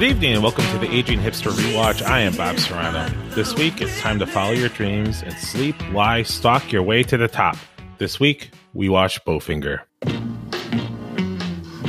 Good 0.00 0.12
evening 0.12 0.32
and 0.32 0.42
welcome 0.42 0.64
to 0.64 0.78
the 0.78 0.90
Aging 0.90 1.20
Hipster 1.20 1.52
Rewatch. 1.52 2.00
I 2.00 2.20
am 2.20 2.34
Bob 2.34 2.58
Serrano. 2.58 3.06
This 3.34 3.54
week 3.54 3.82
it's 3.82 4.00
time 4.00 4.18
to 4.20 4.26
follow 4.26 4.52
your 4.52 4.70
dreams 4.70 5.22
and 5.22 5.34
sleep, 5.34 5.76
lie, 5.92 6.22
stalk 6.22 6.72
your 6.72 6.82
way 6.82 7.02
to 7.02 7.18
the 7.18 7.28
top. 7.28 7.58
This 7.98 8.18
week 8.18 8.50
we 8.72 8.88
watch 8.88 9.22
Bowfinger. 9.26 9.82
Do 10.00 10.10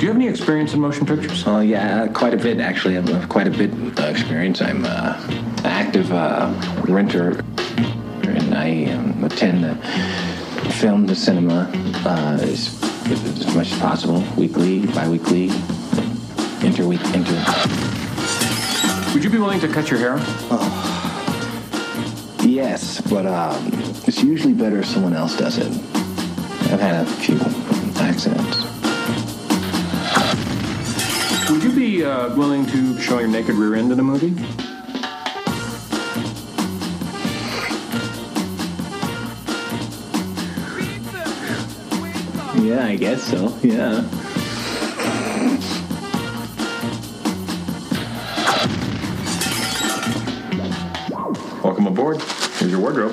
you 0.01 0.07
have 0.09 0.17
any 0.17 0.27
experience 0.27 0.73
in 0.73 0.81
motion 0.81 1.05
pictures? 1.05 1.48
Oh 1.48 1.62
yeah, 1.62 2.05
quite 2.09 2.34
a 2.34 2.37
bit 2.37 2.59
actually. 2.59 2.98
I 2.98 3.01
have 3.01 3.29
quite 3.29 3.48
a 3.48 3.49
bit 3.49 3.71
of 3.71 3.98
experience. 3.99 4.62
I'm 4.62 4.84
uh, 4.84 5.15
an 5.59 5.65
active 5.68 6.12
uh, 6.12 6.53
renter, 6.90 7.40
and 8.27 8.53
I 8.53 8.91
um, 8.91 9.23
attend 9.23 9.63
the 9.63 9.75
film, 10.73 11.05
the 11.05 11.15
cinema, 11.15 11.71
uh, 12.05 12.40
as, 12.41 12.77
as 13.09 13.55
much 13.55 13.71
as 13.71 13.79
possible, 13.79 14.21
weekly, 14.35 14.85
bi-weekly, 14.87 15.49
interweek, 16.62 17.01
inter. 17.13 17.35
Would 19.13 19.23
you 19.23 19.29
be 19.29 19.37
willing 19.37 19.59
to 19.59 19.67
cut 19.67 19.90
your 19.90 19.99
hair? 19.99 20.17
Yes, 22.48 23.01
but 23.01 23.26
um, 23.26 23.70
it's 24.07 24.23
usually 24.23 24.53
better 24.53 24.79
if 24.79 24.85
someone 24.85 25.13
else 25.13 25.37
does 25.37 25.57
it. 25.57 25.68
I've 26.71 26.79
had 26.79 27.05
a 27.05 27.05
few 27.05 27.35
accidents. 28.01 28.57
Would 31.49 31.63
you 31.63 31.71
be 31.71 32.05
uh, 32.05 32.35
willing 32.35 32.65
to 32.68 32.99
show 32.99 33.20
your 33.20 33.27
naked 33.27 33.55
rear 33.55 33.75
end 33.75 33.91
in 33.91 33.99
a 33.99 34.03
movie? 34.03 34.34
Yeah, 42.62 42.85
I 42.85 42.96
guess 42.96 43.23
so. 43.23 43.57
Yeah. 43.62 44.07
Welcome 51.82 51.98
aboard. 51.98 52.21
Here's 52.60 52.71
your 52.71 52.79
wardrobe. 52.79 53.12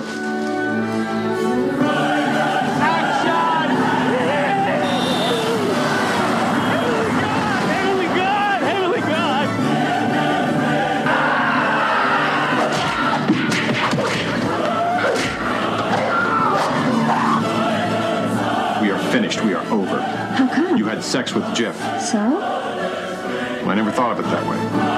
We 18.83 18.91
are 18.91 18.99
finished. 19.11 19.43
We 19.43 19.55
are 19.55 19.65
over. 19.73 19.99
How 20.03 20.47
come? 20.55 20.77
You 20.77 20.85
had 20.85 21.03
sex 21.03 21.33
with 21.33 21.55
Jeff. 21.55 21.75
So? 22.03 22.19
Well, 22.19 23.71
I 23.71 23.75
never 23.75 23.91
thought 23.91 24.19
of 24.19 24.27
it 24.27 24.29
that 24.29 24.47
way. 24.47 24.98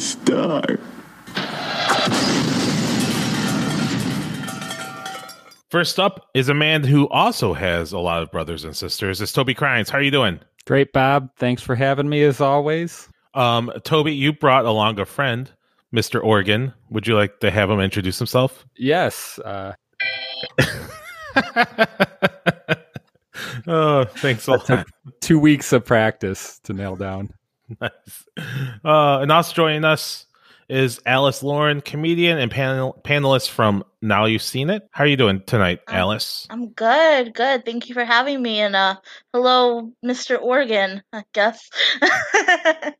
Star. 0.00 0.78
First 5.70 6.00
up 6.00 6.28
is 6.34 6.48
a 6.48 6.54
man 6.54 6.82
who 6.82 7.08
also 7.10 7.52
has 7.52 7.92
a 7.92 7.98
lot 7.98 8.22
of 8.22 8.32
brothers 8.32 8.64
and 8.64 8.76
sisters. 8.76 9.20
It's 9.20 9.32
Toby 9.32 9.54
Crines. 9.54 9.88
How 9.88 9.98
are 9.98 10.02
you 10.02 10.10
doing? 10.10 10.40
Great, 10.66 10.92
Bob. 10.92 11.30
Thanks 11.36 11.62
for 11.62 11.76
having 11.76 12.08
me 12.08 12.24
as 12.24 12.40
always. 12.40 13.08
Um, 13.34 13.70
Toby, 13.84 14.12
you 14.12 14.32
brought 14.32 14.64
along 14.64 14.98
a 14.98 15.06
friend, 15.06 15.48
Mr. 15.94 16.20
Organ. 16.22 16.74
Would 16.90 17.06
you 17.06 17.14
like 17.14 17.38
to 17.40 17.52
have 17.52 17.70
him 17.70 17.78
introduce 17.78 18.18
himself? 18.18 18.66
Yes. 18.76 19.38
Uh, 19.38 19.74
oh, 23.68 24.04
thanks 24.04 24.48
a 24.48 24.50
lot. 24.50 24.86
two 25.20 25.38
weeks 25.38 25.72
of 25.72 25.84
practice 25.84 26.58
to 26.64 26.72
nail 26.72 26.96
down. 26.96 27.32
nice. 27.80 28.26
Uh, 28.84 29.18
and 29.20 29.30
also 29.32 29.54
joining 29.54 29.84
us 29.84 30.26
is 30.68 31.00
Alice 31.04 31.42
Lauren, 31.42 31.80
comedian 31.80 32.38
and 32.38 32.50
panel- 32.50 33.00
panelist 33.04 33.48
from 33.50 33.82
Now 34.02 34.26
You've 34.26 34.42
Seen 34.42 34.70
It. 34.70 34.88
How 34.92 35.02
are 35.04 35.06
you 35.08 35.16
doing 35.16 35.42
tonight, 35.46 35.80
Um, 35.88 35.96
Alice? 35.96 36.46
I'm 36.48 36.68
good, 36.70 37.34
good. 37.34 37.64
Thank 37.64 37.88
you 37.88 37.94
for 37.94 38.04
having 38.04 38.40
me. 38.40 38.60
And 38.60 38.76
uh, 38.76 38.94
hello, 39.32 39.92
Mr. 40.04 40.40
Organ. 40.40 41.02
I 41.12 41.24
guess. 41.32 41.60
We're 42.02 42.92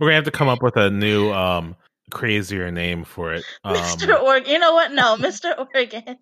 gonna 0.00 0.14
have 0.14 0.24
to 0.24 0.30
come 0.30 0.48
up 0.48 0.62
with 0.62 0.76
a 0.76 0.90
new, 0.90 1.30
um, 1.32 1.76
crazier 2.10 2.70
name 2.70 3.04
for 3.04 3.34
it. 3.34 3.44
Um, 3.64 3.76
Mr. 3.76 4.18
Organ. 4.20 4.50
You 4.50 4.58
know 4.58 4.72
what? 4.72 4.92
No, 4.92 5.16
Mr. 5.20 5.56
Organ. 5.74 6.16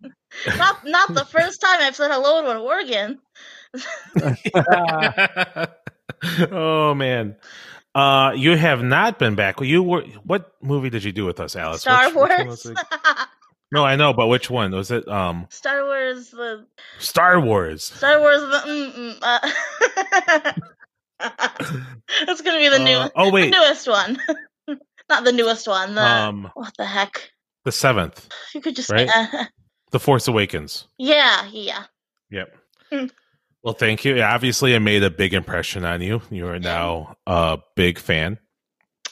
not 0.58 0.84
not 0.84 1.14
the 1.14 1.24
first 1.24 1.60
time 1.60 1.78
I've 1.80 1.94
said 1.96 2.10
hello 2.10 2.42
to 2.42 2.50
an 2.50 2.56
organ. 2.56 3.18
Oh 6.52 6.94
man. 6.94 7.36
Uh, 7.94 8.32
you 8.36 8.56
have 8.56 8.82
not 8.82 9.18
been 9.18 9.34
back. 9.36 9.60
You 9.60 9.82
were. 9.82 10.02
What 10.24 10.52
movie 10.62 10.90
did 10.90 11.02
you 11.04 11.12
do 11.12 11.24
with 11.24 11.40
us, 11.40 11.56
Alice? 11.56 11.80
Star 11.80 12.06
Which- 12.06 12.14
which 12.14 12.46
Wars. 12.46 12.66
it? 12.66 12.78
No, 13.72 13.84
I 13.84 13.96
know, 13.96 14.12
but 14.12 14.28
which 14.28 14.48
one 14.48 14.70
was 14.70 14.92
it? 14.92 15.08
Um, 15.08 15.48
Star 15.50 15.82
Wars. 15.84 16.30
The 16.30 16.66
Star 17.00 17.40
Wars. 17.40 17.82
Star 17.82 18.20
Wars. 18.20 18.40
The. 18.40 19.16
Uh, 19.20 20.52
it's 22.28 22.40
gonna 22.42 22.58
be 22.58 22.68
the 22.68 22.78
new. 22.78 22.96
Uh, 22.96 23.08
oh, 23.16 23.30
wait. 23.32 23.52
The 23.52 23.58
newest 23.58 23.88
one. 23.88 24.18
not 25.08 25.24
the 25.24 25.32
newest 25.32 25.66
one. 25.66 25.96
The 25.96 26.02
Um, 26.02 26.50
what 26.54 26.72
the 26.78 26.84
heck? 26.86 27.32
the 27.64 27.72
seventh, 27.72 28.28
You 28.54 28.60
could 28.60 28.76
just 28.76 28.88
right? 28.90 29.08
say. 29.08 29.14
Uh, 29.32 29.44
The 29.90 29.98
Force 29.98 30.28
Awakens. 30.28 30.86
yeah, 30.98 31.48
yeah. 31.50 31.84
Yep. 32.30 32.56
Mm. 32.92 33.10
Well, 33.66 33.74
thank 33.74 34.04
you. 34.04 34.22
Obviously, 34.22 34.74
it 34.74 34.78
made 34.78 35.02
a 35.02 35.10
big 35.10 35.34
impression 35.34 35.84
on 35.84 36.00
you. 36.00 36.22
You 36.30 36.46
are 36.46 36.60
now 36.60 37.16
a 37.26 37.58
big 37.74 37.98
fan. 37.98 38.38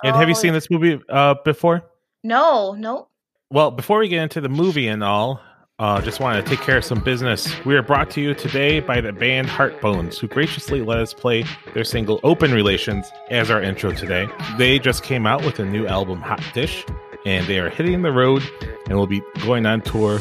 And 0.05 0.15
have 0.15 0.29
you 0.29 0.37
Oh, 0.37 0.39
seen 0.39 0.53
this 0.53 0.71
movie 0.71 1.01
uh, 1.09 1.35
before? 1.45 1.83
No, 2.23 2.71
no. 2.79 3.09
Well, 3.51 3.73
before 3.73 3.99
we 3.99 4.07
get 4.07 4.23
into 4.23 4.41
the 4.41 4.49
movie 4.49 4.87
and 4.87 5.03
all, 5.03 5.41
uh, 5.81 6.01
just 6.03 6.21
want 6.21 6.41
to 6.45 6.49
take 6.49 6.61
care 6.65 6.77
of 6.77 6.85
some 6.85 7.01
business. 7.03 7.53
We 7.65 7.75
are 7.75 7.83
brought 7.83 8.11
to 8.13 8.21
you 8.21 8.33
today 8.33 8.79
by 8.79 9.01
the 9.01 9.13
band 9.13 9.49
Heartbones, 9.49 10.19
who 10.19 10.29
graciously 10.29 10.83
let 10.83 10.99
us 11.01 11.13
play 11.13 11.45
their 11.75 11.83
single 11.83 12.21
Open 12.23 12.53
Relations 12.53 13.11
as 13.31 13.51
our 13.51 13.61
intro 13.61 13.91
today. 13.91 14.29
They 14.57 14.79
just 14.79 15.03
came 15.03 15.27
out 15.27 15.45
with 15.45 15.59
a 15.59 15.65
new 15.65 15.89
album, 15.89 16.21
Hot 16.21 16.41
Dish, 16.55 16.85
and 17.27 17.45
they 17.49 17.59
are 17.59 17.71
hitting 17.71 18.03
the 18.03 18.13
road 18.13 18.45
and 18.89 18.97
will 18.97 19.09
be 19.09 19.21
going 19.43 19.67
on 19.67 19.81
tour 19.81 20.21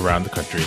around 0.00 0.24
the 0.24 0.30
country. 0.30 0.64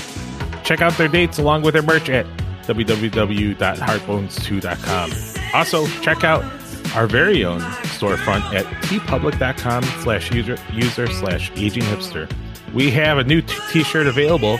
Check 0.63 0.79
out 0.79 0.93
their 0.93 1.09
dates 1.09 1.37
along 1.39 1.63
with 1.63 1.73
their 1.73 1.83
merch 1.83 2.09
at 2.09 2.25
www.heartbones2.com. 2.63 5.11
Also, 5.53 5.85
check 6.01 6.23
out 6.23 6.43
our 6.95 7.07
very 7.07 7.43
own 7.45 7.61
storefront 7.61 8.41
at 8.53 8.65
teepublic.com 8.83 9.83
slash 10.03 10.31
user 10.31 10.57
user 10.73 11.07
slash 11.07 11.51
aging 11.55 11.83
hipster. 11.83 12.31
We 12.73 12.89
have 12.91 13.17
a 13.17 13.23
new 13.23 13.41
t- 13.41 13.55
t-shirt 13.71 14.07
available. 14.07 14.59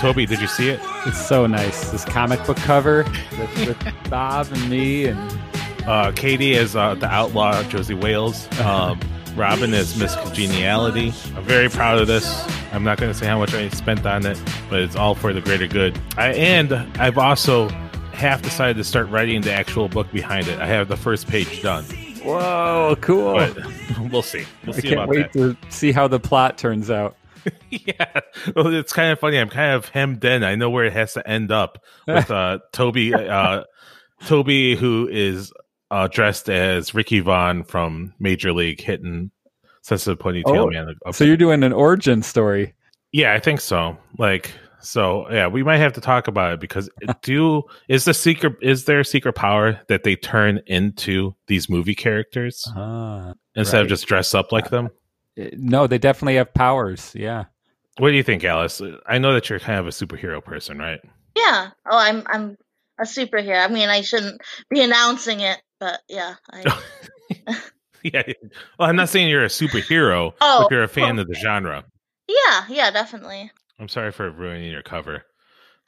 Toby, 0.00 0.26
did 0.26 0.40
you 0.40 0.46
see 0.48 0.68
it? 0.70 0.80
It's 1.06 1.24
so 1.26 1.46
nice. 1.46 1.90
This 1.90 2.04
comic 2.04 2.44
book 2.46 2.56
cover 2.58 3.04
with, 3.38 3.66
with 3.68 3.78
Bob 4.10 4.48
and 4.52 4.68
me, 4.70 5.06
and 5.06 5.38
Uh, 5.86 6.12
Katie 6.14 6.52
is 6.52 6.76
uh, 6.76 6.94
the 6.94 7.06
outlaw 7.08 7.60
Josie 7.64 7.94
Wales. 7.94 8.46
Um, 8.60 9.00
Robin 9.36 9.72
is 9.72 9.96
Miss 9.98 10.14
Congeniality. 10.14 11.12
I'm 11.34 11.44
very 11.44 11.68
proud 11.70 11.98
of 11.98 12.06
this. 12.06 12.46
I'm 12.72 12.84
not 12.84 12.98
going 12.98 13.10
to 13.10 13.18
say 13.18 13.26
how 13.26 13.38
much 13.38 13.54
I 13.54 13.68
spent 13.70 14.04
on 14.04 14.26
it, 14.26 14.40
but 14.68 14.80
it's 14.80 14.94
all 14.94 15.14
for 15.14 15.32
the 15.32 15.40
greater 15.40 15.66
good. 15.66 15.98
I, 16.18 16.32
and 16.34 16.72
I've 17.00 17.16
also 17.16 17.68
half 18.12 18.42
decided 18.42 18.76
to 18.76 18.84
start 18.84 19.08
writing 19.08 19.40
the 19.40 19.52
actual 19.52 19.88
book 19.88 20.10
behind 20.12 20.48
it. 20.48 20.58
I 20.58 20.66
have 20.66 20.88
the 20.88 20.98
first 20.98 21.28
page 21.28 21.62
done, 21.62 21.84
whoa, 22.22 22.96
cool! 23.00 23.34
but 23.34 23.56
we'll 24.12 24.22
see. 24.22 24.44
We'll 24.66 24.76
I 24.76 24.78
see 24.78 24.88
can't 24.88 24.94
about 24.94 25.08
wait 25.08 25.32
that. 25.32 25.56
to 25.62 25.70
see 25.72 25.92
how 25.92 26.08
the 26.08 26.20
plot 26.20 26.58
turns 26.58 26.90
out. 26.90 27.16
yeah, 27.70 28.20
well, 28.54 28.72
it's 28.72 28.92
kind 28.92 29.12
of 29.12 29.18
funny. 29.18 29.38
I'm 29.38 29.48
kind 29.48 29.72
of 29.74 29.88
hemmed 29.88 30.24
in. 30.24 30.44
I 30.44 30.54
know 30.56 30.70
where 30.70 30.84
it 30.84 30.92
has 30.92 31.14
to 31.14 31.26
end 31.26 31.50
up 31.50 31.82
with 32.06 32.30
uh, 32.30 32.58
Toby. 32.72 33.14
Uh, 33.14 33.64
Toby, 34.26 34.76
who 34.76 35.08
is 35.10 35.52
uh, 35.92 36.08
dressed 36.08 36.48
as 36.50 36.94
Ricky 36.94 37.20
Vaughn 37.20 37.62
from 37.64 38.14
Major 38.18 38.52
League, 38.52 38.80
hitting 38.80 39.30
sensitive 39.82 40.18
ponytail 40.18 40.42
Oh, 40.46 40.70
man. 40.70 40.94
up- 41.06 41.14
So 41.14 41.24
you're 41.24 41.36
doing 41.36 41.62
an 41.62 41.72
origin 41.72 42.22
story. 42.22 42.74
yeah, 43.12 43.34
I 43.34 43.40
think 43.40 43.60
so. 43.60 43.96
Like, 44.18 44.52
so 44.80 45.30
yeah, 45.30 45.46
we 45.48 45.62
might 45.62 45.76
have 45.78 45.92
to 45.94 46.00
talk 46.00 46.26
about 46.28 46.54
it 46.54 46.60
because 46.60 46.88
do 47.22 47.62
is 47.88 48.04
the 48.04 48.14
secret 48.14 48.54
is 48.62 48.84
there 48.86 49.00
a 49.00 49.04
secret 49.04 49.34
power 49.34 49.80
that 49.88 50.02
they 50.02 50.16
turn 50.16 50.60
into 50.66 51.34
these 51.46 51.68
movie 51.68 51.94
characters 51.94 52.64
Ah, 52.76 53.34
instead 53.54 53.82
of 53.82 53.88
just 53.88 54.06
dress 54.06 54.34
up 54.34 54.50
like 54.50 54.70
them? 54.70 54.88
Uh, 55.40 55.44
No, 55.56 55.86
they 55.86 55.98
definitely 55.98 56.36
have 56.36 56.52
powers. 56.54 57.12
Yeah. 57.14 57.44
What 57.98 58.10
do 58.10 58.16
you 58.16 58.22
think, 58.22 58.42
Alice? 58.44 58.80
I 59.06 59.18
know 59.18 59.34
that 59.34 59.50
you're 59.50 59.60
kind 59.60 59.78
of 59.78 59.86
a 59.86 59.90
superhero 59.90 60.42
person, 60.42 60.78
right? 60.78 61.00
Yeah. 61.36 61.70
Oh, 61.90 61.98
I'm 61.98 62.22
I'm 62.26 62.56
a 62.98 63.04
superhero. 63.04 63.64
I 63.64 63.68
mean, 63.68 63.88
I 63.88 64.00
shouldn't 64.00 64.40
be 64.70 64.80
announcing 64.82 65.40
it, 65.40 65.60
but 65.82 66.00
yeah. 66.08 66.34
I, 66.52 66.82
yeah. 68.04 68.22
Well, 68.78 68.88
I'm 68.88 68.94
not 68.96 69.08
saying 69.08 69.28
you're 69.28 69.42
a 69.44 69.48
superhero, 69.48 70.32
Oh, 70.40 70.62
but 70.62 70.70
you're 70.70 70.84
a 70.84 70.88
fan 70.88 71.18
of 71.18 71.26
the 71.26 71.34
genre. 71.34 71.84
yeah, 72.28 72.64
yeah, 72.68 72.90
definitely. 72.92 73.50
I'm 73.80 73.88
sorry 73.88 74.12
for 74.12 74.30
ruining 74.30 74.70
your 74.70 74.82
cover. 74.82 75.24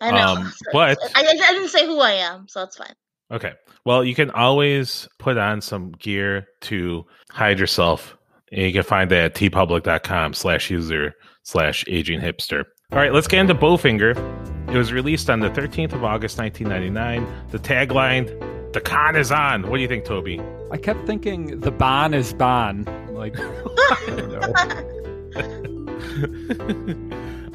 I 0.00 0.10
know. 0.10 0.34
Um, 0.34 0.52
but- 0.72 0.98
I, 1.14 1.22
I, 1.22 1.28
I 1.28 1.52
didn't 1.52 1.68
say 1.68 1.86
who 1.86 2.00
I 2.00 2.12
am, 2.12 2.48
so 2.48 2.62
it's 2.62 2.76
fine. 2.76 2.94
Okay. 3.30 3.52
Well, 3.86 4.04
you 4.04 4.14
can 4.16 4.30
always 4.32 5.08
put 5.20 5.38
on 5.38 5.60
some 5.60 5.92
gear 5.92 6.46
to 6.62 7.04
hide 7.30 7.58
yourself. 7.60 8.16
And 8.50 8.62
you 8.62 8.72
can 8.72 8.82
find 8.82 9.10
that 9.12 9.24
at 9.24 9.34
teepublic.com 9.34 10.34
slash 10.34 10.70
user 10.70 11.12
slash 11.44 11.84
aging 11.88 12.20
hipster. 12.20 12.64
All 12.92 12.98
right, 12.98 13.12
let's 13.12 13.26
get 13.28 13.40
into 13.40 13.54
Bowfinger. 13.54 14.16
It 14.68 14.76
was 14.76 14.92
released 14.92 15.30
on 15.30 15.40
the 15.40 15.50
13th 15.50 15.92
of 15.92 16.04
August, 16.04 16.38
1999. 16.38 17.48
The 17.50 17.58
tagline, 17.58 18.28
The 18.74 18.80
Con 18.80 19.14
is 19.14 19.30
on. 19.30 19.70
What 19.70 19.76
do 19.76 19.82
you 19.82 19.88
think, 19.88 20.04
Toby? 20.04 20.42
I 20.72 20.76
kept 20.76 21.06
thinking 21.06 21.60
the 21.60 21.70
ban 21.70 22.12
is 22.12 22.34
ban. 22.34 22.84
Like, 23.10 23.38
I 23.38 24.04
don't 24.08 24.32
know. 24.32 24.40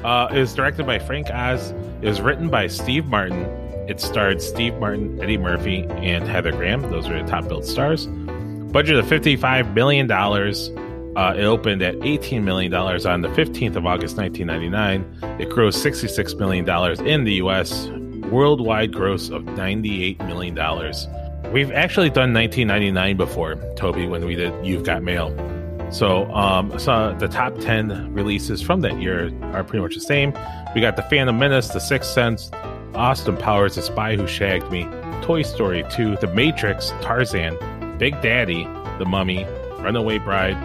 uh, 0.02 0.28
it 0.32 0.38
was 0.38 0.54
directed 0.54 0.86
by 0.86 0.98
Frank 0.98 1.28
Oz. 1.30 1.72
It 2.00 2.08
was 2.08 2.22
written 2.22 2.48
by 2.48 2.68
Steve 2.68 3.04
Martin. 3.04 3.42
It 3.86 4.00
starred 4.00 4.40
Steve 4.40 4.78
Martin, 4.78 5.22
Eddie 5.22 5.36
Murphy, 5.36 5.82
and 5.82 6.26
Heather 6.26 6.52
Graham. 6.52 6.80
Those 6.90 7.06
were 7.06 7.22
the 7.22 7.28
top 7.28 7.48
billed 7.48 7.66
stars. 7.66 8.06
Budget 8.06 8.96
of 8.96 9.04
$55 9.04 9.74
million. 9.74 10.10
Uh, 10.10 11.34
it 11.36 11.44
opened 11.44 11.82
at 11.82 11.96
$18 11.96 12.42
million 12.44 12.72
on 12.72 13.20
the 13.20 13.28
15th 13.28 13.76
of 13.76 13.84
August 13.84 14.16
1999. 14.16 15.38
It 15.38 15.50
grossed 15.50 15.84
$66 15.84 16.38
million 16.38 17.06
in 17.06 17.24
the 17.24 17.34
U.S., 17.34 17.90
worldwide 18.30 18.92
gross 18.92 19.28
of 19.28 19.42
$98 19.42 20.26
million. 20.26 20.54
We've 21.52 21.72
actually 21.72 22.10
done 22.10 22.32
1999 22.32 23.16
before, 23.16 23.56
Toby, 23.74 24.06
when 24.06 24.24
we 24.24 24.36
did 24.36 24.54
You've 24.64 24.84
Got 24.84 25.02
Mail. 25.02 25.34
So, 25.90 26.32
um, 26.32 26.78
so 26.78 27.16
the 27.18 27.26
top 27.26 27.58
10 27.58 28.14
releases 28.14 28.62
from 28.62 28.82
that 28.82 29.00
year 29.00 29.32
are 29.52 29.64
pretty 29.64 29.82
much 29.82 29.94
the 29.94 30.00
same. 30.00 30.32
We 30.74 30.80
got 30.80 30.94
The 30.94 31.02
Phantom 31.02 31.36
Menace, 31.36 31.68
The 31.68 31.80
Sixth 31.80 32.12
Sense, 32.12 32.50
Austin 32.94 33.36
Powers, 33.36 33.74
The 33.74 33.82
Spy 33.82 34.14
Who 34.14 34.26
Shagged 34.26 34.70
Me, 34.70 34.84
Toy 35.22 35.42
Story 35.42 35.84
2, 35.90 36.16
The 36.16 36.28
Matrix, 36.28 36.90
Tarzan, 37.00 37.58
Big 37.98 38.20
Daddy, 38.22 38.64
The 38.98 39.04
Mummy, 39.04 39.44
Runaway 39.80 40.18
Bride, 40.18 40.56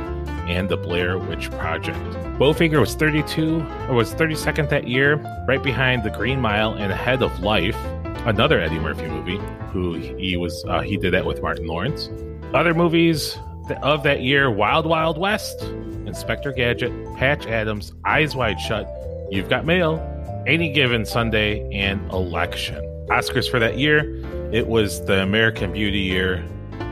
and 0.48 0.70
The 0.70 0.78
Blair 0.78 1.18
Witch 1.18 1.50
Project. 1.52 1.98
Bowfinger 2.40 2.80
was 2.80 2.96
32 2.96 3.62
or 3.90 3.94
was 3.94 4.14
32nd 4.14 4.70
that 4.70 4.88
year, 4.88 5.16
right 5.48 5.62
behind 5.62 6.04
The 6.04 6.10
Green 6.10 6.40
Mile 6.42 6.74
and 6.74 6.92
Ahead 6.92 7.22
of 7.22 7.40
Life, 7.40 7.78
another 8.26 8.60
Eddie 8.60 8.80
Murphy 8.80 9.08
movie. 9.08 9.40
Who 9.72 9.96
he 9.96 10.38
was, 10.38 10.64
uh, 10.68 10.82
he 10.82 10.98
did 10.98 11.14
that 11.14 11.26
with 11.26 11.42
Martin 11.42 11.68
Lawrence. 11.68 12.10
Other 12.54 12.74
movies 12.74 13.38
of 13.82 14.04
that 14.04 14.22
year: 14.22 14.50
Wild 14.50 14.86
Wild 14.86 15.18
West, 15.18 15.62
Inspector 16.06 16.52
Gadget, 16.54 16.92
Patch 17.18 17.46
Adams, 17.46 17.92
Eyes 18.06 18.36
Wide 18.36 18.60
Shut, 18.60 18.88
You've 19.30 19.50
Got 19.50 19.66
Mail, 19.66 20.00
Any 20.48 20.72
Given 20.72 21.06
Sunday, 21.06 21.70
and 21.74 22.10
Election. 22.12 22.82
Oscars 23.10 23.50
for 23.50 23.60
that 23.60 23.78
year: 23.78 24.22
it 24.54 24.68
was 24.68 25.04
the 25.06 25.22
American 25.22 25.74
Beauty 25.74 26.00
year. 26.00 26.46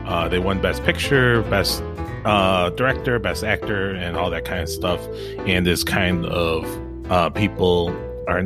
Uh, 0.06 0.28
they 0.28 0.38
won 0.38 0.60
Best 0.60 0.84
Picture, 0.84 1.42
Best 1.42 1.82
uh, 2.24 2.70
Director, 2.70 3.18
Best 3.18 3.44
Actor, 3.44 3.90
and 3.90 4.16
all 4.16 4.30
that 4.30 4.44
kind 4.44 4.60
of 4.62 4.68
stuff. 4.68 5.00
And 5.46 5.66
this 5.66 5.84
kind 5.84 6.24
of 6.26 7.10
uh, 7.10 7.30
people 7.30 7.90
are, 8.28 8.40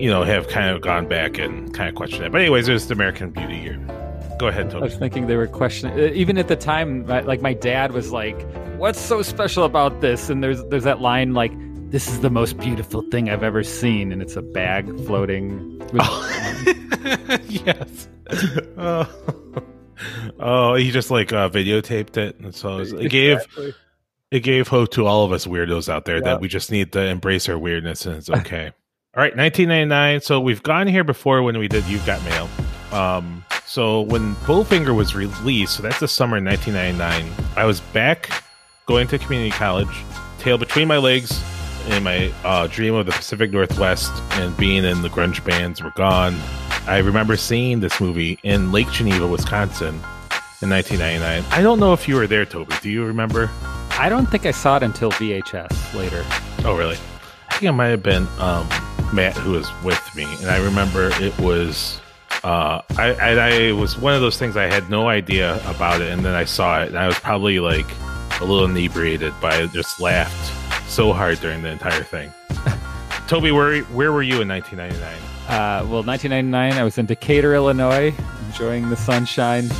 you 0.00 0.10
know, 0.10 0.22
have 0.24 0.48
kind 0.48 0.70
of 0.70 0.80
gone 0.80 1.06
back 1.08 1.38
and 1.38 1.72
kind 1.74 1.88
of 1.88 1.94
questioned 1.94 2.24
it. 2.24 2.32
But 2.32 2.40
anyways, 2.40 2.68
it 2.68 2.72
was 2.72 2.86
the 2.88 2.94
American 2.94 3.30
Beauty 3.30 3.56
year. 3.56 3.78
Go 4.38 4.46
ahead, 4.46 4.72
I 4.72 4.78
was 4.78 4.94
thinking 4.94 5.26
they 5.26 5.34
were 5.36 5.48
questioning. 5.48 5.98
uh, 5.98 6.12
Even 6.14 6.38
at 6.38 6.46
the 6.46 6.54
time, 6.54 7.04
like 7.06 7.42
my 7.42 7.54
dad 7.54 7.90
was 7.90 8.12
like, 8.12 8.40
"What's 8.78 9.00
so 9.00 9.20
special 9.22 9.64
about 9.64 10.00
this?" 10.00 10.30
And 10.30 10.44
there's 10.44 10.62
there's 10.66 10.84
that 10.84 11.00
line 11.00 11.34
like, 11.34 11.50
"This 11.90 12.06
is 12.06 12.20
the 12.20 12.30
most 12.30 12.56
beautiful 12.56 13.02
thing 13.10 13.28
I've 13.30 13.42
ever 13.42 13.64
seen," 13.64 14.12
and 14.12 14.22
it's 14.22 14.36
a 14.36 14.42
bag 14.42 14.86
floating. 15.06 15.80
With, 15.92 16.06
yes. 17.48 18.08
Oh. 18.76 19.08
Oh, 20.38 20.74
he 20.74 20.90
just 20.90 21.10
like 21.10 21.32
uh, 21.32 21.48
videotaped 21.48 22.16
it, 22.16 22.38
and 22.40 22.54
so 22.54 22.78
it, 22.80 22.92
it 22.92 23.08
gave 23.10 23.36
Exactly. 23.38 23.74
it 24.30 24.40
gave 24.40 24.68
hope 24.68 24.90
to 24.92 25.06
all 25.06 25.24
of 25.24 25.32
us 25.32 25.46
weirdos 25.46 25.88
out 25.88 26.04
there 26.04 26.16
Yeah. 26.16 26.24
that 26.24 26.40
we 26.40 26.48
just 26.48 26.70
need 26.70 26.92
to 26.92 27.04
embrace 27.04 27.48
our 27.48 27.58
weirdness 27.58 28.06
and 28.06 28.16
it's 28.16 28.30
okay. 28.30 28.66
all 29.16 29.22
right, 29.22 29.36
1999. 29.36 30.20
So 30.20 30.40
we've 30.40 30.62
gone 30.62 30.86
here 30.86 31.04
before 31.04 31.42
when 31.42 31.58
we 31.58 31.68
did 31.68 31.84
You've 31.86 32.04
Got 32.06 32.22
Mail. 32.24 32.48
Um, 32.92 33.44
so 33.66 34.02
when 34.02 34.34
Bowfinger 34.36 34.94
was 34.94 35.14
released, 35.14 35.76
so 35.76 35.82
that's 35.82 36.00
the 36.00 36.08
summer 36.08 36.38
of 36.38 36.44
1999. 36.44 37.46
I 37.56 37.64
was 37.66 37.80
back 37.80 38.30
going 38.86 39.06
to 39.08 39.18
community 39.18 39.50
college, 39.50 39.94
tail 40.38 40.56
between 40.56 40.88
my 40.88 40.96
legs, 40.96 41.42
and 41.88 42.02
my 42.04 42.32
uh, 42.44 42.66
dream 42.66 42.94
of 42.94 43.06
the 43.06 43.12
Pacific 43.12 43.50
Northwest 43.50 44.10
and 44.32 44.54
being 44.56 44.84
in 44.84 45.02
the 45.02 45.08
grunge 45.08 45.44
bands 45.44 45.82
were 45.82 45.92
gone. 45.96 46.38
I 46.88 46.98
remember 46.98 47.36
seeing 47.36 47.80
this 47.80 48.00
movie 48.00 48.38
in 48.42 48.72
Lake 48.72 48.90
Geneva, 48.90 49.26
Wisconsin 49.26 49.96
in 50.62 50.70
1999. 50.70 51.44
I 51.50 51.62
don't 51.62 51.78
know 51.78 51.92
if 51.92 52.08
you 52.08 52.14
were 52.14 52.26
there, 52.26 52.46
Toby. 52.46 52.74
Do 52.80 52.88
you 52.88 53.04
remember? 53.04 53.50
I 53.90 54.08
don't 54.08 54.24
think 54.24 54.46
I 54.46 54.52
saw 54.52 54.78
it 54.78 54.82
until 54.82 55.10
VHS 55.12 55.92
later. 55.92 56.24
Oh, 56.64 56.74
really? 56.74 56.96
I 57.50 57.52
think 57.52 57.64
it 57.64 57.72
might 57.72 57.88
have 57.88 58.02
been 58.02 58.26
um, 58.38 58.66
Matt 59.12 59.36
who 59.36 59.50
was 59.50 59.70
with 59.84 60.00
me, 60.16 60.24
and 60.40 60.46
I 60.46 60.64
remember 60.64 61.10
it 61.20 61.38
was. 61.38 62.00
Uh, 62.42 62.80
I, 62.96 63.12
I 63.14 63.32
I 63.32 63.72
was 63.72 63.98
one 63.98 64.14
of 64.14 64.22
those 64.22 64.38
things 64.38 64.56
I 64.56 64.64
had 64.64 64.88
no 64.88 65.08
idea 65.08 65.60
about 65.68 66.00
it, 66.00 66.10
and 66.10 66.24
then 66.24 66.34
I 66.34 66.44
saw 66.46 66.82
it, 66.82 66.88
and 66.88 66.98
I 66.98 67.06
was 67.06 67.18
probably 67.18 67.60
like 67.60 67.86
a 68.40 68.46
little 68.46 68.64
inebriated, 68.64 69.34
but 69.42 69.52
I 69.52 69.66
just 69.66 70.00
laughed 70.00 70.88
so 70.88 71.12
hard 71.12 71.38
during 71.40 71.60
the 71.60 71.68
entire 71.68 72.02
thing. 72.02 72.32
Toby, 73.28 73.50
where 73.50 73.82
where 73.82 74.10
were 74.10 74.22
you 74.22 74.40
in 74.40 74.48
1999? 74.48 75.27
Uh, 75.48 75.80
well, 75.88 76.02
1999, 76.02 76.72
I 76.74 76.84
was 76.84 76.98
in 76.98 77.06
Decatur, 77.06 77.54
Illinois, 77.54 78.14
enjoying 78.46 78.90
the 78.90 78.96
sunshine. 78.96 79.68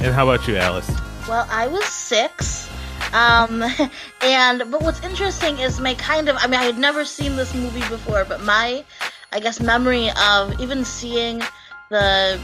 And 0.00 0.12
how 0.14 0.28
about 0.28 0.46
you, 0.48 0.56
Alice? 0.56 0.90
Well, 1.28 1.46
I 1.50 1.68
was 1.68 1.84
six. 1.84 2.68
Um, 3.12 3.62
and 4.22 4.70
but 4.70 4.82
what's 4.82 5.02
interesting 5.02 5.58
is 5.58 5.80
my 5.80 5.94
kind 5.94 6.28
of 6.28 6.36
I 6.38 6.46
mean 6.46 6.60
I 6.60 6.64
had 6.64 6.78
never 6.78 7.04
seen 7.04 7.36
this 7.36 7.54
movie 7.54 7.86
before, 7.88 8.24
but 8.24 8.42
my 8.42 8.84
I 9.32 9.40
guess 9.40 9.60
memory 9.60 10.10
of 10.10 10.60
even 10.60 10.84
seeing 10.84 11.42
the 11.90 12.40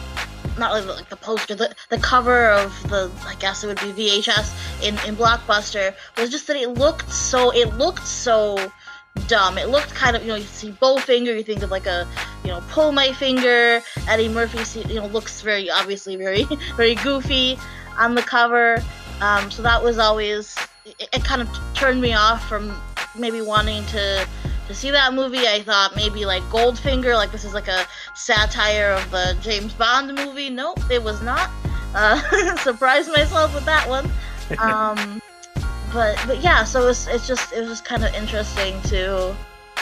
not 0.59 0.73
really 0.73 0.87
like 0.87 1.09
the 1.09 1.17
poster, 1.17 1.55
the, 1.55 1.75
the 1.91 1.99
cover 1.99 2.51
of 2.51 2.71
the 2.89 3.11
I 3.27 3.35
guess 3.35 3.65
it 3.65 3.67
would 3.67 3.81
be 3.81 3.93
VHS 3.93 4.87
in, 4.87 4.95
in 5.09 5.17
Blockbuster 5.17 5.95
was 6.17 6.31
just 6.31 6.47
that 6.47 6.57
it 6.57 6.71
looked 6.71 7.11
so 7.11 7.51
it 7.51 7.75
looked 7.75 8.07
so 8.07 8.73
dumb. 9.27 9.59
It 9.59 9.69
looked 9.69 9.95
kind 9.95 10.17
of 10.17 10.23
you 10.23 10.29
know 10.29 10.37
you 10.37 10.45
see 10.45 10.71
Bowfinger, 10.73 11.35
you 11.35 11.43
think 11.43 11.63
of 11.63 11.71
like 11.71 11.87
a 11.87 12.07
you 12.45 12.51
know 12.51 12.63
pull 12.69 12.93
my 12.93 13.13
finger. 13.13 13.83
Eddie 14.09 14.29
Murphy 14.29 14.81
you 14.89 14.97
know 14.97 15.07
looks 15.07 15.41
very 15.41 15.71
obviously 15.71 16.17
very 16.17 16.45
very 16.77 16.95
goofy 16.97 17.59
on 17.99 18.15
the 18.15 18.23
cover. 18.23 18.83
Um, 19.21 19.51
so 19.51 19.63
that 19.63 19.83
was 19.83 19.99
always 19.99 20.57
it, 20.85 21.09
it 21.13 21.25
kind 21.25 21.43
of 21.43 21.49
turned 21.75 22.01
me 22.01 22.13
off 22.15 22.47
from 22.49 22.75
maybe 23.19 23.41
wanting 23.41 23.85
to 23.87 24.27
to 24.67 24.75
see 24.75 24.91
that 24.91 25.15
movie. 25.15 25.47
I 25.47 25.63
thought 25.63 25.95
maybe 25.97 26.25
like 26.25 26.43
Goldfinger, 26.45 27.15
like 27.15 27.33
this 27.33 27.45
is 27.45 27.55
like 27.55 27.69
a 27.69 27.87
satire 28.15 28.91
of 28.93 29.11
the 29.11 29.37
James 29.41 29.73
Bond 29.75 30.15
movie. 30.15 30.51
Nope, 30.51 30.81
it 30.91 31.03
was 31.03 31.23
not. 31.23 31.51
Uh, 31.95 32.57
surprised 32.65 33.11
myself 33.13 33.55
with 33.55 33.65
that 33.65 33.89
one. 33.89 34.11
Um, 34.59 35.23
but 35.95 36.21
but 36.27 36.43
yeah, 36.43 36.65
so 36.65 36.89
it's 36.89 37.07
it's 37.07 37.27
just 37.27 37.53
it 37.53 37.61
was 37.61 37.69
just 37.69 37.85
kind 37.85 38.05
of 38.05 38.13
interesting 38.15 38.83
to 38.83 39.35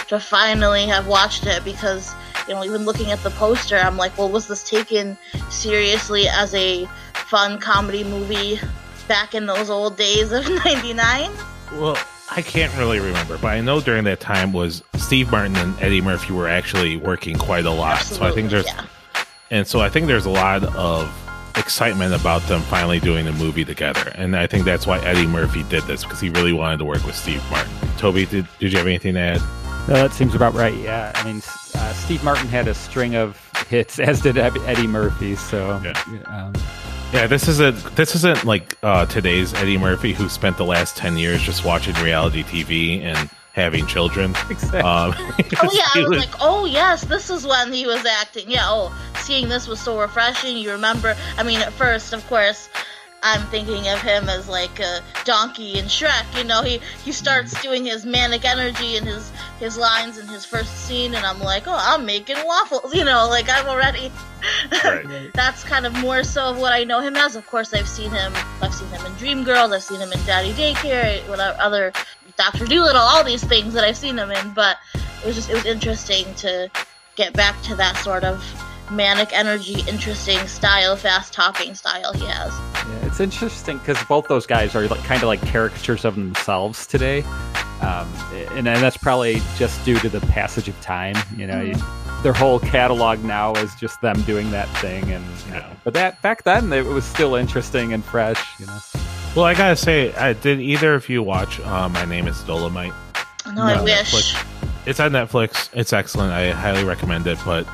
to 0.09 0.21
finally 0.21 0.87
have 0.87 1.07
watched 1.07 1.47
it 1.47 1.65
because 1.65 2.15
you 2.47 2.55
know 2.55 2.63
even 2.63 2.85
looking 2.85 3.11
at 3.11 3.21
the 3.23 3.31
poster, 3.31 3.77
I'm 3.77 3.97
like, 3.97 4.17
well, 4.17 4.29
was 4.29 4.47
this 4.47 4.63
taken 4.69 5.17
seriously 5.49 6.29
as 6.29 6.55
a 6.55 6.87
fun 7.15 7.59
comedy 7.59 8.05
movie 8.05 8.61
back 9.09 9.35
in 9.35 9.47
those 9.47 9.71
old 9.71 9.97
days 9.97 10.31
of 10.31 10.47
'99? 10.65 11.31
Well, 11.73 11.99
I 12.31 12.43
can't 12.43 12.77
really 12.77 13.01
remember, 13.01 13.39
but 13.39 13.49
I 13.49 13.63
know 13.63 13.81
during 13.81 14.05
that 14.05 14.21
time 14.21 14.53
was 14.53 14.83
Steve 14.97 15.31
Martin 15.31 15.57
and 15.57 15.81
Eddie 15.81 16.03
Murphy 16.03 16.35
were 16.35 16.49
actually 16.49 16.99
working 16.99 17.39
quite 17.39 17.65
a 17.65 17.71
lot. 17.71 18.03
So 18.03 18.23
I 18.23 18.33
think 18.33 18.51
there's 18.51 18.67
yeah. 18.67 18.85
and 19.51 19.67
so 19.67 19.81
I 19.81 19.89
think 19.89 20.09
there's 20.09 20.27
a 20.27 20.31
lot 20.31 20.63
of 20.77 21.09
excitement 21.57 22.15
about 22.15 22.43
them 22.43 22.61
finally 22.63 23.01
doing 23.01 23.25
the 23.25 23.33
movie 23.33 23.65
together. 23.65 24.11
And 24.15 24.37
I 24.37 24.47
think 24.47 24.65
that's 24.65 24.87
why 24.87 24.99
Eddie 25.01 25.27
Murphy 25.27 25.63
did 25.65 25.83
this 25.85 26.03
because 26.05 26.21
he 26.21 26.31
really 26.31 26.53
wanted 26.53 26.79
to 26.79 26.85
work 26.85 27.05
with 27.05 27.15
Steve 27.15 27.43
Martin. 27.51 27.73
Toby, 27.99 28.27
did, 28.27 28.47
did 28.59 28.73
you 28.73 28.79
have 28.79 28.87
anything 28.87 29.15
to 29.15 29.21
add? 29.21 29.41
No, 29.89 29.95
that 29.95 30.13
seems 30.13 30.35
about 30.35 30.55
right. 30.55 30.75
Yeah, 30.77 31.13
I 31.15 31.25
mean, 31.25 31.43
uh, 31.75 31.93
Steve 31.93 32.23
Martin 32.23 32.47
had 32.49 32.69
a 32.69 32.75
string 32.75 33.17
of 33.17 33.37
hits, 33.69 33.99
as 34.01 34.21
did 34.21 34.39
Eddie 34.39 34.87
Murphy. 34.87 35.35
So, 35.35 35.81
Yeah. 35.85 36.01
um, 36.27 36.53
Yeah, 37.13 37.27
this 37.27 37.47
isn't 37.47 37.77
this 37.95 38.15
isn't 38.15 38.45
like 38.45 38.77
uh, 38.83 39.05
today's 39.07 39.53
Eddie 39.55 39.77
Murphy 39.77 40.15
who 40.15 40.29
spent 40.31 40.57
the 40.57 40.65
last 40.65 40.97
ten 40.97 41.19
years 41.19 41.43
just 41.43 41.63
watching 41.65 41.95
reality 41.97 42.43
TV 42.43 43.03
and 43.03 43.29
having 43.53 43.87
children. 43.87 44.35
Exactly. 44.49 44.81
Um, 44.81 45.13
Oh 45.63 45.69
yeah, 45.73 45.89
I 45.95 45.99
was 46.01 46.09
was- 46.09 46.19
like, 46.21 46.35
oh 46.41 46.65
yes, 46.65 47.05
this 47.05 47.29
is 47.29 47.47
when 47.47 47.71
he 47.71 47.87
was 47.87 48.05
acting. 48.07 48.51
Yeah, 48.51 48.63
oh, 48.65 48.97
seeing 49.21 49.51
this 49.51 49.69
was 49.69 49.79
so 49.79 50.01
refreshing. 50.01 50.57
You 50.57 50.71
remember? 50.73 51.15
I 51.37 51.43
mean, 51.43 51.61
at 51.61 51.73
first, 51.75 52.15
of 52.15 52.27
course, 52.29 52.71
I'm 53.23 53.47
thinking 53.47 53.89
of 53.89 54.01
him 54.01 54.29
as 54.29 54.49
like 54.49 54.81
a 54.81 55.01
donkey 55.25 55.79
in 55.79 55.85
Shrek. 55.87 56.37
You 56.37 56.45
know, 56.45 56.63
he 56.63 56.81
he 57.05 57.13
starts 57.13 57.61
doing 57.63 57.85
his 57.85 58.05
manic 58.05 58.45
energy 58.45 58.97
and 58.97 59.07
his 59.07 59.31
his 59.61 59.79
lines 59.79 60.19
in 60.19 60.27
his 60.27 60.45
first 60.45 60.87
scene, 60.87 61.15
and 61.15 61.25
I'm 61.25 61.41
like, 61.41 61.65
oh, 61.67 61.79
I'm 61.79 62.05
making 62.05 62.37
waffles. 62.45 62.95
You 63.03 63.05
know, 63.05 63.29
like 63.29 63.49
I'm 63.49 63.67
already. 63.69 64.11
Right. 64.85 65.31
That's 65.35 65.63
kind 65.63 65.87
of 65.87 65.97
more 65.99 66.25
so 66.25 66.51
of 66.51 66.59
what 66.59 66.73
I 66.73 66.83
know 66.83 66.99
him 66.99 67.15
as. 67.15 67.37
Of 67.37 67.47
course, 67.47 67.73
I've 67.73 67.89
seen 67.89 68.11
him. 68.11 68.33
I've 68.61 68.75
seen 68.75 68.89
him 68.89 69.07
in 69.07 69.13
Dreamgirls. 69.13 69.73
I've 69.73 69.85
seen 69.85 70.01
him 70.01 70.11
in 70.11 70.19
Daddy 70.25 70.53
Daycare. 70.53 71.29
Whatever 71.29 71.61
other 71.61 71.93
Doctor 72.37 72.67
Dolittle. 72.67 73.01
All 73.01 73.23
these 73.23 73.45
things 73.45 73.73
that 73.75 73.85
I've 73.85 73.97
seen 73.97 74.19
him 74.19 74.33
in, 74.33 74.53
but 74.53 74.79
it 74.95 75.27
was 75.27 75.37
just 75.37 75.49
it 75.49 75.55
was 75.55 75.67
interesting 75.67 76.35
to 76.37 76.69
get 77.15 77.35
back 77.35 77.61
to 77.63 77.77
that 77.77 77.97
sort 77.99 78.25
of 78.25 78.43
manic 78.93 79.33
energy, 79.33 79.83
interesting 79.89 80.47
style, 80.47 80.97
fast 80.97 81.33
talking 81.33 81.75
style 81.75 82.13
he 82.13 82.27
has. 82.27 82.53
Yeah, 82.75 83.07
it's 83.07 83.21
interesting 83.21 83.79
because 83.79 84.03
both 84.05 84.29
those 84.29 84.47
guys 84.47 84.75
are 84.75 84.87
like, 84.87 85.03
kind 85.05 85.23
of 85.23 85.29
like 85.29 85.41
caricatures 85.49 86.05
of 86.05 86.15
themselves 86.15 86.87
today, 86.87 87.23
um, 87.81 88.13
and, 88.33 88.69
and 88.69 88.83
that's 88.83 88.97
probably 88.97 89.41
just 89.57 89.85
due 89.85 89.99
to 90.01 90.09
the 90.09 90.21
passage 90.21 90.69
of 90.69 90.81
time. 90.81 91.17
You 91.37 91.47
know, 91.47 91.61
you, 91.61 91.75
their 92.23 92.33
whole 92.33 92.61
catalog 92.61 93.25
now 93.25 93.55
is 93.55 93.75
just 93.75 94.01
them 94.01 94.21
doing 94.23 94.51
that 94.51 94.69
thing, 94.79 95.11
and 95.11 95.25
you 95.47 95.53
know, 95.53 95.71
but 95.85 95.95
that 95.95 96.21
back 96.23 96.45
then 96.45 96.73
it 96.73 96.85
was 96.85 97.05
still 97.05 97.35
interesting 97.35 97.93
and 97.93 98.05
fresh. 98.05 98.41
You 98.61 98.67
know, 98.67 98.79
well, 99.35 99.47
I 99.47 99.55
gotta 99.55 99.77
say, 99.77 100.13
I, 100.15 100.35
did 100.35 100.61
either 100.61 100.95
of 100.95 101.09
you 101.09 101.23
watch 101.23 101.59
uh, 101.61 101.89
My 101.89 102.05
Name 102.05 102.29
Is 102.29 102.37
Dolemite? 102.39 102.95
No, 103.55 103.63
I 103.63 103.83
wish. 103.83 104.13
Netflix. 104.13 104.47
It's 104.85 105.01
on 105.01 105.13
Netflix. 105.13 105.71
It's 105.73 105.93
excellent. 105.93 106.33
I 106.33 106.51
highly 106.51 106.85
recommend 106.85 107.27
it. 107.27 107.39
But 107.45 107.67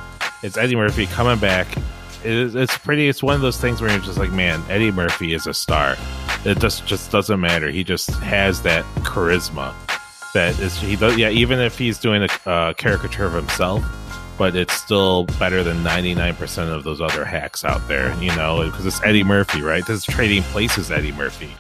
it's 0.42 0.56
Eddie 0.56 0.76
Murphy 0.76 1.06
coming 1.06 1.38
back. 1.38 1.76
It 2.24 2.32
is, 2.32 2.54
it's 2.54 2.76
pretty. 2.78 3.08
It's 3.08 3.22
one 3.22 3.34
of 3.36 3.40
those 3.40 3.60
things 3.60 3.80
where 3.80 3.90
you're 3.90 4.00
just 4.00 4.18
like, 4.18 4.30
man, 4.32 4.62
Eddie 4.68 4.90
Murphy 4.90 5.34
is 5.34 5.46
a 5.46 5.54
star. 5.54 5.96
It 6.44 6.58
just 6.58 6.84
just 6.86 7.10
doesn't 7.12 7.40
matter. 7.40 7.70
He 7.70 7.84
just 7.84 8.10
has 8.20 8.62
that 8.62 8.84
charisma. 9.04 9.72
That 10.34 10.58
is 10.58 10.76
he 10.78 10.96
does. 10.96 11.16
Yeah, 11.16 11.30
even 11.30 11.58
if 11.60 11.78
he's 11.78 11.98
doing 11.98 12.22
a 12.24 12.48
uh, 12.50 12.72
caricature 12.74 13.24
of 13.26 13.32
himself, 13.34 13.84
but 14.36 14.56
it's 14.56 14.74
still 14.74 15.24
better 15.38 15.62
than 15.62 15.78
99% 15.84 16.72
of 16.74 16.82
those 16.84 17.00
other 17.00 17.24
hacks 17.24 17.64
out 17.64 17.86
there. 17.88 18.12
You 18.20 18.34
know, 18.36 18.64
because 18.68 18.84
it's 18.84 19.02
Eddie 19.04 19.24
Murphy, 19.24 19.62
right? 19.62 19.86
This 19.86 19.98
is 20.00 20.04
Trading 20.04 20.42
Places 20.44 20.90
Eddie 20.90 21.12
Murphy. 21.12 21.50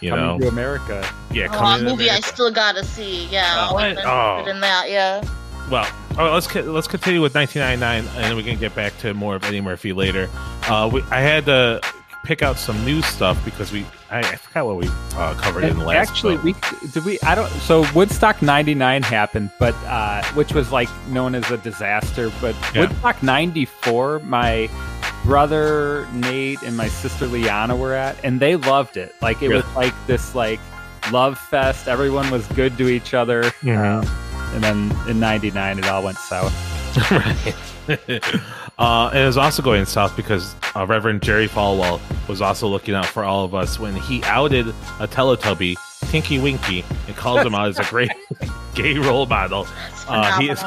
You 0.00 0.10
coming 0.10 0.24
know, 0.26 0.38
to 0.40 0.48
America. 0.48 1.06
yeah, 1.32 1.48
Oh, 1.50 1.54
a 1.54 1.58
coming 1.58 1.84
to 1.86 1.90
movie 1.90 2.10
I 2.10 2.20
still 2.20 2.50
gotta 2.50 2.84
see. 2.84 3.26
Yeah, 3.26 3.68
Oh, 3.70 3.76
I'm 3.76 3.96
Oh. 3.98 4.44
in 4.48 4.60
that. 4.60 4.88
Yeah. 4.90 5.22
Well, 5.70 5.86
oh, 6.18 6.32
let's 6.32 6.54
let's 6.54 6.86
continue 6.88 7.20
with 7.20 7.34
1999, 7.34 8.14
and 8.16 8.24
then 8.24 8.36
we 8.36 8.42
can 8.42 8.58
get 8.58 8.74
back 8.74 8.96
to 8.98 9.14
more 9.14 9.34
of 9.36 9.44
Eddie 9.44 9.60
Murphy 9.60 9.92
later. 9.92 10.28
Uh, 10.68 10.88
we, 10.92 11.02
I 11.10 11.20
had 11.20 11.46
to 11.46 11.80
pick 12.24 12.40
out 12.42 12.56
some 12.56 12.84
new 12.84 13.02
stuff 13.02 13.42
because 13.44 13.72
we 13.72 13.84
I, 14.10 14.20
I 14.20 14.36
forgot 14.36 14.66
what 14.66 14.76
we 14.76 14.88
uh, 15.16 15.34
covered 15.34 15.64
in 15.64 15.78
the 15.78 15.84
last. 15.84 16.10
Actually, 16.10 16.36
we 16.38 16.54
did 16.92 17.04
we. 17.04 17.18
I 17.20 17.34
don't. 17.34 17.48
So 17.48 17.84
Woodstock 17.94 18.42
'99 18.42 19.02
happened, 19.02 19.50
but 19.58 19.74
uh, 19.86 20.22
which 20.34 20.52
was 20.52 20.70
like 20.70 20.88
known 21.08 21.34
as 21.34 21.50
a 21.50 21.56
disaster. 21.58 22.30
But 22.40 22.54
Yeah. 22.74 22.82
Woodstock 22.82 23.22
'94, 23.22 24.20
my 24.20 24.68
brother 25.24 26.06
Nate 26.12 26.62
and 26.62 26.76
my 26.76 26.88
sister 26.88 27.26
Liana 27.26 27.76
were 27.76 27.94
at, 27.94 28.16
and 28.24 28.40
they 28.40 28.56
loved 28.56 28.96
it. 28.96 29.14
Like 29.22 29.42
it 29.42 29.48
was 29.48 29.64
like 29.74 29.94
this 30.06 30.34
like 30.34 30.60
love 31.10 31.38
fest. 31.38 31.88
Everyone 31.88 32.30
was 32.30 32.46
good 32.48 32.76
to 32.78 32.88
each 32.88 33.14
other. 33.14 33.42
Mhm. 33.62 34.06
And 34.54 34.62
then 34.62 34.92
in 35.08 35.18
'99, 35.20 35.78
it 35.78 35.86
all 35.88 36.02
went 36.02 36.18
south. 36.18 36.52
right. 37.10 37.54
uh, 38.78 39.08
and 39.12 39.18
it 39.18 39.26
was 39.26 39.36
also 39.36 39.62
going 39.62 39.84
south 39.86 40.14
because 40.16 40.54
uh, 40.76 40.86
Reverend 40.86 41.22
Jerry 41.22 41.48
Falwell 41.48 42.00
was 42.28 42.40
also 42.40 42.68
looking 42.68 42.94
out 42.94 43.06
for 43.06 43.24
all 43.24 43.44
of 43.44 43.54
us 43.54 43.78
when 43.78 43.94
he 43.96 44.22
outed 44.24 44.68
a 45.00 45.08
Teletubby, 45.08 45.76
Tinky 46.10 46.38
Winky, 46.38 46.84
and 47.06 47.16
called 47.16 47.44
him 47.44 47.54
out 47.54 47.68
as 47.68 47.78
a 47.78 47.84
great 47.84 48.10
gay 48.74 48.98
role 48.98 49.26
model. 49.26 49.66
Uh, 50.06 50.38
he 50.40 50.50
is- 50.50 50.60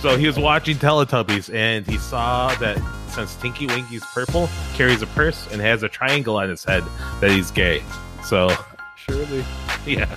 So 0.00 0.16
he 0.16 0.26
was 0.28 0.38
watching 0.38 0.76
Teletubbies 0.76 1.52
and 1.52 1.84
he 1.86 1.98
saw 1.98 2.54
that 2.56 2.78
since 3.08 3.34
Tinky 3.36 3.66
Winky's 3.66 4.04
purple, 4.14 4.48
carries 4.74 5.02
a 5.02 5.06
purse, 5.08 5.48
and 5.50 5.60
has 5.60 5.82
a 5.82 5.88
triangle 5.88 6.36
on 6.36 6.48
his 6.48 6.62
head, 6.62 6.84
that 7.20 7.30
he's 7.32 7.50
gay. 7.50 7.82
So, 8.22 8.54
Surely. 8.96 9.44
yeah. 9.86 10.14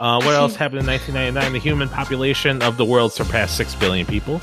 Uh, 0.00 0.20
what 0.22 0.34
else 0.34 0.56
happened 0.62 0.80
in 0.80 0.86
1999? 0.86 1.52
The 1.52 1.58
human 1.58 1.88
population 1.88 2.62
of 2.62 2.76
the 2.76 2.84
world 2.84 3.12
surpassed 3.12 3.56
6 3.56 3.74
billion 3.76 4.06
people. 4.06 4.40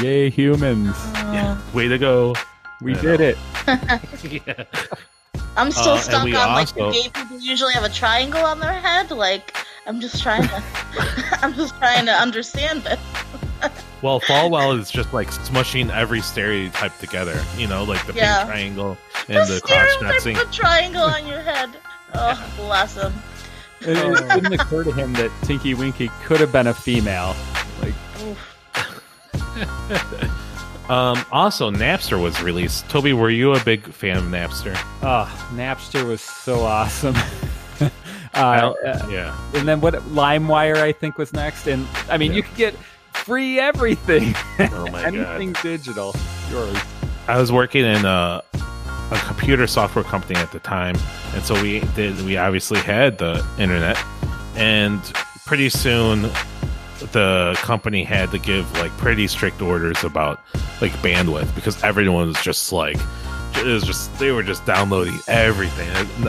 Yay, 0.00 0.30
humans! 0.30 0.96
Yeah. 1.14 1.60
Way 1.72 1.88
to 1.88 1.98
go. 1.98 2.34
We 2.80 2.94
did 2.94 3.20
know. 3.20 3.26
it. 3.26 3.38
yeah. 4.46 4.64
I'm 5.56 5.70
still 5.70 5.92
Uh, 5.94 5.98
stuck 5.98 6.20
on 6.20 6.24
we 6.24 6.32
like 6.32 6.74
do 6.74 6.80
also- 6.84 6.92
gay 7.02 7.08
people 7.08 7.38
usually 7.38 7.72
have 7.74 7.84
a 7.84 7.88
triangle 7.88 8.44
on 8.44 8.58
their 8.58 8.72
head. 8.72 9.10
Like 9.12 9.56
I'm 9.86 10.00
just 10.00 10.20
trying 10.22 10.42
to, 10.48 10.62
I'm 11.42 11.54
just 11.54 11.76
trying 11.78 12.06
to 12.06 12.12
understand 12.12 12.82
this. 12.82 12.98
Well, 14.02 14.20
Falwell 14.20 14.78
is 14.78 14.90
just 14.90 15.12
like 15.12 15.30
smushing 15.30 15.94
every 15.94 16.20
stereotype 16.20 16.96
together. 16.98 17.40
You 17.56 17.68
know, 17.68 17.84
like 17.84 18.04
the 18.06 18.14
Yeah. 18.14 18.38
pink 18.44 18.50
triangle 18.50 18.98
and 19.28 19.48
the, 19.48 19.60
cross 19.60 19.78
stereotype 19.92 20.00
dressing. 20.00 20.36
of 20.36 20.48
a 20.48 20.52
triangle 20.52 21.02
on 21.02 21.26
your 21.26 21.40
head. 21.40 21.70
Oh, 22.14 22.52
bless 22.56 22.94
him. 22.96 23.12
It, 23.86 23.96
it 23.96 24.28
didn't 24.34 24.52
occur 24.54 24.84
to 24.84 24.92
him 24.92 25.12
that 25.14 25.30
Tinky 25.42 25.74
Winky 25.74 26.10
could 26.24 26.40
have 26.40 26.52
been 26.52 26.66
a 26.68 26.74
female. 26.74 27.34
Like, 27.82 27.94
Um, 30.90 31.24
also, 31.32 31.70
Napster 31.70 32.20
was 32.22 32.42
released. 32.42 32.86
Toby, 32.90 33.14
were 33.14 33.30
you 33.30 33.54
a 33.54 33.64
big 33.64 33.90
fan 33.90 34.18
of 34.18 34.24
Napster? 34.24 34.74
oh, 35.02 35.48
Napster 35.54 36.06
was 36.06 36.20
so 36.20 36.60
awesome. 36.60 37.14
Uh, 38.36 38.74
uh, 38.84 39.06
yeah. 39.08 39.32
and 39.54 39.68
then 39.68 39.80
what? 39.80 39.94
LimeWire, 39.94 40.78
I 40.78 40.90
think, 40.90 41.18
was 41.18 41.32
next. 41.32 41.68
And 41.68 41.86
I 42.10 42.18
mean, 42.18 42.32
Yeah. 42.32 42.38
you 42.38 42.42
could 42.42 42.56
get 42.56 42.74
free 43.12 43.60
everything. 43.60 44.34
Oh 44.58 44.88
my 44.90 45.02
god. 45.10 45.14
Anything 45.14 45.52
digital, 45.62 46.16
yours. 46.50 46.76
I 47.28 47.38
was 47.38 47.52
working 47.52 47.84
in 47.84 48.04
a, 48.04 48.42
a 49.10 49.18
computer 49.26 49.66
software 49.66 50.04
company 50.04 50.38
at 50.38 50.52
the 50.52 50.60
time, 50.60 50.96
and 51.34 51.42
so 51.44 51.60
we 51.62 51.80
did. 51.94 52.20
We 52.22 52.36
obviously 52.36 52.80
had 52.80 53.18
the 53.18 53.44
internet, 53.58 54.02
and 54.56 55.00
pretty 55.46 55.68
soon 55.68 56.22
the 57.12 57.54
company 57.58 58.04
had 58.04 58.30
to 58.30 58.38
give 58.38 58.70
like 58.78 58.90
pretty 58.92 59.26
strict 59.26 59.60
orders 59.60 60.02
about 60.04 60.40
like 60.80 60.92
bandwidth 61.02 61.54
because 61.54 61.82
everyone 61.82 62.28
was 62.28 62.40
just 62.42 62.72
like 62.72 62.96
it 63.56 63.64
was 63.64 63.84
just 63.84 64.16
they 64.18 64.32
were 64.32 64.42
just 64.42 64.64
downloading 64.64 65.18
everything 65.28 65.88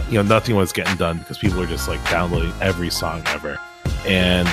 you 0.09 0.15
know 0.15 0.21
nothing 0.21 0.55
was 0.55 0.71
getting 0.71 0.95
done 0.97 1.17
because 1.19 1.37
people 1.37 1.59
were 1.59 1.65
just 1.65 1.87
like 1.87 2.03
downloading 2.09 2.53
every 2.61 2.89
song 2.89 3.21
ever 3.27 3.59
and 4.05 4.47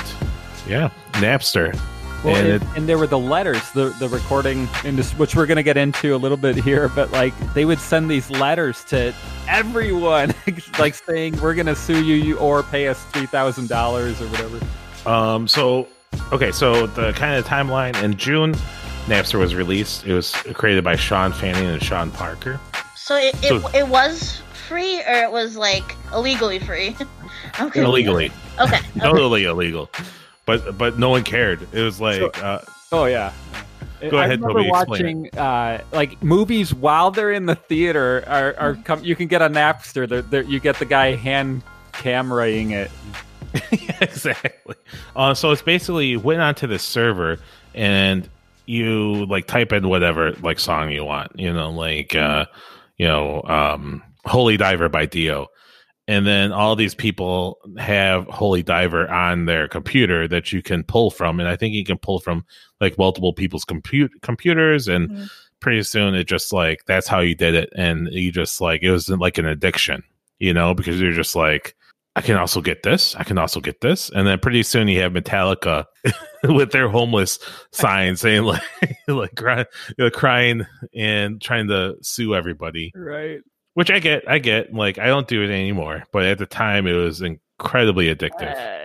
yeah 0.67 0.89
napster 1.13 1.77
Well, 2.23 2.35
and 2.35 2.47
and, 2.47 2.63
it, 2.63 2.67
and 2.77 2.89
there 2.89 2.97
were 2.97 3.07
the 3.07 3.19
letters, 3.19 3.71
the 3.71 3.89
the 3.99 4.07
recording 4.09 4.67
industry, 4.85 5.17
which 5.17 5.35
we're 5.35 5.45
going 5.45 5.57
to 5.57 5.63
get 5.63 5.77
into 5.77 6.15
a 6.15 6.17
little 6.17 6.37
bit 6.37 6.55
here. 6.55 6.89
But 6.89 7.11
like, 7.11 7.33
they 7.53 7.65
would 7.65 7.79
send 7.79 8.09
these 8.09 8.29
letters 8.29 8.83
to 8.85 9.13
everyone, 9.49 10.33
like 10.79 10.95
saying, 10.95 11.39
"We're 11.41 11.53
going 11.53 11.65
to 11.67 11.75
sue 11.75 12.03
you, 12.03 12.15
you 12.15 12.37
or 12.37 12.63
pay 12.63 12.87
us 12.87 13.03
three 13.05 13.25
thousand 13.25 13.69
dollars 13.69 14.21
or 14.21 14.27
whatever." 14.27 14.59
Um. 15.09 15.47
So, 15.47 15.87
okay. 16.31 16.51
So 16.51 16.87
the 16.87 17.11
kind 17.13 17.35
of 17.37 17.45
timeline 17.45 18.01
in 18.01 18.15
June, 18.17 18.53
Napster 19.07 19.39
was 19.39 19.53
released. 19.55 20.05
It 20.05 20.13
was 20.13 20.31
created 20.53 20.83
by 20.83 20.95
Shawn 20.95 21.33
Fanning 21.33 21.65
and 21.65 21.83
Sean 21.83 22.09
Parker. 22.11 22.59
So 22.95 23.17
it, 23.17 23.35
it, 23.43 23.49
So- 23.61 23.69
it 23.77 23.87
was 23.87 24.41
free 24.67 25.01
or 25.01 25.23
it 25.23 25.31
was 25.31 25.57
like 25.57 25.95
illegally 26.13 26.59
free? 26.59 26.95
I'm 27.55 27.69
confused. 27.69 27.87
Illegally, 27.87 28.31
Okay. 28.59 28.79
totally 28.99 29.43
illegal. 29.43 29.89
But 30.45 30.77
but 30.77 30.99
no 30.99 31.09
one 31.09 31.23
cared. 31.23 31.67
It 31.73 31.81
was 31.81 32.01
like 32.01 32.43
uh, 32.43 32.59
Oh 32.91 33.05
yeah. 33.05 33.33
Go 34.09 34.17
I 34.17 34.25
ahead, 34.25 34.41
remember 34.41 34.59
Toby, 34.59 34.69
watching 34.69 35.37
uh, 35.37 35.81
like 35.91 36.21
movies 36.21 36.73
while 36.73 37.09
they're 37.09 37.31
in 37.31 37.45
the 37.45 37.55
theater. 37.55 38.23
Are, 38.27 38.55
are 38.57 38.75
come, 38.75 39.03
you 39.03 39.15
can 39.15 39.27
get 39.27 39.41
a 39.41 39.49
Napster. 39.49 40.07
They're, 40.07 40.21
they're, 40.21 40.43
you 40.43 40.59
get 40.59 40.77
the 40.77 40.85
guy 40.85 41.15
hand 41.15 41.63
cameraing 41.93 42.71
it. 42.71 42.91
exactly. 44.01 44.75
Uh, 45.15 45.33
so 45.33 45.51
it's 45.51 45.61
basically 45.61 46.07
you 46.07 46.19
went 46.19 46.41
onto 46.41 46.67
the 46.67 46.79
server 46.79 47.39
and 47.73 48.27
you 48.65 49.25
like 49.25 49.47
type 49.47 49.71
in 49.71 49.87
whatever 49.87 50.33
like 50.41 50.59
song 50.59 50.91
you 50.91 51.05
want. 51.05 51.31
You 51.39 51.53
know, 51.53 51.71
like 51.71 52.13
uh, 52.15 52.45
you 52.97 53.07
know, 53.07 53.41
um, 53.43 54.03
"Holy 54.25 54.57
Diver" 54.57 54.89
by 54.89 55.05
Dio, 55.05 55.47
and 56.07 56.25
then 56.27 56.51
all 56.51 56.75
these 56.75 56.95
people 56.95 57.59
have 57.77 58.25
"Holy 58.27 58.63
Diver" 58.63 59.09
on 59.09 59.45
their 59.45 59.67
computer 59.67 60.27
that 60.27 60.51
you 60.51 60.61
can 60.61 60.83
pull 60.83 61.11
from, 61.11 61.39
and 61.39 61.47
I 61.49 61.55
think 61.55 61.73
you 61.73 61.85
can 61.85 61.97
pull 61.97 62.19
from 62.19 62.45
like 62.81 62.97
multiple 62.97 63.33
people's 63.33 63.65
compute 63.65 64.11
computers 64.21 64.87
and. 64.87 65.09
Mhm. 65.09 65.29
pretty 65.59 65.81
soon 65.81 66.13
it 66.13 66.25
just 66.27 66.51
like 66.51 66.83
that's 66.87 67.07
how 67.07 67.21
you 67.21 67.33
did 67.33 67.53
it, 67.55 67.69
and 67.73 68.09
you 68.11 68.33
just 68.33 68.59
like 68.59 68.83
it 68.83 68.91
was 68.91 69.07
like 69.07 69.37
an 69.37 69.45
addiction, 69.45 70.03
you 70.37 70.53
know, 70.53 70.73
because 70.73 70.99
you're 70.99 71.13
just 71.13 71.37
like. 71.37 71.73
I 72.17 72.21
can 72.21 72.35
also 72.35 72.61
get 72.61 72.83
this. 72.83 73.15
I 73.15 73.23
can 73.23 73.37
also 73.39 73.59
get 73.61 73.79
this, 73.81 74.09
and 74.11 74.27
then 74.27 74.37
pretty 74.39 74.61
soon 74.61 74.87
you 74.89 74.99
have 75.01 75.13
Metallica 75.13 75.85
with 76.43 76.71
their 76.71 76.89
homeless 76.89 77.39
sign 77.71 78.17
saying 78.17 78.43
like, 78.53 78.61
like 79.07 79.35
cry, 79.35 79.65
know, 79.97 80.09
crying 80.11 80.65
and 80.93 81.41
trying 81.41 81.69
to 81.69 81.95
sue 82.01 82.35
everybody. 82.35 82.91
Right. 82.93 83.39
Which 83.73 83.89
I 83.89 83.99
get, 83.99 84.23
I 84.29 84.39
get. 84.39 84.73
Like 84.73 84.97
I 84.97 85.07
don't 85.07 85.27
do 85.27 85.41
it 85.43 85.49
anymore, 85.49 86.03
but 86.11 86.23
at 86.25 86.37
the 86.37 86.45
time 86.45 86.87
it 86.87 86.93
was 86.93 87.21
incredibly 87.21 88.13
addictive. 88.13 88.53
Uh, 88.53 88.79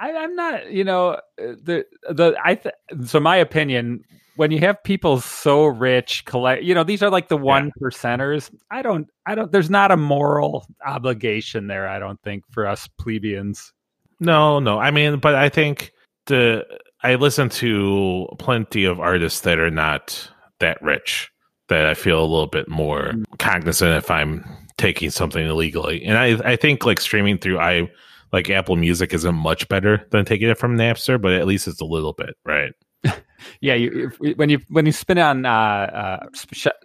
I, 0.00 0.16
I'm 0.16 0.34
not, 0.34 0.72
you 0.72 0.82
know, 0.84 1.10
uh, 1.10 1.18
the 1.38 1.84
the 2.08 2.36
I 2.42 2.56
th- 2.56 2.74
so 3.04 3.20
my 3.20 3.36
opinion 3.36 4.02
when 4.36 4.50
you 4.50 4.58
have 4.60 4.82
people 4.82 5.20
so 5.20 5.66
rich 5.66 6.24
collect 6.24 6.62
you 6.62 6.74
know 6.74 6.82
these 6.82 7.02
are 7.02 7.10
like 7.10 7.28
the 7.28 7.36
one 7.36 7.70
percenters 7.78 8.50
i 8.70 8.80
don't 8.80 9.06
i 9.26 9.34
don't 9.34 9.52
there's 9.52 9.68
not 9.68 9.90
a 9.90 9.96
moral 9.96 10.66
obligation 10.86 11.66
there 11.66 11.86
i 11.86 11.98
don't 11.98 12.18
think 12.22 12.42
for 12.50 12.66
us 12.66 12.88
plebeians 12.98 13.74
No, 14.20 14.60
no. 14.60 14.78
I 14.78 14.92
mean, 14.92 15.18
but 15.18 15.34
I 15.34 15.48
think 15.48 15.92
the 16.26 16.64
I 17.02 17.16
listen 17.16 17.48
to 17.48 18.28
plenty 18.38 18.84
of 18.84 19.00
artists 19.00 19.40
that 19.40 19.58
are 19.58 19.70
not 19.70 20.30
that 20.60 20.80
rich 20.80 21.31
that 21.68 21.86
I 21.86 21.94
feel 21.94 22.20
a 22.20 22.26
little 22.26 22.46
bit 22.46 22.68
more 22.68 23.12
cognizant 23.38 23.92
if 23.96 24.10
I'm 24.10 24.44
taking 24.78 25.10
something 25.10 25.46
illegally. 25.46 26.04
And 26.04 26.18
I 26.18 26.52
I 26.52 26.56
think 26.56 26.84
like 26.84 27.00
streaming 27.00 27.38
through 27.38 27.58
I 27.58 27.90
like 28.32 28.48
Apple 28.50 28.76
Music 28.76 29.12
isn't 29.14 29.34
much 29.34 29.68
better 29.68 30.06
than 30.10 30.24
taking 30.24 30.48
it 30.48 30.58
from 30.58 30.76
Napster, 30.76 31.20
but 31.20 31.32
at 31.32 31.46
least 31.46 31.68
it's 31.68 31.80
a 31.80 31.84
little 31.84 32.12
bit, 32.14 32.34
right? 32.44 32.72
yeah 33.60 33.74
you, 33.74 34.12
if- 34.20 34.36
when 34.38 34.48
you 34.48 34.60
when 34.68 34.86
you 34.86 34.92
spin 34.92 35.18
on 35.18 35.44
uh, 35.44 35.50
uh 35.50 36.26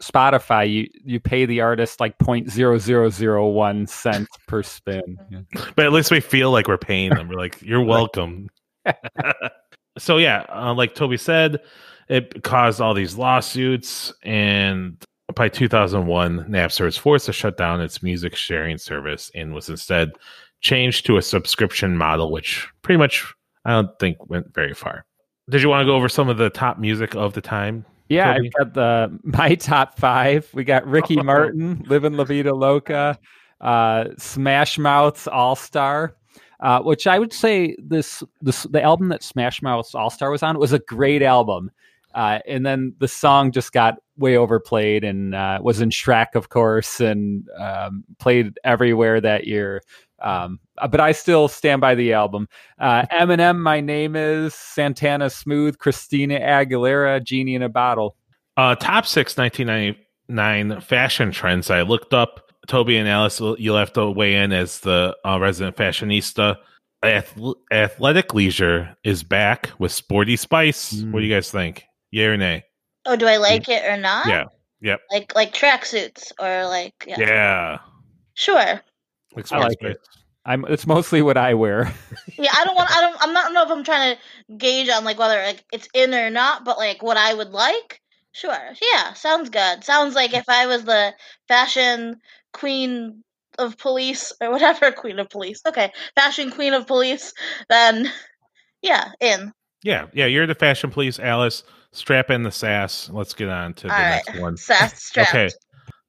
spotify 0.01 0.67
you 0.67 0.87
you 1.05 1.19
pay 1.19 1.45
the 1.45 1.61
artist 1.61 1.99
like 1.99 2.17
0.0001 2.17 3.87
cents 3.87 4.29
per 4.47 4.63
spin 4.63 5.17
Yeah. 5.29 5.41
But 5.75 5.85
at 5.85 5.91
least 5.91 6.09
we 6.09 6.19
feel 6.19 6.49
like 6.49 6.67
we're 6.67 6.79
paying 6.79 7.11
them. 7.11 7.29
We're 7.29 7.35
like, 7.37 7.61
you're 7.61 7.83
welcome. 7.85 8.47
so 9.97 10.17
yeah, 10.17 10.45
uh, 10.49 10.73
like 10.73 10.95
Toby 10.95 11.17
said, 11.17 11.59
it 12.09 12.43
caused 12.43 12.81
all 12.81 12.93
these 12.93 13.17
lawsuits, 13.17 14.13
and 14.23 14.97
by 15.35 15.49
2001, 15.49 16.45
Napster 16.45 16.85
was 16.85 16.97
forced 16.97 17.25
to 17.25 17.33
shut 17.33 17.57
down 17.57 17.81
its 17.81 18.01
music 18.01 18.35
sharing 18.35 18.77
service 18.77 19.29
and 19.35 19.53
was 19.53 19.69
instead 19.69 20.11
changed 20.61 21.05
to 21.05 21.17
a 21.17 21.21
subscription 21.21 21.97
model, 21.97 22.31
which 22.31 22.67
pretty 22.81 22.97
much 22.97 23.25
I 23.65 23.71
don't 23.71 23.99
think 23.99 24.29
went 24.29 24.53
very 24.53 24.73
far. 24.73 25.05
Did 25.49 25.61
you 25.61 25.69
want 25.69 25.81
to 25.81 25.85
go 25.85 25.95
over 25.95 26.09
some 26.09 26.29
of 26.29 26.37
the 26.37 26.49
top 26.49 26.79
music 26.79 27.15
of 27.15 27.33
the 27.33 27.41
time? 27.41 27.85
Yeah, 28.09 28.33
Toby? 28.33 28.47
I've 28.47 28.53
got 28.53 28.73
the 28.73 29.19
my 29.23 29.55
top 29.55 29.97
five. 29.99 30.49
We 30.53 30.63
got 30.63 30.87
Ricky 30.87 31.15
Martin, 31.21 31.83
"Living 31.87 32.13
La 32.13 32.23
Vida 32.23 32.53
Loca," 32.53 33.19
uh, 33.61 34.05
Smash 34.17 34.77
Mouth's 34.77 35.27
"All 35.27 35.55
Star," 35.55 36.15
uh, 36.61 36.81
which 36.81 37.05
I 37.05 37.19
would 37.19 37.33
say 37.33 37.75
this 37.79 38.23
this 38.41 38.63
the 38.63 38.81
album 38.81 39.09
that 39.09 39.23
Smash 39.23 39.61
Mouth's 39.61 39.93
"All 39.93 40.09
Star" 40.09 40.31
was 40.31 40.43
on 40.43 40.57
was 40.57 40.73
a 40.73 40.79
great 40.79 41.21
album. 41.21 41.71
Uh, 42.17 42.39
and 42.47 42.65
then 42.65 42.95
the 42.97 43.07
song 43.07 43.51
just 43.51 43.71
got 43.71 43.99
way 44.17 44.35
overplayed 44.35 45.03
and 45.03 45.35
uh, 45.35 45.59
was 45.61 45.81
in 45.81 45.91
Shrek, 45.91 46.33
of 46.33 46.49
course, 46.49 46.99
and 46.99 47.47
um, 47.59 48.03
played 48.17 48.57
everywhere 48.63 49.21
that 49.21 49.45
year. 49.45 49.83
Um, 50.19 50.59
but 50.89 50.99
I 50.99 51.11
still 51.11 51.47
stand 51.47 51.79
by 51.79 51.93
the 51.93 52.13
album. 52.13 52.49
Uh, 52.79 53.05
Eminem, 53.11 53.59
my 53.59 53.81
name 53.81 54.15
is 54.15 54.55
Santana 54.55 55.29
Smooth, 55.29 55.77
Christina 55.77 56.39
Aguilera, 56.39 57.23
Genie 57.23 57.53
in 57.53 57.61
a 57.61 57.69
Bottle. 57.69 58.15
Uh, 58.57 58.73
top 58.73 59.05
six 59.05 59.37
1999 59.37 60.81
fashion 60.81 61.31
trends. 61.31 61.69
I 61.69 61.83
looked 61.83 62.15
up. 62.15 62.51
Toby 62.65 62.97
and 62.97 63.07
Alice, 63.07 63.39
you'll 63.59 63.77
have 63.77 63.93
to 63.93 64.09
weigh 64.09 64.37
in 64.37 64.51
as 64.51 64.79
the 64.79 65.15
uh, 65.23 65.39
resident 65.39 65.77
fashionista. 65.77 66.57
Ath- 67.03 67.39
athletic 67.71 68.33
leisure 68.33 68.97
is 69.03 69.21
back 69.21 69.69
with 69.77 69.91
sporty 69.91 70.35
spice. 70.35 71.03
What 71.11 71.19
do 71.19 71.25
you 71.25 71.33
guys 71.33 71.51
think? 71.51 71.86
Yay 72.11 72.25
or 72.25 72.37
nay? 72.37 72.63
Oh, 73.05 73.15
do 73.15 73.25
I 73.25 73.37
like 73.37 73.69
it 73.69 73.85
or 73.85 73.97
not? 73.97 74.27
Yeah. 74.27 74.45
Yep. 74.81 75.01
Like 75.11 75.35
like 75.35 75.53
tracksuits 75.53 76.31
or 76.39 76.67
like 76.67 77.05
yeah. 77.07 77.19
Yeah. 77.19 77.77
Sure. 78.33 78.81
Like 79.35 79.51
I 79.51 79.59
like 79.59 79.81
it. 79.81 79.97
I'm. 80.45 80.65
It's 80.65 80.87
mostly 80.87 81.21
what 81.21 81.37
I 81.37 81.53
wear. 81.53 81.93
Yeah, 82.37 82.51
I 82.55 82.65
don't 82.65 82.75
want. 82.75 82.95
I 82.95 83.01
don't. 83.01 83.17
I'm 83.19 83.33
not. 83.33 83.45
I 83.45 83.47
don't 83.47 83.53
know 83.55 83.63
if 83.63 83.71
I'm 83.71 83.83
trying 83.83 84.15
to 84.15 84.55
gauge 84.57 84.89
on 84.89 85.03
like 85.03 85.17
whether 85.17 85.41
like 85.41 85.65
it's 85.73 85.89
in 85.95 86.13
or 86.13 86.29
not, 86.29 86.65
but 86.65 86.77
like 86.77 87.01
what 87.01 87.17
I 87.17 87.33
would 87.33 87.49
like. 87.49 87.99
Sure. 88.31 88.73
Yeah. 88.93 89.13
Sounds 89.13 89.49
good. 89.49 89.83
Sounds 89.83 90.13
like 90.13 90.35
if 90.35 90.47
I 90.47 90.67
was 90.67 90.83
the 90.83 91.13
fashion 91.47 92.17
queen 92.53 93.23
of 93.57 93.79
police 93.79 94.31
or 94.39 94.51
whatever 94.51 94.91
queen 94.95 95.17
of 95.17 95.29
police. 95.29 95.61
Okay, 95.67 95.91
fashion 96.15 96.51
queen 96.51 96.73
of 96.73 96.85
police. 96.85 97.33
Then 97.69 98.11
yeah, 98.83 99.09
in. 99.19 99.51
Yeah. 99.83 100.05
Yeah. 100.13 100.27
You're 100.27 100.45
the 100.45 100.53
fashion 100.53 100.91
police, 100.91 101.19
Alice. 101.19 101.63
Strap 101.97 102.29
in 102.29 102.43
the 102.43 102.51
sass. 102.51 103.09
Let's 103.09 103.33
get 103.33 103.49
on 103.49 103.73
to 103.73 103.87
the 103.87 103.93
All 103.93 103.99
right. 103.99 104.21
next 104.27 104.39
one. 104.39 104.55
Sass 104.57 105.01
strap. 105.03 105.29
Okay. 105.29 105.49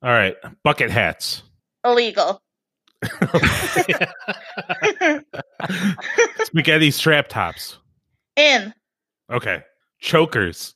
All 0.02 0.10
right. 0.10 0.36
Bucket 0.62 0.90
hats. 0.90 1.42
Illegal. 1.82 2.42
Spaghetti 6.44 6.90
strap 6.90 7.28
tops. 7.28 7.78
in. 8.36 8.74
Okay. 9.30 9.62
Chokers. 10.00 10.74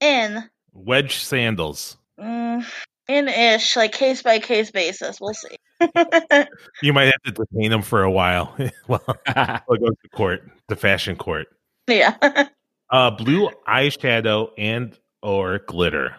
In. 0.00 0.42
Wedge 0.72 1.16
sandals. 1.16 1.96
Mm, 2.18 2.64
in 3.08 3.28
ish, 3.28 3.76
like 3.76 3.92
case 3.92 4.22
by 4.22 4.38
case 4.38 4.70
basis. 4.70 5.20
We'll 5.20 5.34
see. 5.34 5.56
You 6.82 6.92
might 6.94 7.04
have 7.06 7.22
to 7.26 7.32
detain 7.32 7.70
them 7.70 7.82
for 7.82 8.02
a 8.02 8.10
while. 8.10 8.54
well, 8.88 9.02
we'll 9.68 9.78
go 9.78 9.88
to 9.90 10.08
court, 10.14 10.48
the 10.68 10.76
fashion 10.76 11.16
court. 11.16 11.48
yeah. 11.88 12.48
Uh, 12.90 13.10
blue 13.10 13.48
eyeshadow 13.68 14.48
and 14.56 14.96
or 15.22 15.58
glitter. 15.66 16.16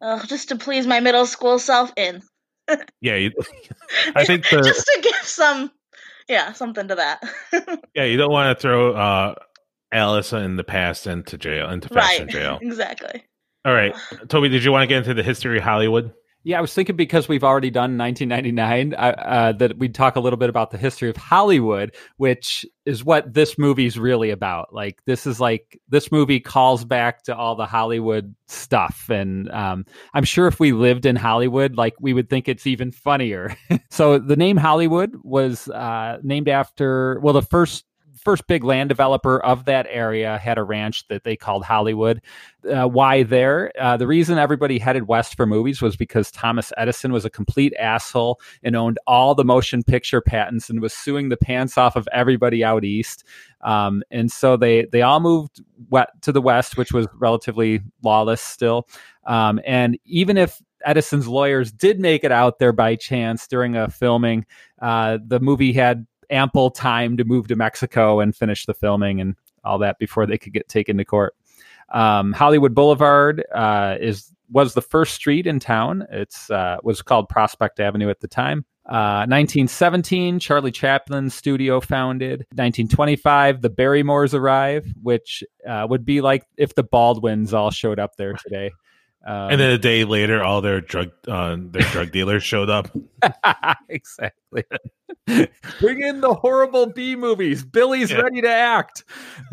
oh, 0.00 0.22
just 0.26 0.48
to 0.48 0.56
please 0.56 0.86
my 0.86 1.00
middle 1.00 1.26
school 1.26 1.58
self. 1.58 1.92
In. 1.96 2.22
Yeah, 3.00 3.16
you, 3.16 3.32
I 4.14 4.24
think 4.24 4.48
the 4.48 4.62
just 4.64 4.86
to 4.86 5.00
give 5.02 5.16
some, 5.24 5.72
yeah, 6.28 6.52
something 6.52 6.86
to 6.88 6.94
that. 6.94 7.20
yeah 7.94 8.04
you 8.04 8.16
don't 8.16 8.30
want 8.30 8.56
to 8.56 8.62
throw 8.62 8.92
uh, 8.94 9.34
Alice 9.92 10.32
in 10.32 10.56
the 10.56 10.64
past 10.64 11.06
into 11.08 11.36
jail 11.36 11.68
into 11.70 11.88
fashion 11.88 12.26
right. 12.26 12.32
jail. 12.32 12.58
Exactly. 12.62 13.24
All 13.64 13.74
right, 13.74 13.94
Toby, 14.28 14.48
did 14.48 14.62
you 14.64 14.70
want 14.70 14.82
to 14.82 14.86
get 14.86 14.98
into 14.98 15.12
the 15.14 15.24
history 15.24 15.58
of 15.58 15.64
Hollywood? 15.64 16.12
Yeah, 16.44 16.58
I 16.58 16.60
was 16.60 16.74
thinking 16.74 16.96
because 16.96 17.28
we've 17.28 17.44
already 17.44 17.70
done 17.70 17.96
1999 17.96 18.94
uh, 18.94 18.96
uh, 18.96 19.52
that 19.52 19.78
we'd 19.78 19.94
talk 19.94 20.16
a 20.16 20.20
little 20.20 20.36
bit 20.36 20.48
about 20.48 20.72
the 20.72 20.78
history 20.78 21.08
of 21.08 21.16
Hollywood, 21.16 21.94
which 22.16 22.66
is 22.84 23.04
what 23.04 23.32
this 23.32 23.58
movie's 23.58 23.96
really 23.96 24.30
about. 24.30 24.74
Like, 24.74 25.00
this 25.04 25.24
is 25.24 25.38
like 25.38 25.80
this 25.88 26.10
movie 26.10 26.40
calls 26.40 26.84
back 26.84 27.22
to 27.24 27.36
all 27.36 27.54
the 27.54 27.66
Hollywood 27.66 28.34
stuff, 28.48 29.08
and 29.08 29.50
um, 29.52 29.86
I'm 30.14 30.24
sure 30.24 30.48
if 30.48 30.58
we 30.58 30.72
lived 30.72 31.06
in 31.06 31.14
Hollywood, 31.14 31.76
like 31.76 31.94
we 32.00 32.12
would 32.12 32.28
think 32.28 32.48
it's 32.48 32.66
even 32.66 32.90
funnier. 32.90 33.56
so 33.90 34.18
the 34.18 34.36
name 34.36 34.56
Hollywood 34.56 35.14
was 35.22 35.68
uh, 35.68 36.18
named 36.24 36.48
after 36.48 37.20
well, 37.20 37.34
the 37.34 37.42
first 37.42 37.84
first 38.22 38.46
big 38.46 38.64
land 38.64 38.88
developer 38.88 39.38
of 39.40 39.64
that 39.64 39.86
area 39.88 40.38
had 40.38 40.58
a 40.58 40.62
ranch 40.62 41.06
that 41.08 41.24
they 41.24 41.36
called 41.36 41.64
Hollywood. 41.64 42.20
Uh, 42.70 42.86
why 42.86 43.24
there? 43.24 43.72
Uh, 43.78 43.96
the 43.96 44.06
reason 44.06 44.38
everybody 44.38 44.78
headed 44.78 45.08
west 45.08 45.36
for 45.36 45.46
movies 45.46 45.82
was 45.82 45.96
because 45.96 46.30
Thomas 46.30 46.72
Edison 46.76 47.12
was 47.12 47.24
a 47.24 47.30
complete 47.30 47.74
asshole 47.78 48.40
and 48.62 48.76
owned 48.76 48.98
all 49.06 49.34
the 49.34 49.44
motion 49.44 49.82
picture 49.82 50.20
patents 50.20 50.70
and 50.70 50.80
was 50.80 50.92
suing 50.92 51.28
the 51.28 51.36
pants 51.36 51.76
off 51.76 51.96
of 51.96 52.08
everybody 52.12 52.62
out 52.62 52.84
east. 52.84 53.24
Um, 53.62 54.02
and 54.10 54.30
so 54.30 54.56
they 54.56 54.86
they 54.86 55.02
all 55.02 55.20
moved 55.20 55.60
wet 55.90 56.10
to 56.22 56.32
the 56.32 56.42
west, 56.42 56.76
which 56.76 56.92
was 56.92 57.06
relatively 57.14 57.80
lawless 58.02 58.40
still. 58.40 58.88
Um, 59.26 59.60
and 59.64 59.98
even 60.04 60.36
if 60.36 60.60
Edison's 60.84 61.28
lawyers 61.28 61.72
did 61.72 62.00
make 62.00 62.24
it 62.24 62.32
out 62.32 62.58
there 62.58 62.72
by 62.72 62.96
chance 62.96 63.46
during 63.46 63.76
a 63.76 63.88
filming, 63.88 64.46
uh, 64.80 65.18
the 65.24 65.40
movie 65.40 65.72
had 65.72 66.06
ample 66.30 66.70
time 66.70 67.16
to 67.16 67.24
move 67.24 67.48
to 67.48 67.56
Mexico 67.56 68.20
and 68.20 68.34
finish 68.34 68.66
the 68.66 68.74
filming 68.74 69.20
and 69.20 69.36
all 69.64 69.78
that 69.78 69.98
before 69.98 70.26
they 70.26 70.38
could 70.38 70.52
get 70.52 70.68
taken 70.68 70.96
to 70.98 71.04
court. 71.04 71.34
Um, 71.92 72.32
Hollywood 72.32 72.74
Boulevard 72.74 73.44
uh, 73.54 73.96
is 74.00 74.32
was 74.50 74.74
the 74.74 74.82
first 74.82 75.14
street 75.14 75.46
in 75.46 75.58
town. 75.60 76.06
It's 76.10 76.50
uh, 76.50 76.76
was 76.82 77.02
called 77.02 77.28
Prospect 77.28 77.80
Avenue 77.80 78.10
at 78.10 78.20
the 78.20 78.28
time. 78.28 78.64
Uh, 78.84 79.24
1917, 79.28 80.40
Charlie 80.40 80.72
Chaplin's 80.72 81.34
studio 81.34 81.80
founded. 81.80 82.40
1925, 82.50 83.62
the 83.62 83.70
Barrymores 83.70 84.34
arrive, 84.34 84.92
which 85.00 85.44
uh, 85.66 85.86
would 85.88 86.04
be 86.04 86.20
like 86.20 86.44
if 86.56 86.74
the 86.74 86.82
Baldwins 86.82 87.54
all 87.54 87.70
showed 87.70 88.00
up 88.00 88.16
there 88.16 88.32
today. 88.34 88.72
Um, 89.24 89.52
and 89.52 89.60
then 89.60 89.70
a 89.70 89.78
day 89.78 90.02
later, 90.02 90.42
all 90.42 90.60
their 90.60 90.80
drug 90.80 91.12
uh, 91.28 91.56
their 91.58 91.82
drug 91.92 92.10
dealers 92.12 92.42
showed 92.42 92.68
up. 92.68 92.90
exactly. 93.88 94.64
Bring 95.80 96.00
in 96.02 96.20
the 96.20 96.34
horrible 96.34 96.86
B 96.86 97.16
movies. 97.16 97.64
Billy's 97.64 98.10
Yeah. 98.10 98.20
ready 98.22 98.40
to 98.42 98.48
act. 98.50 99.04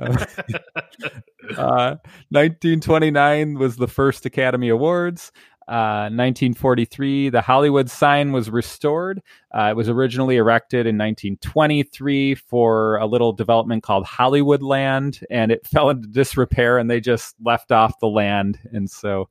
Uh, 1.58 1.95
1929 2.30 3.58
was 3.58 3.78
the 3.78 3.88
first 3.88 4.26
Academy 4.26 4.69
Awards. 4.69 5.32
Uh, 5.67 6.10
1943, 6.13 7.30
the 7.30 7.41
Hollywood 7.41 7.89
sign 7.89 8.32
was 8.32 8.50
restored. 8.50 9.22
Uh, 9.56 9.69
it 9.72 9.76
was 9.76 9.89
originally 9.89 10.36
erected 10.38 10.82
in 10.86 10.95
1923 10.98 12.36
for 12.36 12.98
a 12.98 13.06
little 13.06 13.34
development 13.34 13.84
called 13.84 14.06
Hollywood 14.06 14.62
Land, 14.62 15.22
and 15.30 15.52
it 15.52 15.65
fell 15.74 15.89
into 15.89 16.08
disrepair, 16.08 16.78
and 16.78 16.89
they 16.89 17.00
just 17.00 17.36
left 17.43 17.72
off 17.72 18.00
the 18.00 18.08
land, 18.08 18.60
and 18.72 18.89
so 18.89 19.30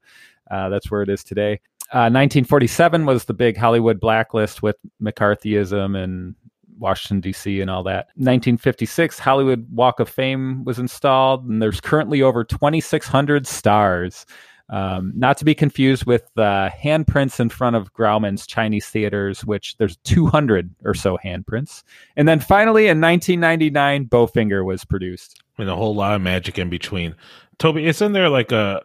uh, 0.51 0.69
that's 0.69 0.91
where 0.91 1.03
it 1.03 1.09
is 1.09 1.23
today. 1.23 1.61
Uh, 1.91 2.13
1947 2.13 3.07
was 3.07 3.25
the 3.25 3.35
big 3.35 3.57
Hollywood 3.57 3.99
blacklist 3.99 4.63
with 4.63 4.77
McCarthyism 5.03 5.97
and 5.97 6.35
Washington, 6.79 7.21
D.C., 7.21 7.61
and 7.61 7.71
all 7.71 7.83
that. 7.85 8.09
1956, 8.17 9.19
Hollywood 9.19 9.67
Walk 9.73 9.99
of 10.01 10.09
Fame 10.09 10.65
was 10.65 10.79
installed, 10.79 11.49
and 11.49 11.63
there's 11.63 11.81
currently 11.81 12.23
over 12.23 12.45
2,600 12.45 13.47
stars. 13.47 14.27
Um, 14.71 15.13
not 15.17 15.39
to 15.39 15.47
be 15.47 15.55
confused 15.55 16.05
with 16.05 16.29
the 16.35 16.71
handprints 16.79 17.41
in 17.41 17.49
front 17.49 17.75
of 17.75 17.93
Grauman's 17.95 18.47
Chinese 18.47 18.87
theaters, 18.87 19.45
which 19.45 19.77
there's 19.79 19.97
200 20.05 20.75
or 20.85 20.93
so 20.93 21.19
handprints. 21.25 21.83
And 22.17 22.29
then 22.29 22.39
finally, 22.39 22.89
in 22.89 23.01
1999, 23.01 24.07
Bowfinger 24.07 24.65
was 24.65 24.85
produced. 24.85 25.43
and 25.57 25.71
a 25.71 25.75
whole 25.75 25.95
lot 25.95 26.15
of 26.15 26.21
magic 26.21 26.59
in 26.59 26.69
between. 26.69 27.15
Toby, 27.59 27.87
isn't 27.87 28.13
there 28.13 28.29
like 28.29 28.53
a, 28.53 28.83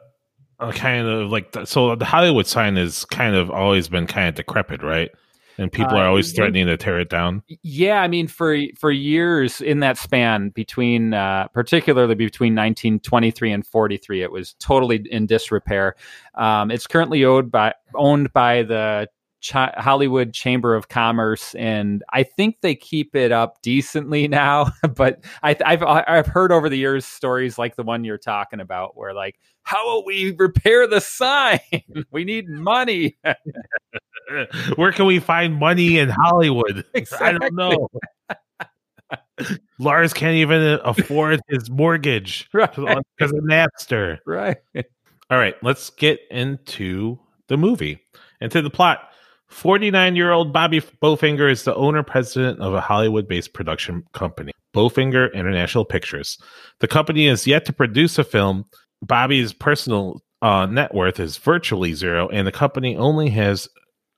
a 0.70 0.74
kind 0.74 1.08
of 1.08 1.30
like 1.30 1.52
the, 1.52 1.66
so 1.66 1.96
the 1.96 2.06
Hollywood 2.06 2.48
sign 2.48 2.78
is 2.78 3.06
kind 3.06 3.36
of 3.36 3.50
always 3.50 3.88
been 3.88 4.08
kind 4.08 4.30
of 4.30 4.36
decrepit, 4.36 4.82
right? 4.82 5.12
And 5.58 5.72
people 5.72 5.96
are 5.96 6.08
always 6.08 6.32
yeah. 6.32 6.38
threatening 6.38 6.66
to 6.66 6.78
tear 6.78 7.00
it 7.00 7.10
down. 7.10 7.44
Yeah, 7.62 8.02
I 8.02 8.08
mean, 8.08 8.28
for 8.28 8.58
for 8.80 8.90
years 8.90 9.62
in 9.62 9.82
that 9.82 10.00
span 10.00 10.50
between, 10.50 11.14
uh, 11.14 11.48
particularly 11.50 12.16
between 12.16 12.54
1923 12.54 13.52
and 13.52 13.68
43, 13.68 14.24
it 14.24 14.32
was 14.32 14.54
totally 14.54 15.06
in 15.12 15.28
disrepair. 15.28 15.96
Um, 16.34 16.72
it's 16.72 16.88
currently 16.88 17.24
owned 17.24 17.52
by 17.52 17.76
owned 17.94 18.34
by 18.34 18.64
the 18.64 19.08
Chi- 19.48 19.74
Hollywood 19.78 20.34
Chamber 20.34 20.74
of 20.76 20.88
Commerce, 20.90 21.54
and 21.56 22.04
I 22.12 22.24
think 22.24 22.62
they 22.62 22.76
keep 22.76 23.16
it 23.16 23.32
up 23.32 23.62
decently 23.62 24.28
now. 24.30 24.72
but 24.96 25.24
I, 25.44 25.56
I've 25.66 25.84
I've 25.84 26.28
heard 26.28 26.52
over 26.52 26.70
the 26.70 26.78
years 26.78 27.06
stories 27.06 27.58
like 27.58 27.76
the 27.76 27.84
one 27.84 28.04
you're 28.04 28.18
talking 28.18 28.60
about, 28.60 28.96
where 28.98 29.14
like, 29.14 29.40
how 29.64 29.86
will 29.86 30.06
we 30.06 30.34
repair 30.38 30.88
the 30.88 31.02
sign? 31.02 31.60
we 32.12 32.24
need 32.24 32.48
money. 32.50 33.18
Where 34.78 34.92
can 34.94 35.06
we 35.06 35.20
find 35.20 35.56
money 35.56 36.00
in 36.00 36.10
Hollywood? 36.10 36.86
I 37.20 37.34
don't 37.34 37.54
know. 37.56 37.90
Lars 39.80 40.14
can't 40.14 40.36
even 40.36 40.80
afford 40.84 41.40
his 41.50 41.70
mortgage 41.70 42.48
Right. 42.54 42.72
because 42.74 43.32
of 43.34 43.44
Napster. 43.44 44.20
right. 44.26 44.58
All 45.30 45.38
right, 45.38 45.56
let's 45.64 45.90
get 45.90 46.20
into 46.32 47.20
the 47.48 47.58
movie, 47.58 48.00
into 48.42 48.62
the 48.62 48.70
plot. 48.70 49.10
49 49.54 50.16
year 50.16 50.32
old 50.32 50.52
Bobby 50.52 50.82
Bowfinger 50.82 51.50
is 51.50 51.64
the 51.64 51.76
owner 51.76 52.04
president 52.04 52.60
of 52.60 52.74
a 52.74 52.82
Hollywood 52.82 53.28
based 53.28 53.54
production 53.54 54.04
company, 54.14 54.52
Bowfinger 54.76 55.34
International 55.34 55.86
Pictures. 55.86 56.38
The 56.80 56.88
company 56.88 57.28
is 57.28 57.48
yet 57.48 57.66
to 57.66 57.74
produce 57.74 58.18
a 58.18 58.24
film. 58.24 58.66
Bobby's 59.04 59.54
personal 59.54 60.22
uh, 60.42 60.66
net 60.66 60.94
worth 60.94 61.20
is 61.20 61.38
virtually 61.38 61.94
zero, 61.94 62.28
and 62.30 62.48
the 62.48 62.52
company 62.52 62.98
only 62.98 63.30
has 63.30 63.70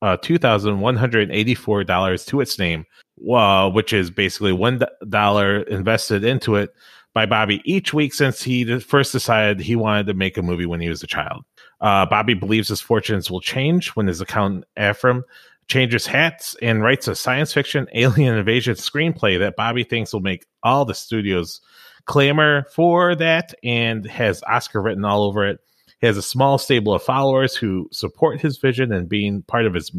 uh, 0.02 0.18
$2,184 0.18 2.28
to 2.28 2.42
its 2.42 2.58
name, 2.58 2.86
uh, 3.32 3.70
which 3.70 3.94
is 3.94 4.10
basically 4.10 4.52
$1 4.52 5.68
invested 5.68 6.24
into 6.24 6.56
it 6.56 6.74
by 7.14 7.26
Bobby 7.26 7.62
each 7.66 7.94
week 7.94 8.14
since 8.14 8.42
he 8.42 8.80
first 8.80 9.12
decided 9.12 9.60
he 9.60 9.76
wanted 9.76 10.08
to 10.08 10.14
make 10.14 10.38
a 10.38 10.42
movie 10.42 10.66
when 10.66 10.82
he 10.82 10.90
was 10.90 11.04
a 11.04 11.08
child. 11.08 11.44
Uh, 11.82 12.06
Bobby 12.06 12.34
believes 12.34 12.70
his 12.70 12.82
fortunes 12.82 13.30
will 13.30 13.42
change 13.42 13.90
when 13.90 14.08
his 14.08 14.22
accountant 14.22 14.66
Afrim 14.78 15.24
changes 15.68 16.06
hats 16.06 16.56
and 16.62 16.82
writes 16.82 17.08
a 17.08 17.16
science 17.16 17.54
fiction 17.54 17.88
alien 17.94 18.36
invasion 18.36 18.76
screenplay 18.76 19.40
that 19.40 19.56
Bobby 19.56 19.84
thinks 19.84 20.14
will 20.14 20.22
make 20.22 20.46
all 20.64 20.86
the 20.86 20.94
studios 20.94 21.62
clamor 22.06 22.66
for 22.72 23.16
that 23.16 23.54
and 23.64 24.06
has 24.06 24.44
Oscar 24.44 24.82
written 24.82 25.06
all 25.06 25.24
over 25.24 25.46
it. 25.46 25.60
He 26.00 26.08
has 26.08 26.18
a 26.18 26.22
small 26.22 26.58
stable 26.58 26.94
of 26.94 27.04
followers 27.04 27.56
who 27.56 27.90
support 27.92 28.42
his 28.42 28.58
vision 28.58 28.92
and 28.92 29.10
being 29.10 29.42
part 29.44 29.66
of 29.66 29.74
his 29.74 29.92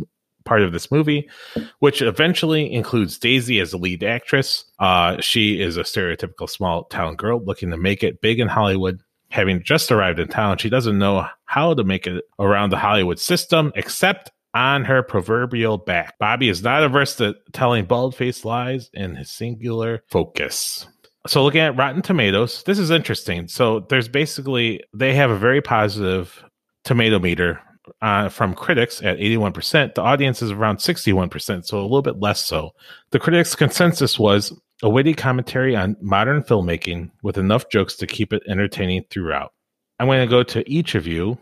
part 0.45 0.63
of 0.63 0.73
this 0.73 0.93
movie, 0.93 1.29
which 1.81 2.01
eventually 2.01 2.73
includes 2.73 3.19
Daisy 3.19 3.59
as 3.59 3.73
the 3.73 3.79
lead 3.79 4.05
actress. 4.05 4.65
Uh, 4.79 5.21
she 5.21 5.61
is 5.61 5.77
a 5.77 5.83
stereotypical 5.83 6.49
small 6.49 6.85
town 6.85 7.17
girl 7.17 7.43
looking 7.45 7.71
to 7.71 7.77
make 7.77 8.05
it 8.05 8.21
big 8.21 8.39
in 8.39 8.47
Hollywood. 8.47 9.01
Having 9.31 9.65
just 9.65 9.91
arrived 9.91 10.19
in 10.19 10.29
town, 10.29 10.59
she 10.59 10.71
doesn't 10.71 10.99
know 10.99 11.27
how 11.45 11.75
to 11.75 11.85
make 11.85 12.07
it 12.07 12.25
around 12.39 12.71
the 12.71 12.79
Hollywood 12.79 13.19
system 13.19 13.73
except 13.75 14.31
on 14.55 14.85
her 14.85 15.03
proverbial 15.03 15.77
back. 15.77 16.19
Bobby 16.19 16.49
is 16.49 16.63
not 16.63 16.83
averse 16.83 17.17
to 17.17 17.35
telling 17.53 17.85
bald 17.85 18.15
faced 18.15 18.45
lies 18.45 18.89
in 18.95 19.15
his 19.15 19.31
singular 19.31 20.03
focus. 20.09 20.87
So, 21.27 21.43
looking 21.43 21.61
at 21.61 21.77
Rotten 21.77 22.03
Tomatoes, 22.03 22.63
this 22.63 22.79
is 22.79 22.91
interesting. 22.91 23.49
So, 23.49 23.81
there's 23.91 24.09
basically, 24.09 24.83
they 24.95 25.15
have 25.15 25.31
a 25.31 25.37
very 25.37 25.61
positive 25.61 26.43
tomato 26.85 27.19
meter 27.19 27.61
uh, 28.01 28.29
from 28.29 28.55
critics 28.55 29.03
at 29.03 29.19
81%. 29.19 29.95
The 29.95 30.03
audience 30.03 30.41
is 30.41 30.51
around 30.51 30.79
61%, 30.79 31.67
so 31.67 31.79
a 31.79 31.83
little 31.83 32.03
bit 32.03 32.21
less 32.21 32.45
so. 32.45 32.71
The 33.11 33.19
critics' 33.19 33.55
consensus 33.55 34.19
was 34.19 34.59
a 34.83 34.89
witty 34.89 35.15
commentary 35.15 35.75
on 35.75 35.97
modern 36.01 36.43
filmmaking 36.43 37.11
with 37.23 37.39
enough 37.39 37.69
jokes 37.71 37.97
to 37.97 38.07
keep 38.07 38.33
it 38.33 38.43
entertaining 38.49 39.05
throughout. 39.11 39.53
I'm 39.99 40.07
going 40.07 40.21
to 40.21 40.31
go 40.31 40.43
to 40.43 40.69
each 40.71 40.95
of 40.95 41.07
you. 41.07 41.39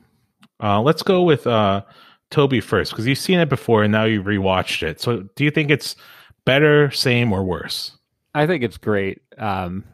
Uh, 0.62 0.80
let's 0.80 1.02
go 1.02 1.22
with 1.22 1.46
uh, 1.46 1.82
Toby 2.30 2.60
first, 2.60 2.92
because 2.92 3.06
you've 3.06 3.18
seen 3.18 3.40
it 3.40 3.48
before 3.48 3.82
and 3.82 3.92
now 3.92 4.04
you've 4.04 4.26
rewatched 4.26 4.82
it. 4.82 5.00
So, 5.00 5.28
do 5.34 5.44
you 5.44 5.50
think 5.50 5.70
it's 5.70 5.96
better, 6.44 6.90
same, 6.90 7.32
or 7.32 7.42
worse? 7.42 7.96
I 8.34 8.46
think 8.46 8.62
it's 8.62 8.78
great. 8.78 9.22
Um, 9.38 9.84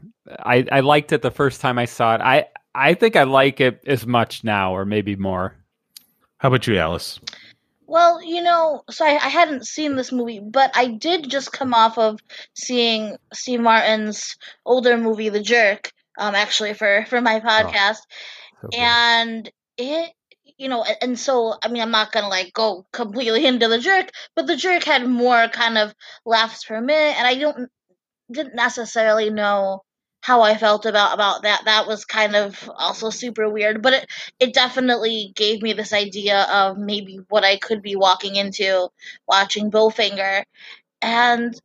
I 0.41 0.67
I 0.71 0.81
liked 0.81 1.13
it 1.13 1.23
the 1.23 1.31
first 1.31 1.61
time 1.61 1.79
I 1.79 1.87
saw 1.87 2.15
it. 2.15 2.21
I 2.21 2.47
I 2.75 2.95
think 2.95 3.17
I 3.17 3.25
like 3.25 3.61
it 3.61 3.81
as 3.87 4.07
much 4.07 4.45
now, 4.45 4.75
or 4.75 4.85
maybe 4.85 5.17
more. 5.17 5.57
How 6.39 6.49
about 6.49 6.67
you, 6.67 6.77
Alice? 6.77 7.21
Well, 7.91 8.23
you 8.23 8.41
know, 8.41 8.85
so 8.89 9.05
I, 9.05 9.17
I 9.17 9.29
hadn't 9.29 9.67
seen 9.67 9.97
this 9.97 10.13
movie, 10.13 10.39
but 10.39 10.71
I 10.77 10.87
did 10.87 11.29
just 11.29 11.51
come 11.51 11.75
off 11.75 11.99
of 11.99 12.21
seeing 12.55 13.17
Steve 13.33 13.59
Martin's 13.59 14.37
older 14.65 14.97
movie, 14.97 15.29
The 15.29 15.43
Jerk, 15.43 15.91
um, 16.17 16.37
actually 16.37 16.75
for 16.75 17.05
for 17.09 17.21
my 17.21 17.41
podcast, 17.41 17.99
and 18.73 19.51
it, 19.77 20.13
you 20.57 20.69
know, 20.69 20.85
and, 20.85 20.97
and 21.03 21.19
so 21.19 21.55
I 21.65 21.67
mean, 21.67 21.83
I'm 21.83 21.91
not 21.91 22.13
gonna 22.13 22.29
like 22.29 22.53
go 22.53 22.87
completely 22.93 23.45
into 23.51 23.67
The 23.67 23.81
Jerk, 23.81 24.13
but 24.37 24.47
The 24.47 24.55
Jerk 24.55 24.85
had 24.85 25.09
more 25.09 25.49
kind 25.49 25.77
of 25.77 25.93
laughs 26.25 26.65
per 26.65 26.81
minute, 26.81 27.19
and 27.19 27.27
I 27.27 27.35
don't 27.35 27.69
didn't 28.31 28.55
necessarily 28.55 29.31
know 29.31 29.83
how 30.23 30.43
I 30.43 30.57
felt 30.57 30.87
about 30.87 31.15
about 31.15 31.43
that. 31.43 31.63
That 31.65 31.87
was 31.87 32.05
kind 32.05 32.37
of 32.37 32.71
also 32.77 33.11
super 33.11 33.49
weird, 33.49 33.83
but 33.83 33.93
it 33.95 34.07
it 34.41 34.55
definitely 34.55 35.33
gave 35.37 35.63
me 35.63 35.73
this 35.73 35.93
idea 35.93 36.43
of 36.53 36.79
maybe 36.79 37.21
what 37.29 37.45
I 37.45 37.57
could 37.59 37.83
be 37.83 37.97
walking 37.97 38.37
into 38.37 38.89
watching 39.27 39.71
Bowfinger, 39.71 40.43
and 41.03 41.61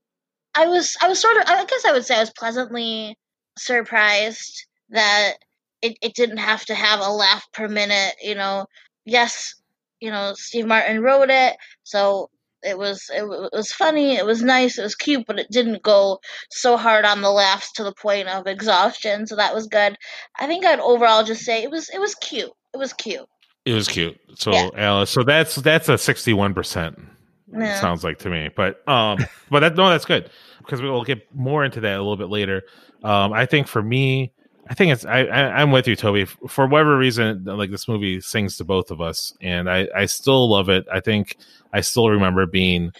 I 0.56 0.68
was 0.68 0.98
I 1.02 1.08
was 1.10 1.20
sort 1.20 1.38
of 1.38 1.44
I 1.48 1.65
guess 1.65 1.86
I 1.86 1.91
would 1.94 2.06
say 2.06 2.15
I 2.15 2.22
was 2.22 2.32
pleasantly 2.32 3.18
surprised 3.58 4.65
that 4.89 5.34
it, 5.82 5.98
it 6.02 6.15
didn't 6.15 6.38
have 6.38 6.65
to 6.65 6.76
have 6.76 7.00
a 7.02 7.10
laugh 7.12 7.46
per 7.54 7.68
minute. 7.68 8.15
You 8.22 8.36
know, 8.36 8.65
yes, 9.06 9.56
you 10.00 10.12
know 10.12 10.34
Steve 10.36 10.65
Martin 10.68 11.02
wrote 11.02 11.30
it, 11.30 11.58
so 11.84 12.30
it 12.65 12.78
was 12.78 13.10
it, 13.13 13.25
was 13.28 13.71
funny, 13.71 14.15
it 14.15 14.25
was 14.25 14.41
nice, 14.41 14.78
it 14.78 14.84
was 14.84 14.95
cute, 14.95 15.25
but 15.28 15.39
it 15.39 15.47
didn't 15.51 15.84
go 15.84 16.19
so 16.49 16.78
hard 16.78 17.06
on 17.06 17.21
the 17.21 17.32
laughs 17.32 17.71
to 17.73 17.84
the 17.84 17.93
point 17.93 18.28
of 18.28 18.47
exhaustion. 18.47 19.28
So 19.28 19.36
that 19.36 19.54
was 19.54 19.67
good. 19.67 19.97
I 20.38 20.47
think 20.47 20.65
I'd 20.65 20.80
overall 20.80 21.23
just 21.23 21.43
say 21.43 21.63
it 21.63 21.71
was 21.71 21.89
it 21.89 21.99
was 21.99 22.15
cute. 22.15 22.51
It 22.73 22.78
was 22.78 22.93
cute. 22.93 23.28
It 23.65 23.73
was 23.73 23.88
cute. 23.88 24.19
So, 24.36 24.51
Yeah. 24.51 24.69
Alice, 24.75 25.10
so 25.10 25.23
that's 25.23 25.56
that's 25.56 25.89
a 25.89 25.93
61%. 25.93 27.01
Yeah. 27.51 27.80
sounds 27.80 28.04
like 28.04 28.19
to 28.19 28.30
me. 28.30 28.49
But 28.56 28.88
um, 28.88 29.19
but 29.49 29.62
that 29.62 29.75
no, 29.75 29.89
that's 29.89 30.06
good 30.06 30.30
because 30.60 30.82
we 30.82 30.89
will 30.89 31.04
get 31.04 31.34
more 31.34 31.63
into 31.63 31.80
that 31.82 31.95
a 31.95 32.01
little 32.01 32.17
bit 32.17 32.30
later. 32.30 32.63
Um, 33.04 33.34
I 33.34 33.45
think 33.45 33.67
for 33.67 33.82
me, 33.82 34.34
I 34.67 34.73
think 34.73 34.91
it's 34.91 35.06
I, 35.06 35.25
I 35.25 35.62
I'm 35.62 35.71
with 35.71 35.88
you, 35.88 35.95
Toby. 35.95 36.25
For 36.25 36.67
whatever 36.67 36.97
reason, 36.97 37.43
like 37.45 37.71
this 37.71 37.88
movie 37.88 38.19
sings 38.21 38.58
to 38.58 38.63
both 38.63 38.91
of 38.91 39.01
us, 39.01 39.34
and 39.41 39.69
I 39.69 39.88
I 39.95 40.06
still 40.06 40.49
love 40.49 40.69
it. 40.69 40.86
I 40.91 40.99
think 40.99 41.38
I 41.73 41.82
still 41.82 42.10
remember 42.10 42.45
being 42.45 42.91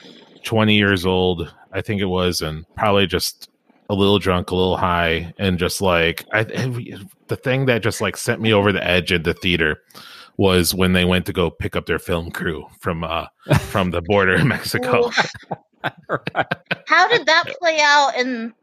20 0.44 0.76
years 0.76 1.06
old. 1.06 1.54
I 1.72 1.82
think 1.82 2.02
it 2.02 2.06
was, 2.06 2.42
and 2.42 2.66
probably 2.76 3.08
just 3.08 3.50
a 3.90 3.96
little 3.96 4.20
drunk, 4.20 4.52
a 4.52 4.56
little 4.56 4.78
high, 4.78 5.34
and 5.38 5.58
just 5.58 5.82
like 5.82 6.26
I 6.32 6.44
the 6.44 7.36
thing 7.36 7.66
that 7.66 7.82
just 7.82 8.02
like 8.02 8.18
sent 8.18 8.42
me 8.42 8.54
over 8.54 8.72
the 8.72 8.86
edge 8.86 9.12
at 9.12 9.24
the 9.24 9.34
theater 9.34 9.82
was 10.38 10.74
when 10.76 10.94
they 10.94 11.06
went 11.06 11.26
to 11.26 11.34
go 11.34 11.50
pick 11.50 11.76
up 11.76 11.86
their 11.86 12.00
film 12.00 12.30
crew 12.30 12.66
from 12.80 13.04
uh 13.04 13.26
from 13.70 13.92
the 13.92 14.02
border 14.02 14.36
in 14.36 14.48
Mexico. 14.48 15.10
Ooh. 16.12 16.18
How 16.36 16.46
How 16.88 17.08
did 17.08 17.26
that 17.28 17.46
play 17.60 17.80
out 17.82 18.14
in? 18.18 18.54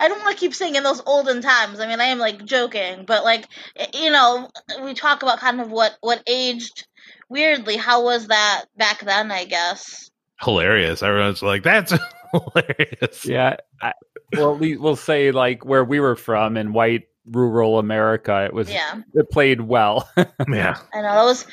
I 0.00 0.08
don't 0.08 0.20
want 0.20 0.36
to 0.36 0.40
keep 0.40 0.54
saying 0.54 0.76
in 0.76 0.82
those 0.82 1.02
olden 1.06 1.42
times. 1.42 1.80
I 1.80 1.86
mean, 1.86 2.00
I 2.00 2.04
am 2.04 2.18
like 2.18 2.44
joking, 2.44 3.04
but 3.04 3.24
like 3.24 3.46
you 3.94 4.10
know, 4.10 4.48
we 4.82 4.94
talk 4.94 5.22
about 5.22 5.38
kind 5.40 5.60
of 5.60 5.70
what 5.70 5.96
what 6.00 6.22
aged 6.26 6.86
weirdly. 7.28 7.76
How 7.76 8.04
was 8.04 8.28
that 8.28 8.64
back 8.76 9.00
then? 9.04 9.30
I 9.30 9.44
guess. 9.44 10.10
Hilarious. 10.42 11.02
Everyone's 11.02 11.42
like, 11.42 11.62
"That's 11.62 11.92
hilarious." 12.32 13.24
Yeah. 13.24 13.56
I, 13.80 13.92
well, 14.36 14.56
we, 14.56 14.76
we'll 14.76 14.96
say 14.96 15.30
like 15.32 15.64
where 15.64 15.84
we 15.84 16.00
were 16.00 16.16
from 16.16 16.56
in 16.56 16.72
white 16.72 17.08
rural 17.26 17.78
America, 17.78 18.44
it 18.44 18.52
was 18.52 18.70
Yeah. 18.70 19.02
it 19.14 19.30
played 19.30 19.60
well. 19.60 20.08
Yeah. 20.48 20.78
I 20.94 21.00
know 21.02 21.14
that 21.14 21.24
was 21.24 21.46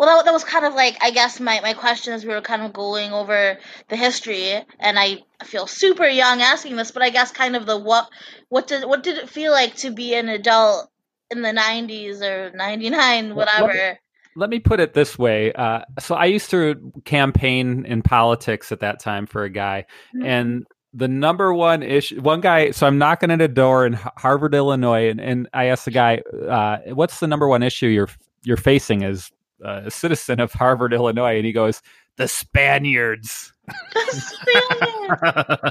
well 0.00 0.16
that, 0.16 0.24
that 0.24 0.32
was 0.32 0.44
kind 0.44 0.64
of 0.64 0.72
like 0.74 0.96
I 1.02 1.10
guess 1.10 1.38
my, 1.40 1.60
my 1.60 1.74
question 1.74 2.14
as 2.14 2.24
we 2.24 2.32
were 2.32 2.40
kind 2.40 2.62
of 2.62 2.72
going 2.72 3.12
over 3.12 3.58
the 3.88 3.96
history 3.96 4.52
and 4.80 4.98
I 4.98 5.18
feel 5.44 5.66
super 5.66 6.06
young 6.06 6.40
asking 6.40 6.76
this, 6.76 6.90
but 6.90 7.02
I 7.02 7.10
guess 7.10 7.30
kind 7.32 7.54
of 7.54 7.66
the 7.66 7.76
what 7.78 8.08
what 8.48 8.66
did 8.66 8.84
what 8.86 9.02
did 9.02 9.18
it 9.18 9.28
feel 9.28 9.52
like 9.52 9.76
to 9.76 9.90
be 9.90 10.14
an 10.14 10.28
adult 10.30 10.88
in 11.30 11.42
the 11.42 11.52
nineties 11.52 12.22
or 12.22 12.50
ninety 12.54 12.88
nine, 12.90 13.34
What- 13.34 13.46
what- 13.48 13.62
whatever. 13.62 13.98
Let 14.36 14.48
me 14.48 14.60
put 14.60 14.78
it 14.80 14.94
this 14.94 15.18
way. 15.18 15.52
Uh, 15.52 15.80
so 15.98 16.14
I 16.14 16.26
used 16.26 16.50
to 16.50 16.92
campaign 17.04 17.84
in 17.84 18.00
politics 18.00 18.70
at 18.72 18.80
that 18.80 19.00
time 19.00 19.26
for 19.26 19.42
a 19.42 19.50
guy, 19.50 19.86
Mhm. 20.16 20.24
and 20.24 20.66
the 20.94 21.08
number 21.08 21.52
one 21.52 21.82
issue, 21.82 22.20
one 22.20 22.40
guy. 22.40 22.70
So 22.70 22.86
I'm 22.86 22.96
knocking 22.96 23.30
at 23.32 23.40
a 23.40 23.48
door 23.48 23.84
in 23.86 23.92
Harvard, 23.94 24.54
Illinois, 24.54 25.10
and, 25.10 25.20
and 25.20 25.48
I 25.52 25.66
asked 25.66 25.84
the 25.84 25.90
guy, 25.90 26.22
uh, 26.48 26.78
"What's 26.94 27.18
the 27.20 27.26
number 27.26 27.48
one 27.48 27.62
issue 27.64 27.88
you're 27.88 28.08
you're 28.44 28.56
facing 28.56 29.02
as 29.04 29.30
uh, 29.64 29.82
a 29.86 29.90
citizen 29.90 30.40
of 30.40 30.52
Harvard, 30.52 30.92
Illinois?" 30.92 31.36
And 31.36 31.46
he 31.46 31.52
goes, 31.52 31.82
"The 32.16 32.28
Spaniards." 32.28 33.52
Uh, 35.22 35.70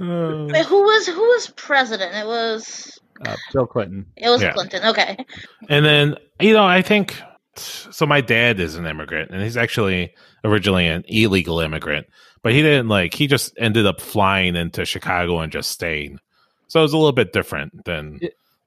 Wait, 0.00 0.66
who 0.66 0.82
was 0.82 1.06
who 1.06 1.20
was 1.20 1.48
president? 1.56 2.14
It 2.14 2.26
was 2.26 2.98
Uh, 3.26 3.36
Bill 3.52 3.66
Clinton. 3.66 4.06
it 4.16 4.28
was 4.28 4.42
Yeah. 4.42 4.52
Clinton. 4.52 4.84
Okay. 4.84 5.16
and 5.68 5.84
then 5.84 6.16
you 6.40 6.52
know, 6.52 6.64
I 6.64 6.82
think 6.82 7.16
so. 7.56 8.06
My 8.06 8.20
dad 8.20 8.58
is 8.58 8.74
an 8.76 8.86
immigrant, 8.86 9.30
and 9.30 9.42
he's 9.42 9.56
actually 9.56 10.14
originally 10.44 10.86
an 10.88 11.04
illegal 11.08 11.60
immigrant, 11.60 12.06
but 12.42 12.52
he 12.52 12.62
didn't 12.62 12.88
like. 12.88 13.14
He 13.14 13.26
just 13.26 13.52
ended 13.58 13.86
up 13.86 14.00
flying 14.00 14.56
into 14.56 14.84
Chicago 14.84 15.38
and 15.40 15.52
just 15.52 15.70
staying. 15.70 16.18
So 16.68 16.80
it 16.80 16.82
was 16.82 16.92
a 16.92 16.98
little 16.98 17.12
bit 17.12 17.32
different 17.32 17.84
than 17.84 18.18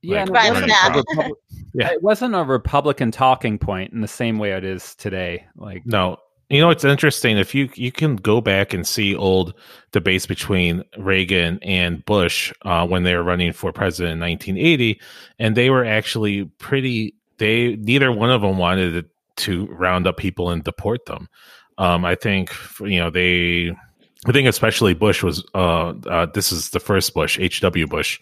Yeah, 0.02 0.24
Like, 0.26 0.30
and 0.30 0.30
it, 0.30 0.52
wasn't 0.54 0.68
yeah. 0.70 0.88
a 0.88 0.98
Republic- 0.98 1.40
Yeah. 1.74 1.92
it 1.92 2.04
wasn't 2.04 2.36
a 2.36 2.44
Republican 2.44 3.12
talking 3.12 3.58
point 3.58 3.94
in 3.94 4.02
the 4.02 4.08
same 4.08 4.38
way 4.40 4.52
it 4.52 4.64
is 4.64 4.96
today. 4.96 5.46
Like, 5.56 5.86
No, 5.86 6.18
you 6.50 6.62
know 6.62 6.70
it's 6.70 6.86
interesting 6.86 7.38
if 7.38 7.54
you 7.54 7.70
you 7.76 7.92
can 7.92 8.16
go 8.16 8.40
back 8.40 8.74
and 8.74 8.88
see 8.88 9.16
old 9.16 9.54
debates 9.92 10.26
between 10.26 10.84
Reagan 10.98 11.60
and 11.62 12.06
Bush 12.06 12.54
uh, 12.64 12.88
when 12.88 13.04
they 13.04 13.16
were 13.16 13.24
running 13.24 13.52
for 13.54 13.74
president 13.74 14.14
in 14.14 14.20
1980, 14.20 15.00
and 15.40 15.56
they 15.58 15.70
were 15.70 15.84
actually 15.84 16.46
pretty. 16.58 17.14
They 17.38 17.76
neither 17.76 18.12
one 18.12 18.32
of 18.32 18.42
them 18.42 18.58
wanted 18.58 19.10
to 19.38 19.66
round 19.68 20.08
up 20.08 20.18
people 20.18 20.50
and 20.50 20.64
deport 20.64 21.06
them. 21.06 21.28
Um, 21.78 22.06
I 22.06 22.16
think 22.16 22.52
you 22.80 23.00
know 23.00 23.10
they. 23.10 23.76
I 24.26 24.32
think 24.32 24.48
especially 24.48 24.94
Bush 24.94 25.22
was. 25.24 25.44
Uh, 25.54 25.90
uh, 26.08 26.26
this 26.28 26.52
is 26.52 26.70
the 26.72 26.80
first 26.80 27.14
Bush, 27.14 27.38
H. 27.40 27.60
W. 27.62 27.86
Bush, 27.88 28.20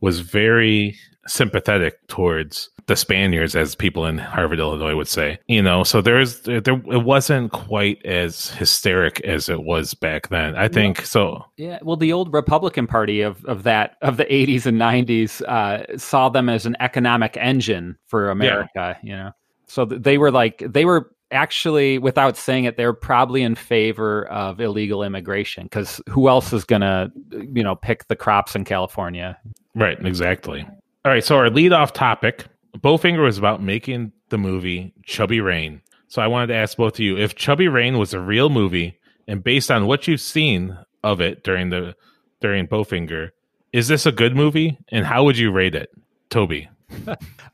was 0.00 0.20
very 0.20 0.96
sympathetic 1.26 2.06
towards 2.08 2.70
the 2.86 2.96
Spaniards, 2.96 3.54
as 3.54 3.76
people 3.76 4.04
in 4.04 4.18
Harvard, 4.18 4.58
Illinois 4.58 4.96
would 4.96 5.06
say. 5.06 5.38
You 5.46 5.62
know, 5.62 5.84
so 5.84 6.00
there's 6.00 6.40
there 6.40 6.58
it 6.58 7.04
wasn't 7.04 7.52
quite 7.52 8.04
as 8.04 8.50
hysteric 8.50 9.20
as 9.20 9.48
it 9.48 9.62
was 9.62 9.94
back 9.94 10.28
then. 10.28 10.56
I 10.56 10.66
think 10.66 11.06
so. 11.06 11.44
Yeah, 11.56 11.78
well, 11.82 11.96
the 11.96 12.12
old 12.12 12.32
Republican 12.32 12.88
Party 12.88 13.20
of, 13.20 13.44
of 13.44 13.62
that 13.62 13.96
of 14.02 14.16
the 14.16 14.24
'80s 14.24 14.66
and 14.66 14.78
'90s 14.78 15.40
uh, 15.42 15.96
saw 15.96 16.28
them 16.28 16.48
as 16.48 16.66
an 16.66 16.76
economic 16.80 17.36
engine 17.36 17.96
for 18.06 18.30
America. 18.30 18.98
You 19.02 19.16
know, 19.16 19.30
so 19.66 19.84
they 19.84 20.18
were 20.18 20.32
like 20.32 20.64
they 20.66 20.84
were 20.84 21.12
actually, 21.30 21.98
without 21.98 22.36
saying 22.36 22.64
it, 22.64 22.76
they're 22.76 22.92
probably 22.92 23.42
in 23.42 23.54
favor 23.54 24.26
of 24.26 24.60
illegal 24.60 25.02
immigration 25.02 25.64
because 25.64 26.00
who 26.08 26.28
else 26.28 26.52
is 26.52 26.64
gonna, 26.64 27.10
you 27.30 27.62
know, 27.62 27.74
pick 27.74 28.08
the 28.08 28.16
crops 28.16 28.54
in 28.54 28.64
California? 28.64 29.38
Right, 29.74 29.98
exactly. 30.04 30.66
All 31.04 31.12
right, 31.12 31.24
so 31.24 31.36
our 31.36 31.50
lead 31.50 31.72
off 31.72 31.92
topic, 31.92 32.44
Bowfinger 32.78 33.24
was 33.24 33.38
about 33.38 33.62
making 33.62 34.12
the 34.28 34.38
movie 34.38 34.92
Chubby 35.04 35.40
Rain. 35.40 35.80
So 36.08 36.20
I 36.20 36.26
wanted 36.26 36.48
to 36.48 36.54
ask 36.54 36.76
both 36.76 36.94
of 36.94 37.00
you 37.00 37.16
if 37.16 37.36
Chubby 37.36 37.68
Rain 37.68 37.98
was 37.98 38.12
a 38.12 38.20
real 38.20 38.50
movie 38.50 38.98
and 39.28 39.44
based 39.44 39.70
on 39.70 39.86
what 39.86 40.08
you've 40.08 40.20
seen 40.20 40.76
of 41.04 41.20
it 41.20 41.44
during 41.44 41.70
the 41.70 41.94
during 42.40 42.66
Bowfinger, 42.66 43.30
is 43.72 43.88
this 43.88 44.06
a 44.06 44.12
good 44.12 44.34
movie 44.34 44.76
and 44.88 45.06
how 45.06 45.24
would 45.24 45.38
you 45.38 45.52
rate 45.52 45.74
it? 45.74 45.90
Toby. 46.28 46.68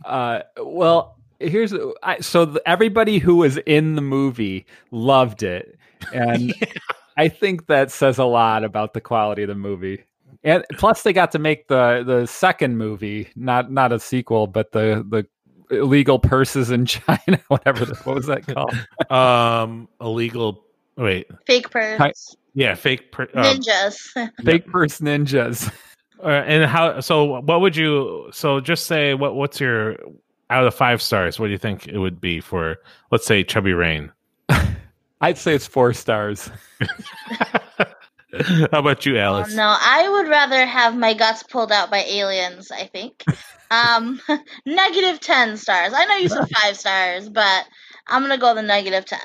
Uh, 0.04 0.42
well, 0.62 1.15
here's 1.40 1.74
I, 2.02 2.20
so 2.20 2.44
the, 2.44 2.62
everybody 2.68 3.18
who 3.18 3.36
was 3.36 3.56
in 3.58 3.94
the 3.96 4.02
movie 4.02 4.66
loved 4.90 5.42
it, 5.42 5.78
and 6.12 6.54
I 7.16 7.28
think 7.28 7.66
that 7.66 7.90
says 7.90 8.18
a 8.18 8.24
lot 8.24 8.64
about 8.64 8.92
the 8.94 9.00
quality 9.00 9.42
of 9.42 9.48
the 9.48 9.54
movie. 9.54 10.04
And 10.44 10.64
plus, 10.78 11.02
they 11.02 11.12
got 11.12 11.32
to 11.32 11.38
make 11.38 11.68
the 11.68 12.02
the 12.06 12.26
second 12.26 12.76
movie, 12.78 13.28
not 13.36 13.70
not 13.72 13.92
a 13.92 13.98
sequel, 13.98 14.46
but 14.46 14.72
the 14.72 15.04
the 15.08 15.26
illegal 15.74 16.18
purses 16.18 16.70
in 16.70 16.86
China, 16.86 17.40
whatever. 17.48 17.84
The, 17.84 17.94
what 18.04 18.16
was 18.16 18.26
that 18.26 18.46
called? 18.54 18.74
Um 19.10 19.88
illegal 20.00 20.64
wait. 20.96 21.26
Fake 21.46 21.70
purse. 21.70 21.98
Hi- 21.98 22.12
Yeah, 22.54 22.74
fake 22.74 23.10
per, 23.12 23.24
uh, 23.34 23.42
Ninjas. 23.54 24.30
Fake 24.44 24.66
purse 24.68 25.00
ninjas. 25.00 25.70
uh, 26.22 26.28
and 26.28 26.64
how 26.64 27.00
so 27.00 27.40
what 27.40 27.60
would 27.60 27.74
you 27.76 28.28
so 28.32 28.60
just 28.60 28.86
say 28.86 29.14
what 29.14 29.34
what's 29.34 29.58
your 29.60 29.96
out 30.50 30.66
of 30.66 30.74
5 30.74 31.02
stars, 31.02 31.38
what 31.40 31.46
do 31.46 31.52
you 31.52 31.58
think 31.58 31.86
it 31.88 31.98
would 31.98 32.20
be 32.20 32.40
for 32.40 32.76
let's 33.10 33.26
say 33.26 33.42
Chubby 33.44 33.72
Rain? 33.72 34.12
I'd 35.20 35.38
say 35.38 35.54
it's 35.54 35.66
four 35.66 35.92
stars. 35.92 36.50
How 38.70 38.80
about 38.80 39.06
you, 39.06 39.16
Oh, 39.16 39.20
Alice? 39.22 39.54
no, 39.54 39.76
I 39.80 40.08
would 40.08 40.28
rather 40.28 40.66
have 40.66 40.94
my 40.96 41.14
guts 41.14 41.42
pulled 41.42 41.72
out 41.72 41.90
by 41.90 41.98
aliens, 42.04 42.70
I 42.70 42.84
think. 42.86 43.24
Um, 43.68 44.20
negative 44.64 45.18
10 45.18 45.56
stars. 45.56 45.92
I 45.92 46.04
know 46.04 46.14
you 46.18 46.28
said 46.28 46.48
5 46.62 46.76
stars, 46.76 47.28
but 47.28 47.64
I'm 48.08 48.22
going 48.22 48.32
to 48.32 48.38
go 48.40 48.54
the 48.54 48.62
negative 48.62 49.04
10. 49.04 49.18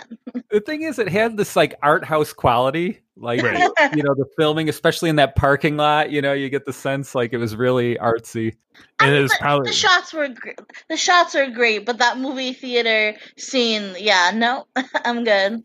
The 0.50 0.60
thing 0.62 0.82
is, 0.84 1.00
it 1.00 1.08
had 1.10 1.38
this 1.38 1.56
like 1.56 1.76
art 1.84 2.04
house 2.04 2.34
quality, 2.34 3.00
like 3.16 3.42
Right. 3.42 3.70
you 3.96 4.04
know 4.04 4.14
the 4.16 4.26
filming, 4.38 4.68
especially 4.70 5.10
in 5.10 5.16
that 5.18 5.36
parking 5.36 5.78
lot. 5.78 6.12
You 6.12 6.22
know, 6.22 6.34
you 6.34 6.50
get 6.50 6.66
the 6.66 6.74
sense 6.74 7.14
like 7.16 7.32
it 7.34 7.38
was 7.38 7.56
really 7.56 7.96
artsy. 7.98 8.56
I 9.00 9.08
And 9.08 9.16
it 9.16 9.22
was 9.22 9.32
the, 9.32 9.38
probably 9.40 9.70
the 9.70 9.76
shots 9.76 10.14
were 10.14 10.28
gr- 10.30 10.50
the 10.90 10.98
shots 10.98 11.36
are 11.36 11.50
great, 11.50 11.86
but 11.86 12.00
that 12.00 12.18
movie 12.20 12.54
theater 12.54 13.16
scene, 13.38 13.96
yeah, 14.00 14.32
no, 14.34 14.66
I'm 15.06 15.24
good. 15.24 15.64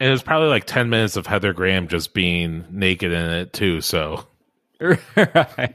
it 0.00 0.08
was 0.10 0.22
probably 0.22 0.48
like 0.48 0.64
10 0.64 0.88
minutes 0.88 1.16
of 1.16 1.26
Heather 1.26 1.52
Graham 1.52 1.86
just 1.88 2.14
being 2.14 2.64
naked 2.70 3.12
in 3.12 3.30
it 3.30 3.52
too, 3.52 3.80
so 3.80 4.26
right. 4.80 5.74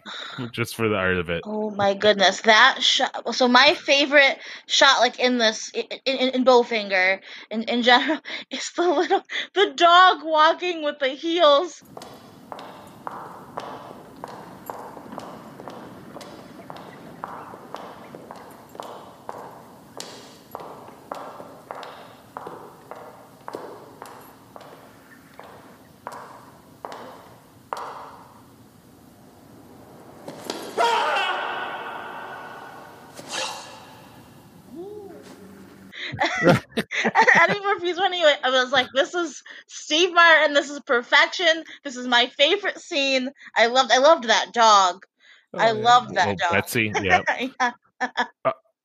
just 0.52 0.76
for 0.76 0.90
the 0.90 0.96
art 0.96 1.18
of 1.18 1.30
it. 1.30 1.42
Oh 1.46 1.72
my 1.72 1.94
goodness, 1.94 2.42
that 2.42 2.84
shot! 2.84 3.34
So 3.36 3.48
my 3.48 3.74
favorite 3.74 4.40
shot, 4.68 5.00
like 5.00 5.20
in 5.20 5.38
this, 5.38 5.72
in, 5.74 5.86
in, 6.06 6.30
in 6.30 6.46
Bowfinger, 6.46 7.20
in, 7.50 7.64
in 7.64 7.82
general, 7.82 8.20
is 8.52 8.72
the 8.76 8.88
little 8.88 9.24
the 9.56 9.74
dog 9.76 10.18
walking 10.24 10.84
with 10.84 11.00
the 11.00 11.10
heels. 11.10 11.82
Eddie 36.42 37.60
Murphy's 37.64 38.00
when 38.00 38.14
he 38.14 38.24
I 38.44 38.50
was 38.50 38.72
like, 39.46 39.66
this 39.68 39.74
is 39.78 39.84
Steve 39.86 40.14
Martin, 40.14 40.54
this 40.54 40.70
is 40.70 40.80
perfection. 40.82 41.64
This 41.84 41.96
is 41.96 42.08
my 42.08 42.28
favorite 42.28 42.80
scene. 42.80 43.30
I 43.56 43.68
loved 43.68 43.92
I 43.92 43.98
loved 43.98 44.26
that 44.26 44.54
dog. 44.54 45.06
I 45.58 45.72
Oh, 45.72 45.78
yeah. 45.78 45.84
loved 45.84 46.16
that 46.16 46.38
dog. 46.38 46.52
Betsy, 46.52 46.92
yeah. 47.02 47.22
Yeah. 47.60 47.72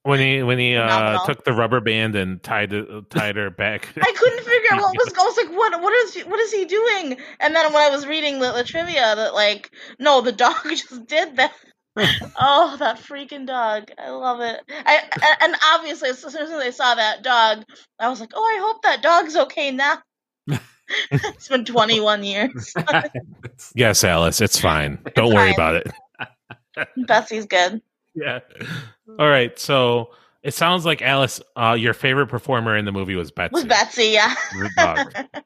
When 0.02 0.20
he 0.20 0.42
when 0.42 0.58
he 0.58 0.76
uh, 0.76 1.24
took 1.24 1.44
the 1.44 1.54
rubber 1.54 1.80
band 1.80 2.14
and 2.14 2.42
tied 2.42 2.74
it, 2.74 2.86
tied 3.08 3.36
her 3.36 3.48
back. 3.50 3.88
I 4.02 4.12
couldn't 4.14 4.44
figure 4.44 4.68
out 4.72 4.80
what 4.82 4.94
was. 4.96 5.14
I 5.18 5.22
was 5.24 5.36
like, 5.38 5.56
what? 5.56 5.80
What 5.80 5.94
is? 5.94 6.22
What 6.24 6.38
is 6.40 6.52
he 6.52 6.66
doing? 6.66 7.16
And 7.40 7.56
then 7.56 7.72
when 7.72 7.82
I 7.82 7.88
was 7.88 8.06
reading 8.06 8.38
the, 8.38 8.52
the 8.52 8.64
trivia, 8.64 9.16
that 9.16 9.32
like, 9.32 9.70
no, 9.98 10.20
the 10.20 10.32
dog 10.32 10.56
just 10.68 11.06
did 11.06 11.36
that. 11.36 11.52
oh, 12.38 12.76
that 12.80 12.98
freaking 12.98 13.46
dog! 13.46 13.92
I 13.96 14.10
love 14.10 14.40
it. 14.42 14.60
I 14.68 15.00
and- 15.14 15.36
and 15.40 15.56
obviously, 15.72 16.10
as 16.10 16.18
soon 16.18 16.36
as 16.36 16.50
I 16.50 16.68
saw 16.70 16.94
that 16.96 17.22
dog, 17.22 17.64
I 17.98 18.08
was 18.08 18.20
like, 18.20 18.32
oh, 18.34 18.42
I 18.44 18.58
hope 18.60 18.82
that 18.82 19.00
dog's 19.02 19.36
okay 19.36 19.70
now. 19.70 20.02
it's 21.10 21.48
been 21.48 21.64
21 21.64 22.24
years. 22.24 22.74
Yes, 23.74 24.04
Alice, 24.04 24.40
it's 24.40 24.58
fine. 24.58 24.98
Don't 25.14 25.32
worry 25.32 25.54
fine. 25.54 25.54
about 25.54 25.74
it. 25.76 26.86
Betsy's 27.06 27.46
good. 27.46 27.80
Yeah. 28.14 28.40
All 29.18 29.28
right. 29.28 29.56
So 29.58 30.10
it 30.42 30.54
sounds 30.54 30.84
like 30.84 31.02
Alice, 31.02 31.40
uh, 31.56 31.76
your 31.78 31.94
favorite 31.94 32.26
performer 32.26 32.76
in 32.76 32.84
the 32.84 32.92
movie 32.92 33.14
was 33.14 33.30
Betsy. 33.30 33.52
Was 33.52 33.64
Betsy, 33.64 34.06
yeah. 34.06 34.34
the 34.52 34.70
dog. 34.76 35.42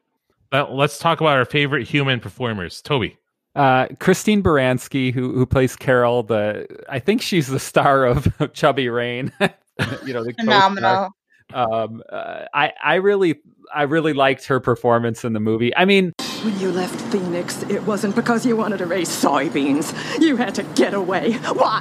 Now, 0.53 0.71
let's 0.71 0.99
talk 0.99 1.21
about 1.21 1.37
our 1.37 1.45
favorite 1.45 1.87
human 1.87 2.21
performers. 2.21 2.81
Toby. 2.81 3.19
Uh, 3.55 3.89
Christine 3.99 4.43
Baranski, 4.43 5.13
who 5.13 5.33
who 5.33 5.45
plays 5.45 5.77
Carol, 5.77 6.23
the 6.23 6.67
I 6.89 6.99
think 6.99 7.21
she's 7.21 7.49
the 7.49 7.59
star 7.59 8.05
of 8.05 8.29
Chubby 8.55 8.89
Rain. 8.89 9.33
you 10.05 10.15
know, 10.15 10.25
the. 10.25 10.33
Phenomenal. 10.39 11.11
Um, 11.53 12.03
uh, 12.11 12.45
I 12.55 12.73
I 12.83 12.95
really 12.97 13.41
I 13.75 13.83
really 13.83 14.13
liked 14.13 14.47
her 14.47 14.61
performance 14.61 15.25
in 15.25 15.33
the 15.33 15.41
movie. 15.41 15.75
I 15.77 15.85
mean, 15.85 16.13
When 16.43 16.59
you 16.61 16.71
left 16.71 17.01
Phoenix, 17.13 17.63
it 17.65 17.83
wasn't 17.85 18.15
because 18.15 18.47
you 18.47 18.57
wanted 18.57 18.79
to 18.79 18.87
raise 18.87 19.09
soybeans. 19.09 19.93
You 20.21 20.37
had 20.37 20.55
to 20.57 20.63
get 20.63 20.95
away. 20.95 21.33
Why? 21.33 21.81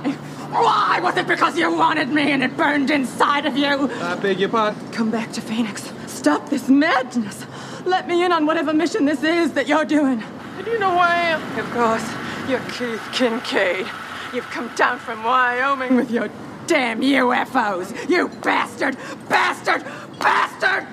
Why? 0.49 0.99
Was 1.03 1.17
it 1.17 1.27
because 1.27 1.57
you 1.57 1.71
wanted 1.75 2.09
me 2.09 2.31
and 2.31 2.41
it 2.43 2.55
burned 2.57 2.89
inside 2.89 3.45
of 3.45 3.55
you? 3.57 3.89
I 4.01 4.15
beg 4.15 4.39
your 4.39 4.49
pardon? 4.49 4.91
Come 4.91 5.11
back 5.11 5.31
to 5.33 5.41
Phoenix. 5.41 5.91
Stop 6.07 6.49
this 6.49 6.69
madness. 6.69 7.45
Let 7.85 8.07
me 8.07 8.23
in 8.23 8.31
on 8.31 8.45
whatever 8.45 8.73
mission 8.73 9.05
this 9.05 9.23
is 9.23 9.53
that 9.53 9.67
you're 9.67 9.85
doing. 9.85 10.23
Do 10.63 10.71
you 10.71 10.79
know 10.79 10.91
who 10.91 10.97
I 10.97 11.15
am? 11.15 11.59
Of 11.59 11.69
course, 11.71 12.49
you're 12.49 12.59
Keith 12.71 13.01
Kincaid. 13.13 13.85
You've 14.33 14.49
come 14.49 14.71
down 14.75 14.99
from 14.99 15.23
Wyoming 15.23 15.95
with 15.95 16.09
your 16.11 16.29
damn 16.65 17.01
UFOs. 17.01 18.09
You 18.09 18.27
bastard! 18.41 18.97
Bastard! 19.29 19.83
Bastard! 20.19 20.85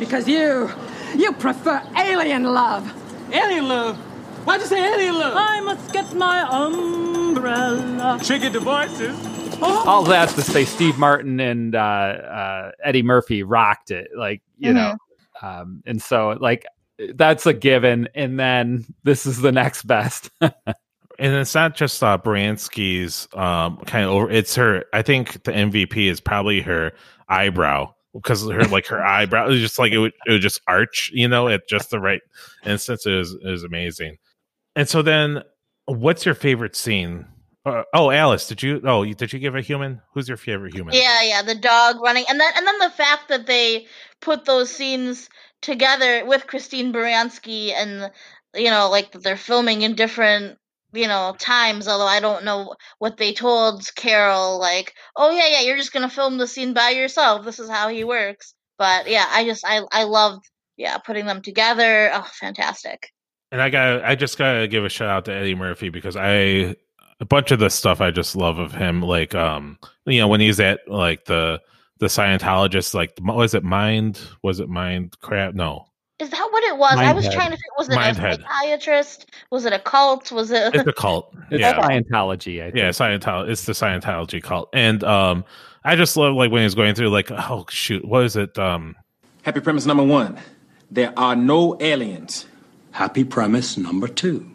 Because 0.00 0.26
you, 0.26 0.70
you 1.14 1.30
prefer 1.34 1.82
alien 1.96 2.44
love. 2.44 2.90
Alien 3.32 3.68
love. 3.68 3.96
Why'd 4.46 4.62
you 4.62 4.66
say 4.66 4.94
alien 4.94 5.14
love? 5.14 5.34
I 5.36 5.60
must 5.60 5.92
get 5.92 6.14
my 6.14 6.40
umbrella. 6.50 8.18
Chicken 8.24 8.50
devices. 8.50 9.14
all 9.62 10.02
that 10.04 10.30
to 10.30 10.40
say, 10.42 10.64
Steve 10.64 10.98
Martin 10.98 11.38
and 11.38 11.74
uh, 11.74 11.78
uh, 11.78 12.70
Eddie 12.82 13.02
Murphy 13.02 13.42
rocked 13.42 13.90
it. 13.90 14.08
Like 14.16 14.40
you 14.56 14.72
know, 14.72 14.96
um, 15.42 15.82
and 15.84 16.00
so 16.00 16.36
like 16.40 16.64
that's 17.14 17.44
a 17.44 17.52
given. 17.52 18.08
And 18.14 18.40
then 18.40 18.86
this 19.04 19.26
is 19.26 19.42
the 19.42 19.52
next 19.52 19.86
best. 19.86 20.30
And 21.20 21.34
it's 21.34 21.54
not 21.54 21.76
just 21.76 22.02
uh, 22.02 22.16
Baranski's 22.16 23.28
um, 23.34 23.76
kind 23.84 24.06
of 24.06 24.10
over. 24.12 24.30
It's 24.30 24.54
her. 24.54 24.86
I 24.94 25.02
think 25.02 25.44
the 25.44 25.52
MVP 25.52 26.10
is 26.10 26.18
probably 26.18 26.62
her 26.62 26.92
eyebrow 27.28 27.94
because 28.14 28.48
her 28.48 28.64
like 28.64 28.86
her 28.86 29.04
eyebrow 29.04 29.48
is 29.48 29.60
just 29.60 29.78
like 29.78 29.92
it 29.92 29.98
would 29.98 30.12
it 30.26 30.32
would 30.32 30.42
just 30.42 30.60
arch, 30.66 31.10
you 31.12 31.28
know, 31.28 31.48
at 31.48 31.68
just 31.68 31.90
the 31.90 32.00
right 32.00 32.20
instance. 32.64 33.06
It 33.06 33.16
was, 33.16 33.34
it 33.34 33.48
was 33.48 33.64
amazing. 33.64 34.18
And 34.76 34.88
so 34.88 35.02
then, 35.02 35.42
what's 35.86 36.24
your 36.24 36.34
favorite 36.34 36.76
scene? 36.76 37.26
Uh, 37.66 37.82
oh, 37.92 38.10
Alice, 38.10 38.46
did 38.48 38.62
you? 38.62 38.80
Oh, 38.84 39.04
did 39.04 39.32
you 39.32 39.38
give 39.38 39.54
a 39.54 39.60
human? 39.60 40.00
Who's 40.14 40.28
your 40.28 40.38
favorite 40.38 40.74
human? 40.74 40.94
Yeah, 40.94 41.22
yeah, 41.22 41.42
the 41.42 41.54
dog 41.54 42.00
running, 42.00 42.24
and 42.28 42.40
then 42.40 42.52
and 42.56 42.66
then 42.66 42.78
the 42.78 42.90
fact 42.90 43.28
that 43.28 43.46
they 43.46 43.86
put 44.20 44.44
those 44.44 44.70
scenes 44.70 45.28
together 45.60 46.24
with 46.24 46.46
Christine 46.46 46.92
Baranski, 46.92 47.72
and 47.72 48.10
you 48.54 48.70
know, 48.70 48.88
like 48.88 49.12
they're 49.12 49.36
filming 49.36 49.82
in 49.82 49.94
different 49.94 50.58
you 50.92 51.08
know 51.08 51.34
times. 51.38 51.88
Although 51.88 52.06
I 52.06 52.20
don't 52.20 52.44
know 52.44 52.74
what 52.98 53.16
they 53.16 53.32
told 53.32 53.94
Carol, 53.96 54.58
like, 54.58 54.94
oh 55.16 55.30
yeah, 55.30 55.48
yeah, 55.48 55.60
you're 55.60 55.76
just 55.76 55.92
gonna 55.92 56.10
film 56.10 56.38
the 56.38 56.46
scene 56.46 56.72
by 56.72 56.90
yourself. 56.90 57.44
This 57.44 57.58
is 57.58 57.70
how 57.70 57.88
he 57.88 58.04
works. 58.04 58.54
But 58.78 59.08
yeah, 59.08 59.26
I 59.30 59.44
just 59.44 59.64
I 59.66 59.82
I 59.92 60.04
loved 60.04 60.48
yeah 60.76 60.98
putting 60.98 61.26
them 61.26 61.42
together. 61.42 62.10
Oh, 62.12 62.26
fantastic. 62.40 63.10
And 63.52 63.60
I 63.60 63.70
got 63.70 64.04
I 64.04 64.14
just 64.14 64.38
gotta 64.38 64.68
give 64.68 64.84
a 64.84 64.88
shout 64.88 65.08
out 65.08 65.24
to 65.26 65.34
Eddie 65.34 65.54
Murphy 65.54 65.88
because 65.88 66.16
I 66.16 66.76
a 67.20 67.24
bunch 67.26 67.50
of 67.50 67.58
the 67.58 67.68
stuff 67.68 68.00
I 68.00 68.10
just 68.10 68.34
love 68.34 68.58
of 68.58 68.72
him, 68.72 69.02
like 69.02 69.34
um, 69.34 69.78
you 70.06 70.20
know, 70.20 70.28
when 70.28 70.40
he's 70.40 70.60
at 70.60 70.80
like 70.88 71.24
the 71.26 71.60
the 71.98 72.06
Scientologist, 72.06 72.94
like 72.94 73.18
was 73.22 73.54
it 73.54 73.62
Mind? 73.62 74.20
Was 74.42 74.60
it 74.60 74.68
Mind 74.68 75.18
Crap? 75.20 75.54
No, 75.54 75.86
Is 76.20 76.30
that 76.30 76.48
what 76.50 76.64
it 76.64 76.76
was? 76.76 76.98
I 76.98 77.12
was 77.12 77.24
Mindhead. 77.24 77.32
trying 77.32 77.50
to 77.50 77.56
think. 77.56 77.78
Was 77.78 77.88
it 77.88 77.94
a 77.94 77.96
Mindhead. 77.96 78.40
psychiatrist? 78.42 79.26
Was 79.50 79.64
it 79.64 79.72
a 79.72 79.78
cult? 79.78 80.30
Was 80.32 80.50
it? 80.50 80.74
it's 80.74 80.86
a 80.86 80.92
cult. 80.92 81.34
It's 81.50 81.60
yeah, 81.60 81.74
Scientology. 81.80 82.60
I 82.62 82.66
think. 82.66 82.76
yeah, 82.76 82.90
Scientology. 82.90 83.50
It's 83.50 83.64
the 83.66 83.72
Scientology 83.72 84.40
cult, 84.42 84.68
and 84.72 85.02
um, 85.02 85.44
I 85.84 85.96
just 85.96 86.16
love 86.16 86.34
like 86.34 86.52
when 86.52 86.62
he's 86.62 86.74
going 86.76 86.94
through 86.94 87.10
like, 87.10 87.30
oh 87.32 87.66
shoot, 87.68 88.04
what 88.04 88.24
is 88.24 88.36
it? 88.36 88.56
Um, 88.58 88.94
Happy 89.42 89.60
premise 89.60 89.84
number 89.86 90.04
one. 90.04 90.38
There 90.90 91.12
are 91.16 91.34
no 91.34 91.76
aliens. 91.80 92.46
Happy 92.92 93.24
premise 93.24 93.76
number 93.76 94.06
two. 94.08 94.48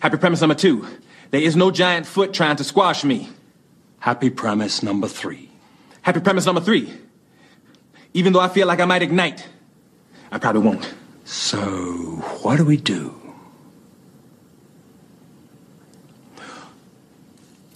Happy 0.00 0.16
premise 0.16 0.40
number 0.40 0.54
two. 0.54 0.86
There 1.30 1.40
is 1.40 1.56
no 1.56 1.70
giant 1.70 2.06
foot 2.06 2.32
trying 2.32 2.56
to 2.56 2.64
squash 2.64 3.04
me. 3.04 3.28
Happy 4.00 4.30
premise 4.30 4.82
number 4.82 5.08
three. 5.08 5.50
Happy 6.02 6.20
premise 6.20 6.46
number 6.46 6.60
three. 6.60 6.92
Even 8.14 8.32
though 8.32 8.40
I 8.40 8.48
feel 8.48 8.66
like 8.66 8.80
I 8.80 8.84
might 8.86 9.02
ignite, 9.02 9.46
I 10.32 10.38
probably 10.38 10.62
won't. 10.62 10.94
So, 11.30 11.60
what 12.40 12.56
do 12.56 12.64
we 12.64 12.78
do? 12.78 13.14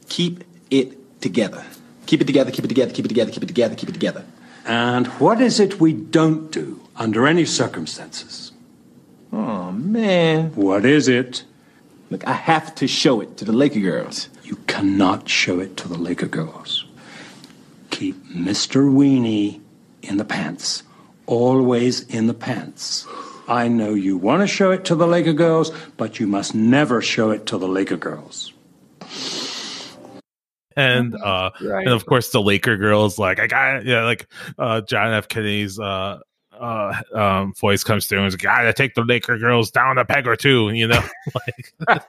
Keep 0.08 0.44
it 0.70 1.20
together. 1.20 1.62
Keep 2.06 2.22
it 2.22 2.24
together, 2.24 2.50
keep 2.50 2.64
it 2.64 2.68
together, 2.68 2.92
keep 2.94 3.04
it 3.04 3.08
together, 3.08 3.30
keep 3.30 3.42
it 3.42 3.46
together, 3.46 3.74
keep 3.74 3.90
it 3.90 3.92
together. 3.92 4.24
And 4.64 5.06
what 5.20 5.42
is 5.42 5.60
it 5.60 5.78
we 5.78 5.92
don't 5.92 6.50
do 6.50 6.80
under 6.96 7.26
any 7.26 7.44
circumstances? 7.44 8.52
Oh, 9.34 9.70
man. 9.72 10.54
What 10.54 10.86
is 10.86 11.06
it? 11.06 11.44
Look, 12.08 12.26
I 12.26 12.32
have 12.32 12.74
to 12.76 12.88
show 12.88 13.20
it 13.20 13.36
to 13.36 13.44
the 13.44 13.52
Laker 13.52 13.80
girls. 13.80 14.30
You 14.44 14.56
cannot 14.66 15.28
show 15.28 15.60
it 15.60 15.76
to 15.76 15.88
the 15.88 15.98
Laker 15.98 16.26
girls. 16.26 16.86
Keep 17.90 18.16
Mr. 18.28 18.90
Weenie 18.90 19.60
in 20.00 20.16
the 20.16 20.24
pants. 20.24 20.84
Always 21.26 22.00
in 22.08 22.28
the 22.28 22.34
pants. 22.34 23.06
I 23.48 23.68
know 23.68 23.94
you 23.94 24.16
want 24.16 24.42
to 24.42 24.46
show 24.46 24.70
it 24.70 24.84
to 24.86 24.94
the 24.94 25.06
Laker 25.06 25.32
girls, 25.32 25.70
but 25.96 26.20
you 26.20 26.26
must 26.26 26.54
never 26.54 27.00
show 27.02 27.30
it 27.30 27.46
to 27.46 27.58
the 27.58 27.68
Laker 27.68 27.96
girls. 27.96 28.52
and 30.76 31.14
uh 31.16 31.50
Right. 31.60 31.86
and 31.86 31.94
of 31.94 32.06
course 32.06 32.30
the 32.30 32.40
Laker 32.40 32.76
girls 32.78 33.18
like 33.18 33.38
I 33.38 33.46
got 33.46 33.84
yeah 33.84 34.04
like 34.04 34.26
uh 34.58 34.80
John 34.80 35.12
F. 35.12 35.28
Kennedy's 35.28 35.78
uh 35.78 36.18
uh 36.58 37.02
um 37.14 37.52
voice 37.60 37.84
comes 37.84 38.06
through 38.06 38.18
and 38.20 38.28
is 38.28 38.34
like 38.34 38.42
gotta 38.42 38.72
take 38.72 38.94
the 38.94 39.02
Laker 39.04 39.36
girls 39.36 39.70
down 39.70 39.98
a 39.98 40.04
peg 40.04 40.26
or 40.26 40.36
two 40.36 40.70
you 40.74 40.86
know? 40.86 41.02
Like 41.88 42.00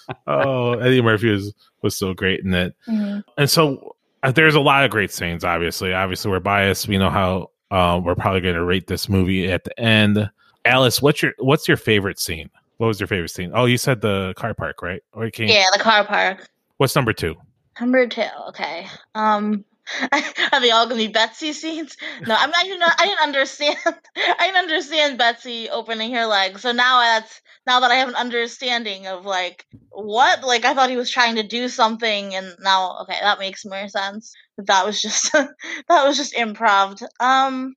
oh 0.26 0.74
Eddie 0.74 1.02
Murphy 1.02 1.30
was 1.30 1.52
was 1.82 1.96
so 1.96 2.14
great 2.14 2.40
in 2.40 2.54
it. 2.54 2.74
And 2.86 3.50
so 3.50 3.96
uh, 4.22 4.30
there's 4.32 4.54
a 4.54 4.60
lot 4.60 4.84
of 4.84 4.90
great 4.90 5.10
scenes 5.10 5.42
obviously. 5.44 5.92
Obviously 5.92 6.30
we're 6.30 6.40
biased. 6.40 6.86
We 6.88 6.98
know 6.98 7.10
how 7.10 7.50
uh, 7.70 8.00
we're 8.02 8.14
probably 8.14 8.40
going 8.40 8.54
to 8.54 8.64
rate 8.64 8.86
this 8.86 9.08
movie 9.08 9.50
at 9.50 9.64
the 9.64 9.78
end 9.80 10.30
Alice 10.66 11.00
what's 11.02 11.22
your 11.22 11.32
what's 11.38 11.66
your 11.68 11.76
favorite 11.76 12.18
scene 12.18 12.50
what 12.78 12.88
was 12.88 13.00
your 13.00 13.06
favorite 13.06 13.30
scene 13.30 13.52
oh 13.54 13.64
you 13.64 13.78
said 13.78 14.00
the 14.00 14.34
car 14.36 14.54
park 14.54 14.82
right 14.82 15.02
or 15.12 15.24
you 15.24 15.30
can't 15.32 15.50
Yeah, 15.50 15.64
the 15.72 15.78
car 15.78 16.04
park. 16.04 16.48
what's 16.78 16.94
number 16.94 17.12
two 17.12 17.36
Number 17.80 18.06
two. 18.06 18.24
Okay. 18.48 18.86
Um, 19.14 19.64
are 20.12 20.60
they 20.60 20.70
all 20.70 20.86
gonna 20.86 20.96
be 20.96 21.08
Betsy 21.08 21.52
scenes? 21.52 21.96
No, 22.26 22.34
I 22.34 22.46
mean 22.46 22.54
I 22.56 22.62
didn't. 22.64 22.82
I 22.82 23.06
didn't 23.06 23.20
understand. 23.22 23.76
I 23.86 24.46
didn't 24.46 24.56
understand 24.56 25.18
Betsy 25.18 25.68
opening 25.68 26.14
her 26.14 26.26
leg. 26.26 26.58
So 26.58 26.72
now 26.72 27.00
that's 27.00 27.40
now 27.66 27.80
that 27.80 27.90
I 27.90 27.96
have 27.96 28.08
an 28.08 28.14
understanding 28.14 29.06
of 29.06 29.26
like 29.26 29.66
what, 29.90 30.42
like 30.42 30.64
I 30.64 30.74
thought 30.74 30.90
he 30.90 30.96
was 30.96 31.10
trying 31.10 31.36
to 31.36 31.42
do 31.46 31.68
something, 31.68 32.34
and 32.34 32.54
now 32.60 32.98
okay, 33.02 33.18
that 33.20 33.38
makes 33.38 33.64
more 33.64 33.88
sense. 33.88 34.34
That 34.58 34.86
was 34.86 35.00
just 35.00 35.30
that 35.32 35.50
was 35.88 36.16
just 36.16 36.34
improv. 36.34 37.02
Um. 37.20 37.74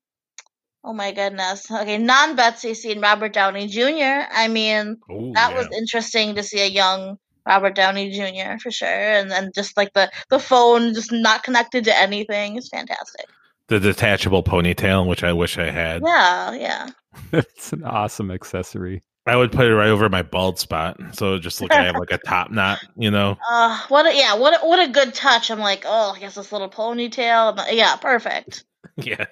Oh 0.83 0.93
my 0.93 1.11
goodness. 1.11 1.69
Okay, 1.69 1.97
non 1.97 2.35
Betsy 2.35 2.73
scene. 2.73 3.01
Robert 3.01 3.33
Downey 3.33 3.67
Jr. 3.67 4.27
I 4.31 4.47
mean, 4.47 4.97
Ooh, 5.11 5.31
that 5.35 5.51
yeah. 5.51 5.57
was 5.57 5.67
interesting 5.77 6.35
to 6.35 6.43
see 6.43 6.61
a 6.61 6.67
young 6.67 7.17
Robert 7.45 7.75
Downey 7.75 8.11
Jr. 8.11 8.59
for 8.61 8.71
sure, 8.71 8.87
and 8.87 9.29
then 9.29 9.51
just 9.53 9.75
like 9.75 9.93
the 9.93 10.09
the 10.29 10.39
phone 10.39 10.93
just 10.93 11.11
not 11.11 11.43
connected 11.43 11.85
to 11.85 11.97
anything 11.97 12.57
is 12.57 12.69
fantastic. 12.69 13.25
the 13.67 13.79
detachable 13.79 14.43
ponytail, 14.43 15.07
which 15.07 15.23
I 15.23 15.33
wish 15.33 15.57
I 15.57 15.69
had. 15.69 16.01
Yeah, 16.05 16.53
yeah. 16.53 16.89
it's 17.33 17.73
an 17.73 17.83
awesome 17.83 18.31
accessory. 18.31 19.03
I 19.25 19.35
would 19.35 19.51
put 19.51 19.67
it 19.67 19.75
right 19.75 19.89
over 19.89 20.09
my 20.09 20.23
bald 20.23 20.57
spot, 20.57 20.97
so 21.13 21.37
just 21.37 21.61
look 21.61 21.71
like 21.71 21.79
I 21.81 21.85
have 21.85 21.97
like 21.97 22.11
a 22.11 22.17
top 22.17 22.51
knot, 22.51 22.79
you 22.95 23.11
know. 23.11 23.37
Uh, 23.51 23.79
what 23.89 24.05
a 24.05 24.15
yeah, 24.15 24.35
what 24.35 24.59
a, 24.59 24.65
what 24.65 24.79
a 24.79 24.91
good 24.91 25.13
touch. 25.13 25.51
I'm 25.51 25.59
like, 25.59 25.83
oh, 25.85 26.13
I 26.15 26.19
guess 26.19 26.35
this 26.35 26.51
little 26.51 26.69
ponytail. 26.69 27.63
Yeah, 27.71 27.95
perfect. 27.97 28.63
Yeah. 29.05 29.25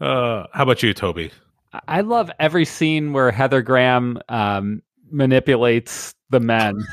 Uh, 0.00 0.46
how 0.52 0.62
about 0.62 0.82
you, 0.82 0.92
Toby? 0.94 1.30
I- 1.72 1.80
I 1.88 2.00
love 2.02 2.30
every 2.38 2.64
scene 2.64 3.12
where 3.12 3.30
Heather 3.30 3.62
Graham 3.62 4.18
um, 4.28 4.82
manipulates 5.10 6.14
the 6.30 6.40
men. 6.40 6.84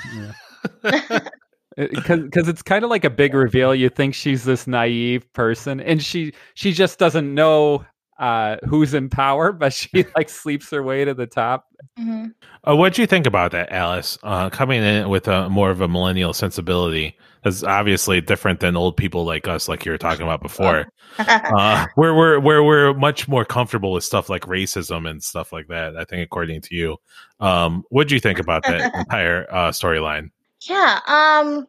Because 1.77 2.47
it's 2.47 2.61
kind 2.61 2.83
of 2.83 2.89
like 2.89 3.03
a 3.03 3.09
big 3.09 3.33
reveal. 3.33 3.73
You 3.75 3.89
think 3.89 4.13
she's 4.15 4.43
this 4.43 4.67
naive 4.67 5.31
person, 5.33 5.79
and 5.79 6.03
she 6.03 6.33
she 6.53 6.73
just 6.73 6.99
doesn't 6.99 7.33
know 7.33 7.85
uh, 8.21 8.57
"Who's 8.65 8.93
in 8.93 9.09
Power," 9.09 9.51
but 9.51 9.73
she 9.73 10.05
like 10.15 10.29
sleeps 10.29 10.69
her 10.69 10.81
way 10.81 11.03
to 11.03 11.13
the 11.13 11.27
top. 11.27 11.67
hmm 11.97 12.27
Uh, 12.65 12.75
what 12.75 12.93
do 12.93 13.01
you 13.01 13.07
think 13.07 13.25
about 13.25 13.51
that, 13.51 13.71
Alice? 13.71 14.17
Uh, 14.23 14.49
coming 14.49 14.81
in 14.83 15.09
with 15.09 15.27
a 15.27 15.49
more 15.49 15.71
of 15.71 15.81
a 15.81 15.87
millennial 15.87 16.33
sensibility 16.33 17.17
is 17.43 17.63
obviously 17.63 18.21
different 18.21 18.59
than 18.59 18.77
old 18.77 18.95
people 18.95 19.25
like 19.25 19.47
us, 19.47 19.67
like 19.67 19.83
you 19.83 19.91
were 19.91 19.97
talking 19.97 20.21
about 20.21 20.41
before. 20.41 20.87
uh, 21.17 21.87
where 21.95 22.13
we're 22.13 22.39
where 22.39 22.63
we're 22.63 22.93
much 22.93 23.27
more 23.27 23.43
comfortable 23.43 23.91
with 23.91 24.03
stuff 24.03 24.29
like 24.29 24.43
racism 24.43 25.09
and 25.09 25.23
stuff 25.23 25.51
like 25.51 25.67
that. 25.67 25.97
I 25.97 26.05
think, 26.05 26.23
according 26.23 26.61
to 26.61 26.75
you, 26.75 26.97
um, 27.39 27.83
what 27.89 28.07
do 28.07 28.13
you 28.13 28.21
think 28.21 28.39
about 28.39 28.63
that 28.63 28.93
entire 28.99 29.47
uh, 29.49 29.71
storyline? 29.71 30.29
Yeah, 30.61 30.99
um, 31.07 31.67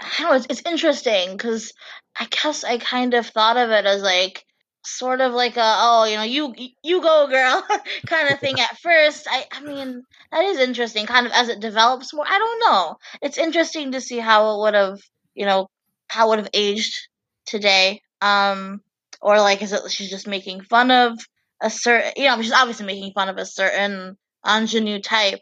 I 0.00 0.08
don't 0.18 0.30
know, 0.30 0.36
it's, 0.36 0.46
it's 0.48 0.62
interesting 0.64 1.32
because 1.32 1.72
I 2.18 2.26
guess 2.30 2.62
I 2.62 2.78
kind 2.78 3.14
of 3.14 3.26
thought 3.26 3.56
of 3.56 3.70
it 3.70 3.84
as 3.84 4.02
like 4.02 4.45
sort 4.86 5.20
of 5.20 5.32
like 5.32 5.56
a 5.56 5.74
oh 5.78 6.04
you 6.04 6.16
know 6.16 6.22
you 6.22 6.54
you 6.82 7.02
go 7.02 7.26
girl 7.28 7.64
kind 8.06 8.30
of 8.30 8.40
thing 8.40 8.60
at 8.60 8.78
first. 8.78 9.26
I 9.30 9.44
I 9.52 9.60
mean 9.60 10.02
that 10.32 10.44
is 10.44 10.58
interesting, 10.58 11.06
kind 11.06 11.26
of 11.26 11.32
as 11.32 11.48
it 11.48 11.60
develops 11.60 12.12
more. 12.14 12.26
I 12.26 12.38
don't 12.38 12.60
know. 12.60 12.96
It's 13.22 13.38
interesting 13.38 13.92
to 13.92 14.00
see 14.00 14.18
how 14.18 14.54
it 14.54 14.62
would 14.62 14.74
have 14.74 15.00
you 15.34 15.46
know 15.46 15.68
how 16.08 16.26
it 16.26 16.28
would 16.30 16.38
have 16.40 16.50
aged 16.54 17.08
today. 17.46 18.00
Um, 18.20 18.80
or 19.20 19.38
like 19.40 19.62
is 19.62 19.72
it 19.72 19.90
she's 19.90 20.10
just 20.10 20.26
making 20.26 20.62
fun 20.62 20.90
of 20.90 21.18
a 21.60 21.70
certain 21.70 22.12
you 22.16 22.24
know 22.24 22.40
she's 22.40 22.52
obviously 22.52 22.86
making 22.86 23.12
fun 23.12 23.28
of 23.28 23.38
a 23.38 23.46
certain 23.46 24.16
ingenue 24.46 25.00
type 25.00 25.40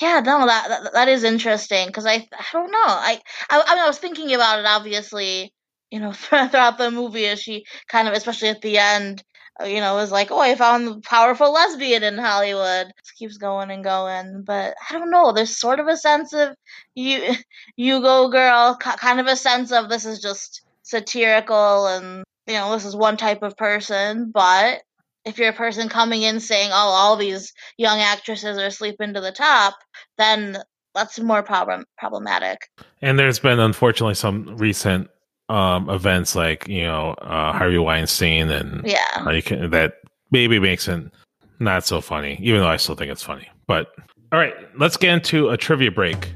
yeah, 0.00 0.20
no, 0.20 0.46
that 0.46 0.68
that, 0.68 0.92
that 0.92 1.08
is 1.08 1.24
interesting 1.24 1.86
because 1.86 2.06
I 2.06 2.14
I 2.32 2.44
don't 2.52 2.70
know. 2.70 2.78
I, 2.84 3.20
I 3.50 3.62
I 3.66 3.74
mean 3.74 3.84
I 3.84 3.86
was 3.86 3.98
thinking 3.98 4.34
about 4.34 4.58
it 4.58 4.66
obviously, 4.66 5.52
you 5.90 6.00
know, 6.00 6.12
throughout 6.12 6.78
the 6.78 6.90
movie 6.90 7.26
as 7.26 7.40
she 7.40 7.64
kind 7.88 8.08
of 8.08 8.14
especially 8.14 8.48
at 8.48 8.62
the 8.62 8.78
end, 8.78 9.22
uh, 9.60 9.64
you 9.64 9.80
know, 9.80 9.94
was 9.94 10.12
like, 10.12 10.30
"Oh, 10.30 10.40
I 10.40 10.54
found 10.54 10.86
the 10.86 11.00
powerful 11.00 11.52
lesbian 11.52 12.02
in 12.02 12.18
Hollywood." 12.18 12.92
Just 12.98 13.16
keeps 13.16 13.38
going 13.38 13.70
and 13.70 13.84
going, 13.84 14.42
but 14.44 14.74
I 14.90 14.98
don't 14.98 15.10
know. 15.10 15.32
There's 15.32 15.56
sort 15.56 15.80
of 15.80 15.88
a 15.88 15.96
sense 15.96 16.32
of 16.32 16.54
you 16.94 17.34
you 17.76 18.00
go 18.00 18.28
girl, 18.28 18.76
kind 18.76 19.20
of 19.20 19.26
a 19.26 19.36
sense 19.36 19.72
of 19.72 19.88
this 19.88 20.04
is 20.04 20.20
just 20.20 20.62
satirical 20.82 21.86
and 21.86 22.24
you 22.46 22.54
know, 22.54 22.72
this 22.72 22.84
is 22.84 22.94
one 22.94 23.16
type 23.16 23.42
of 23.42 23.56
person, 23.56 24.30
but 24.30 24.82
if 25.24 25.38
you're 25.38 25.48
a 25.48 25.52
person 25.52 25.88
coming 25.88 26.22
in 26.22 26.38
saying, 26.38 26.70
"Oh, 26.72 26.76
all 26.76 27.16
these 27.16 27.52
young 27.76 27.98
actresses 28.00 28.58
are 28.58 28.70
sleeping 28.70 29.14
to 29.14 29.20
the 29.20 29.32
top," 29.32 29.74
then 30.18 30.58
that's 30.94 31.18
more 31.20 31.42
problem 31.42 31.84
problematic. 31.98 32.70
And 33.02 33.18
there's 33.18 33.38
been 33.38 33.58
unfortunately 33.58 34.14
some 34.14 34.56
recent 34.56 35.10
um, 35.48 35.88
events 35.90 36.34
like 36.34 36.66
you 36.68 36.82
know 36.84 37.10
uh, 37.20 37.52
Harvey 37.52 37.78
Weinstein 37.78 38.50
and 38.50 38.86
Yeah. 38.86 39.22
like 39.24 39.46
that 39.48 39.94
maybe 40.30 40.58
makes 40.58 40.88
it 40.88 41.04
not 41.60 41.86
so 41.86 42.00
funny, 42.00 42.38
even 42.42 42.60
though 42.60 42.68
I 42.68 42.76
still 42.76 42.94
think 42.96 43.10
it's 43.12 43.22
funny. 43.22 43.48
But 43.66 43.92
all 44.32 44.38
right, 44.38 44.54
let's 44.78 44.96
get 44.96 45.10
into 45.12 45.48
a 45.50 45.56
trivia 45.56 45.90
break. 45.90 46.32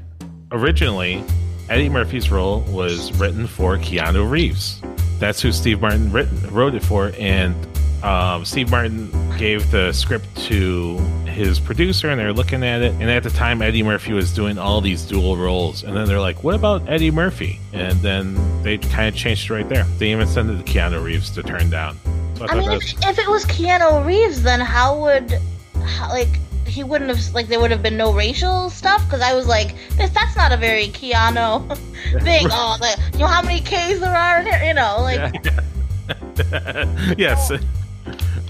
Originally, 0.51 1.23
Eddie 1.69 1.89
Murphy's 1.89 2.31
role 2.31 2.61
was 2.69 3.11
written 3.19 3.47
for 3.47 3.77
Keanu 3.77 4.29
Reeves. 4.29 4.81
That's 5.19 5.41
who 5.41 5.51
Steve 5.51 5.81
Martin 5.81 6.11
written, 6.11 6.37
wrote 6.53 6.73
it 6.73 6.83
for, 6.83 7.11
and 7.19 7.55
um, 8.03 8.45
Steve 8.45 8.69
Martin 8.71 9.09
gave 9.37 9.69
the 9.71 9.91
script 9.91 10.35
to 10.45 10.97
his 11.25 11.59
producer, 11.59 12.09
and 12.09 12.19
they're 12.19 12.33
looking 12.33 12.63
at 12.63 12.81
it. 12.81 12.93
And 12.93 13.09
at 13.09 13.23
the 13.23 13.29
time, 13.29 13.61
Eddie 13.61 13.83
Murphy 13.83 14.13
was 14.13 14.33
doing 14.33 14.57
all 14.57 14.81
these 14.81 15.03
dual 15.03 15.37
roles, 15.37 15.83
and 15.83 15.95
then 15.95 16.05
they're 16.07 16.19
like, 16.19 16.43
"What 16.43 16.55
about 16.55 16.87
Eddie 16.89 17.11
Murphy?" 17.11 17.59
And 17.73 17.99
then 18.01 18.35
they 18.63 18.77
kind 18.77 19.07
of 19.07 19.15
changed 19.15 19.49
it 19.49 19.53
right 19.53 19.67
there. 19.69 19.83
They 19.97 20.11
even 20.11 20.27
sent 20.27 20.49
it 20.49 20.57
to 20.57 20.71
Keanu 20.71 21.03
Reeves 21.03 21.29
to 21.31 21.43
turn 21.43 21.69
down. 21.69 21.97
So 22.37 22.45
I, 22.45 22.53
I 22.53 22.55
mean, 22.59 22.71
if, 22.71 22.77
was- 22.83 22.95
if 23.03 23.19
it 23.19 23.29
was 23.29 23.45
Keanu 23.45 24.05
Reeves, 24.05 24.41
then 24.43 24.59
how 24.59 24.99
would, 25.01 25.39
how, 25.85 26.09
like, 26.09 26.39
he 26.65 26.83
wouldn't 26.83 27.09
have, 27.15 27.33
like, 27.33 27.47
there 27.47 27.59
would 27.59 27.71
have 27.71 27.83
been 27.83 27.97
no 27.97 28.13
racial 28.13 28.69
stuff? 28.69 29.03
Because 29.05 29.21
I 29.21 29.33
was 29.33 29.45
like, 29.47 29.75
this, 29.97 30.09
that's 30.11 30.35
not 30.35 30.51
a 30.51 30.57
very 30.57 30.87
Keanu 30.87 31.67
thing. 32.23 32.47
Oh, 32.51 32.77
like, 32.81 32.97
you 33.13 33.19
know 33.19 33.27
how 33.27 33.41
many 33.41 33.61
K's 33.61 33.99
there 33.99 34.13
are 34.15 34.39
in 34.39 34.45
here? 34.47 34.61
You 34.63 34.73
know, 34.73 34.97
like, 35.01 35.45
yes, 37.17 37.51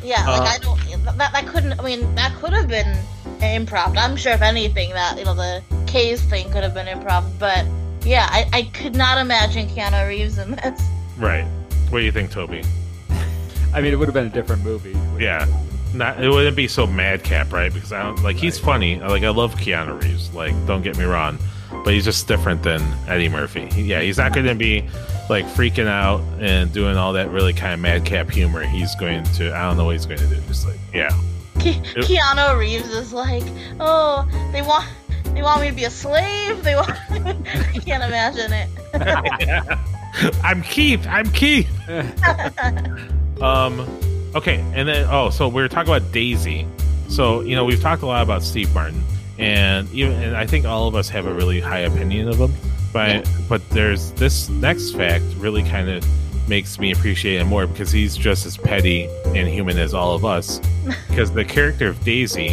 yeah, 0.04 0.26
Uh, 0.28 0.40
like, 0.40 0.50
I 0.50 0.58
don't, 0.60 1.06
that, 1.18 1.32
that 1.34 1.48
couldn't, 1.48 1.80
I 1.80 1.84
mean, 1.84 2.16
that 2.16 2.36
could 2.40 2.54
have 2.54 2.68
been 2.68 2.98
improv. 3.40 3.98
I'm 3.98 4.16
sure, 4.16 4.34
if 4.34 4.42
anything, 4.42 4.92
that, 4.92 5.18
you 5.18 5.26
know, 5.26 5.34
the 5.36 5.62
K's 5.88 6.22
thing 6.22 6.52
could 6.52 6.64
have 6.64 6.74
been 6.74 6.88
improv. 6.88 7.24
But, 7.40 7.66
yeah, 8.06 8.28
I, 8.30 8.48
I 8.54 8.62
could 8.74 8.96
not 8.96 9.18
imagine 9.20 9.68
Keanu 9.68 10.08
Reeves 10.08 10.38
in 10.38 10.52
this. 10.52 10.82
right. 11.18 11.46
What 11.90 12.00
do 12.00 12.06
you 12.06 12.12
think, 12.14 12.32
Toby? 12.32 12.64
I 13.74 13.82
mean, 13.82 13.92
it 13.92 13.98
would 14.00 14.08
have 14.08 14.14
been 14.14 14.28
a 14.28 14.30
different 14.30 14.64
movie. 14.64 14.98
Yeah, 15.22 15.46
not 15.94 16.24
it 16.24 16.30
wouldn't 16.30 16.56
be 16.56 16.68
so 16.70 16.88
madcap, 16.88 17.52
right? 17.52 17.74
Because 17.74 17.92
I 17.92 18.02
don't 18.04 18.24
like 18.24 18.38
he's 18.38 18.58
funny. 18.58 18.98
Like 19.00 19.24
I 19.24 19.30
love 19.30 19.56
Keanu 19.56 20.02
Reeves. 20.02 20.34
Like 20.34 20.54
don't 20.68 20.84
get 20.84 20.98
me 20.98 21.04
wrong, 21.04 21.38
but 21.84 21.94
he's 21.94 22.06
just 22.06 22.30
different 22.30 22.64
than 22.64 22.82
Eddie 23.10 23.28
Murphy. 23.28 23.70
Yeah, 23.76 24.00
he's 24.02 24.18
not 24.18 24.34
going 24.34 24.46
to 24.46 24.56
be 24.56 24.86
like 25.32 25.46
freaking 25.46 25.88
out 25.88 26.22
and 26.42 26.74
doing 26.74 26.98
all 26.98 27.14
that 27.14 27.30
really 27.30 27.54
kind 27.54 27.74
of 27.74 27.80
madcap 27.80 28.30
humor. 28.30 28.64
He's 28.64 28.94
going 28.96 29.24
to 29.24 29.56
I 29.56 29.64
don't 29.64 29.78
know 29.78 29.86
what 29.86 29.94
he's 29.94 30.06
going 30.06 30.20
to 30.20 30.28
do. 30.28 30.36
Just 30.42 30.68
like 30.68 30.78
yeah, 30.94 31.10
Ke- 31.56 31.80
Keanu 32.04 32.60
Reeves 32.60 32.90
is 32.90 33.14
like, 33.14 33.44
oh, 33.80 34.28
they 34.52 34.62
want 34.62 34.86
they 35.34 35.42
want 35.42 35.62
me 35.62 35.70
to 35.70 35.74
be 35.74 35.86
a 35.86 35.90
slave. 35.90 36.64
They 36.64 36.76
want. 36.76 36.90
I 37.10 37.80
can't 37.80 38.04
imagine 38.04 38.52
it. 38.52 39.80
I'm 40.44 40.62
Keith. 40.64 41.08
I'm 41.08 41.32
Keith. 41.32 41.70
um, 43.42 43.80
okay, 44.36 44.60
and 44.76 44.90
then 44.90 45.08
oh, 45.10 45.30
so 45.30 45.48
we 45.48 45.62
were 45.62 45.70
talking 45.70 45.94
about 45.94 46.12
Daisy. 46.12 46.68
So 47.08 47.40
you 47.40 47.56
know 47.56 47.64
we've 47.64 47.82
talked 47.82 48.04
a 48.04 48.06
lot 48.06 48.22
about 48.22 48.44
Steve 48.44 48.74
Martin, 48.74 49.02
and 49.40 49.90
even 49.94 50.12
and 50.22 50.36
I 50.36 50.46
think 50.46 50.66
all 50.66 50.90
of 50.90 50.96
us 50.96 51.08
have 51.08 51.26
a 51.26 51.34
really 51.34 51.62
high 51.62 51.80
opinion 51.80 52.28
of 52.28 52.36
him. 52.36 52.52
But 52.92 53.30
but 53.48 53.68
there's 53.70 54.12
this 54.14 54.50
next 54.50 54.92
fact 54.92 55.24
really 55.38 55.64
kind 55.64 55.90
of 55.90 56.06
makes 56.48 56.80
me 56.80 56.92
appreciate 56.92 57.40
him 57.40 57.48
more 57.48 57.68
because 57.68 57.92
he's 57.92 58.18
just 58.18 58.46
as 58.46 58.58
petty 58.58 59.08
and 59.28 59.48
human 59.48 59.78
as 59.78 59.94
all 59.94 60.14
of 60.16 60.26
us. 60.26 60.60
Because 61.08 61.32
the 61.32 61.46
character 61.46 61.88
of 61.88 62.04
Daisy 62.04 62.48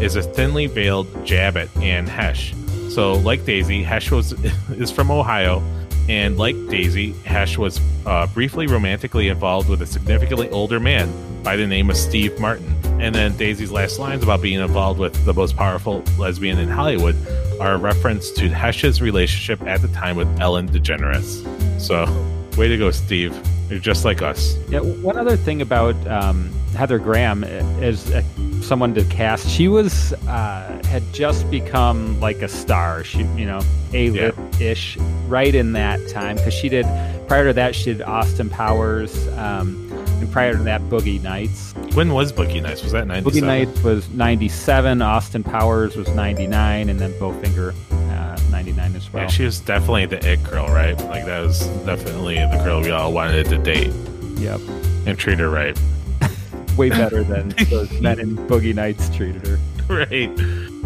is 0.00 0.16
a 0.16 0.22
thinly 0.22 0.66
veiled 0.66 1.06
jab 1.24 1.56
at 1.56 1.74
Anne 1.76 2.06
Heche. 2.06 2.54
So 2.90 3.12
like 3.14 3.44
Daisy, 3.44 3.84
Heche 3.84 4.10
was 4.10 4.32
is 4.70 4.90
from 4.90 5.10
Ohio 5.10 5.62
and 6.08 6.38
like 6.38 6.56
Daisy, 6.68 7.12
Heche 7.12 7.58
was 7.58 7.80
uh, 8.06 8.26
briefly 8.28 8.66
romantically 8.66 9.28
involved 9.28 9.68
with 9.68 9.82
a 9.82 9.86
significantly 9.86 10.48
older 10.50 10.80
man 10.80 11.12
by 11.42 11.56
the 11.56 11.66
name 11.66 11.90
of 11.90 11.96
Steve 11.96 12.38
Martin. 12.40 12.74
And 13.00 13.14
then 13.14 13.36
Daisy's 13.36 13.70
last 13.70 13.98
lines 13.98 14.22
about 14.22 14.42
being 14.42 14.60
involved 14.60 14.98
with 14.98 15.24
the 15.24 15.32
most 15.32 15.56
powerful 15.56 16.02
lesbian 16.18 16.58
in 16.58 16.68
Hollywood 16.68 17.16
are 17.60 17.74
a 17.74 17.78
reference 17.78 18.30
to 18.32 18.48
Heche's 18.48 19.00
relationship 19.00 19.62
at 19.68 19.82
the 19.82 19.88
time 19.88 20.16
with 20.16 20.28
Ellen 20.40 20.68
DeGeneres. 20.68 21.80
So, 21.80 22.04
way 22.56 22.68
to 22.68 22.76
go, 22.76 22.90
Steve. 22.90 23.36
You're 23.70 23.78
just 23.78 24.04
like 24.04 24.22
us. 24.22 24.56
Yeah, 24.68 24.80
one 24.80 25.18
other 25.18 25.36
thing 25.36 25.60
about 25.60 25.94
um, 26.06 26.50
Heather 26.74 26.98
Graham 26.98 27.44
is 27.44 28.10
uh, 28.12 28.22
someone 28.62 28.94
to 28.94 29.04
cast. 29.04 29.48
She 29.48 29.68
was 29.68 30.12
uh, 30.26 30.80
had 30.86 31.02
just 31.12 31.50
become 31.50 32.18
like 32.20 32.36
a 32.36 32.48
star. 32.48 33.04
She, 33.04 33.18
you 33.36 33.46
know, 33.46 33.60
a 33.92 34.32
ish 34.60 34.96
right 35.26 35.54
in 35.54 35.72
that 35.72 36.08
time 36.08 36.36
because 36.36 36.54
she 36.54 36.68
did. 36.68 36.86
Prior 37.26 37.48
to 37.48 37.52
that, 37.52 37.74
she 37.74 37.92
did 37.92 38.02
Austin 38.02 38.48
Powers, 38.48 39.28
um, 39.36 39.90
and 40.20 40.32
prior 40.32 40.56
to 40.56 40.62
that, 40.62 40.80
Boogie 40.82 41.22
Nights. 41.22 41.74
When 41.92 42.14
was 42.14 42.32
Boogie 42.32 42.62
Nights? 42.62 42.82
Was 42.82 42.92
that 42.92 43.06
97? 43.06 43.42
Boogie 43.42 43.46
Nights 43.46 43.82
was 43.82 44.08
'97. 44.10 45.02
Austin 45.02 45.42
Powers 45.42 45.94
was 45.94 46.08
'99, 46.08 46.88
and 46.88 46.98
then 46.98 47.12
Bowfinger 47.14 47.74
'99 48.50 48.96
as 48.96 49.12
well. 49.12 49.22
Yeah, 49.24 49.28
she 49.28 49.44
was 49.44 49.60
definitely 49.60 50.06
the 50.06 50.32
it 50.32 50.42
girl, 50.44 50.66
right? 50.68 50.96
Like, 51.04 51.24
that 51.26 51.40
was 51.42 51.66
definitely 51.84 52.36
the 52.36 52.60
girl 52.64 52.80
we 52.80 52.90
all 52.90 53.12
wanted 53.12 53.46
to 53.46 53.58
date 53.58 53.92
Yep, 54.38 54.60
and 55.06 55.18
treat 55.18 55.38
her 55.38 55.50
right. 55.50 55.78
way 56.76 56.90
better 56.90 57.22
than 57.24 57.50
those 57.70 57.90
men 58.00 58.18
in 58.20 58.36
Boogie 58.36 58.74
Nights 58.74 59.08
treated 59.14 59.46
her. 59.46 59.58
right. 59.88 60.30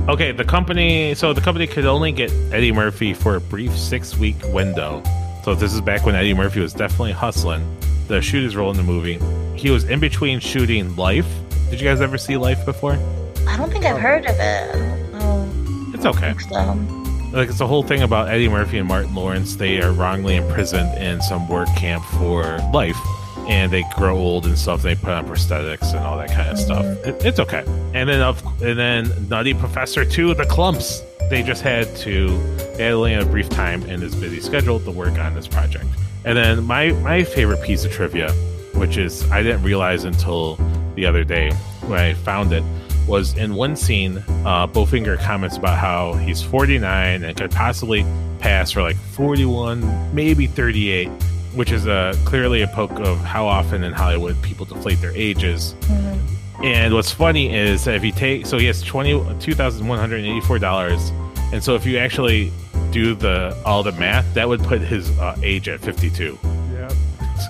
Okay, 0.09 0.33
the 0.33 0.45
company. 0.45 1.15
So 1.15 1.33
the 1.33 1.41
company 1.41 1.67
could 1.67 1.85
only 1.87 2.13
get 2.13 2.31
Eddie 2.53 2.73
Murphy 2.73 3.15
for 3.15 3.37
a 3.37 3.41
brief 3.41 3.77
six-week 3.77 4.37
window. 4.47 5.03
So 5.45 5.55
this 5.55 5.73
is 5.73 5.81
back 5.81 6.05
when 6.07 6.15
Eddie 6.15 6.35
Murphy 6.35 6.61
was 6.61 6.73
definitely 6.73 7.13
hustling 7.13 7.65
The 8.09 8.21
shoot 8.23 8.43
his 8.45 8.55
role 8.57 8.71
in 8.71 8.77
the 8.77 8.83
movie. 8.83 9.19
He 9.57 9.71
was 9.71 9.85
in 9.85 10.01
between 10.01 10.41
shooting 10.41 10.95
Life. 10.97 11.27
Did 11.71 11.81
you 11.81 11.87
guys 11.89 12.01
ever 12.01 12.17
see 12.19 12.37
Life 12.37 12.65
before? 12.65 12.99
I 13.49 13.57
don't 13.57 13.71
think 13.73 13.85
I've 13.85 13.99
heard 14.01 14.25
of 14.25 14.37
it. 14.39 14.75
I 14.75 14.79
don't 14.79 15.13
know. 15.13 15.91
It's 15.95 16.07
okay. 16.07 16.35
So, 16.51 17.02
Like 17.33 17.49
it's 17.49 17.61
a 17.61 17.67
whole 17.67 17.83
thing 17.83 18.03
about 18.03 18.29
Eddie 18.29 18.49
Murphy 18.49 18.79
and 18.79 18.89
Martin 18.89 19.15
Lawrence. 19.15 19.57
They 19.57 19.81
are 19.81 19.93
wrongly 19.93 20.37
imprisoned 20.37 20.97
in 20.99 21.21
some 21.23 21.49
work 21.49 21.69
camp 21.77 22.05
for 22.19 22.59
life, 22.73 22.99
and 23.49 23.73
they 23.73 23.85
grow 23.97 24.17
old 24.17 24.47
and 24.47 24.59
stuff. 24.59 24.83
They 24.83 24.95
put 24.95 25.11
on 25.11 25.27
prosthetics 25.27 25.95
and 25.95 26.01
all 26.01 26.19
that 26.19 26.31
kind 26.31 26.51
of 26.51 26.59
stuff. 26.59 26.85
It, 27.07 27.25
it's 27.25 27.41
okay. 27.41 27.65
And 27.95 28.09
then 28.09 28.21
of 28.21 28.43
and 28.63 28.79
then 28.79 29.29
Nutty 29.29 29.55
Professor 29.55 30.05
Two, 30.05 30.35
the 30.35 30.47
Clumps. 30.47 31.03
They 31.31 31.43
just 31.43 31.63
had 31.63 31.95
to 31.99 32.29
they 32.77 32.85
had 32.85 32.93
only 32.93 33.15
a 33.15 33.25
brief 33.25 33.49
time 33.49 33.83
in 33.85 34.01
his 34.01 34.15
busy 34.15 34.41
schedule 34.41 34.81
to 34.81 34.91
work 34.91 35.19
on 35.19 35.35
this 35.35 35.49
project. 35.49 35.87
And 36.25 36.37
then 36.37 36.65
my 36.65 36.93
my 36.93 37.25
favorite 37.25 37.63
piece 37.63 37.85
of 37.85 37.93
trivia 37.93 38.33
which 38.75 38.97
is 38.97 39.31
I 39.31 39.43
didn't 39.43 39.63
realize 39.63 40.05
until 40.05 40.57
the 40.95 41.07
other 41.07 41.25
day 41.25 41.53
when 41.87 41.99
I 41.99 42.15
found 42.15 42.53
it, 42.53 42.65
was 43.13 43.37
in 43.37 43.55
one 43.55 43.77
scene, 43.77 44.17
uh, 44.47 44.67
Bowfinger 44.67 45.19
comments 45.21 45.59
about 45.59 45.79
how 45.79 46.15
he's 46.15 46.41
49 46.43 47.23
and 47.23 47.37
could 47.37 47.51
possibly 47.51 48.05
pass 48.41 48.71
for 48.71 48.81
like 48.81 48.97
41, 48.97 50.15
maybe 50.15 50.47
38, 50.47 51.09
which 51.55 51.73
is 51.73 51.87
a 51.87 52.15
clearly 52.25 52.63
a 52.63 52.67
poke 52.69 52.99
of 53.01 53.19
how 53.19 53.47
often 53.47 53.85
in 53.85 53.93
Hollywood 53.93 54.41
people 54.43 54.65
deflate 54.65 54.99
their 55.03 55.13
ages. 55.15 55.75
And 56.65 56.95
what's 56.95 57.11
funny 57.13 57.55
is 57.55 57.85
that 57.85 57.97
if 57.97 58.03
you 58.03 58.13
take, 58.13 58.47
so 58.47 58.57
he 58.57 58.65
has 58.67 58.81
twenty 58.81 59.13
two 59.41 59.53
thousand 59.55 59.87
one 59.89 59.99
hundred 59.99 60.21
eighty 60.25 60.41
four 60.41 60.59
dollars, 60.59 61.11
and 61.53 61.63
so 61.63 61.75
if 61.75 61.85
you 61.85 61.99
actually 61.99 62.51
do 62.93 63.15
the 63.15 63.55
all 63.67 63.83
the 63.83 63.93
math, 63.93 64.33
that 64.35 64.49
would 64.49 64.61
put 64.63 64.81
his 64.81 65.11
uh, 65.19 65.37
age 65.43 65.69
at 65.69 65.81
fifty 65.81 66.09
two. 66.11 66.39
Yeah. 66.73 66.89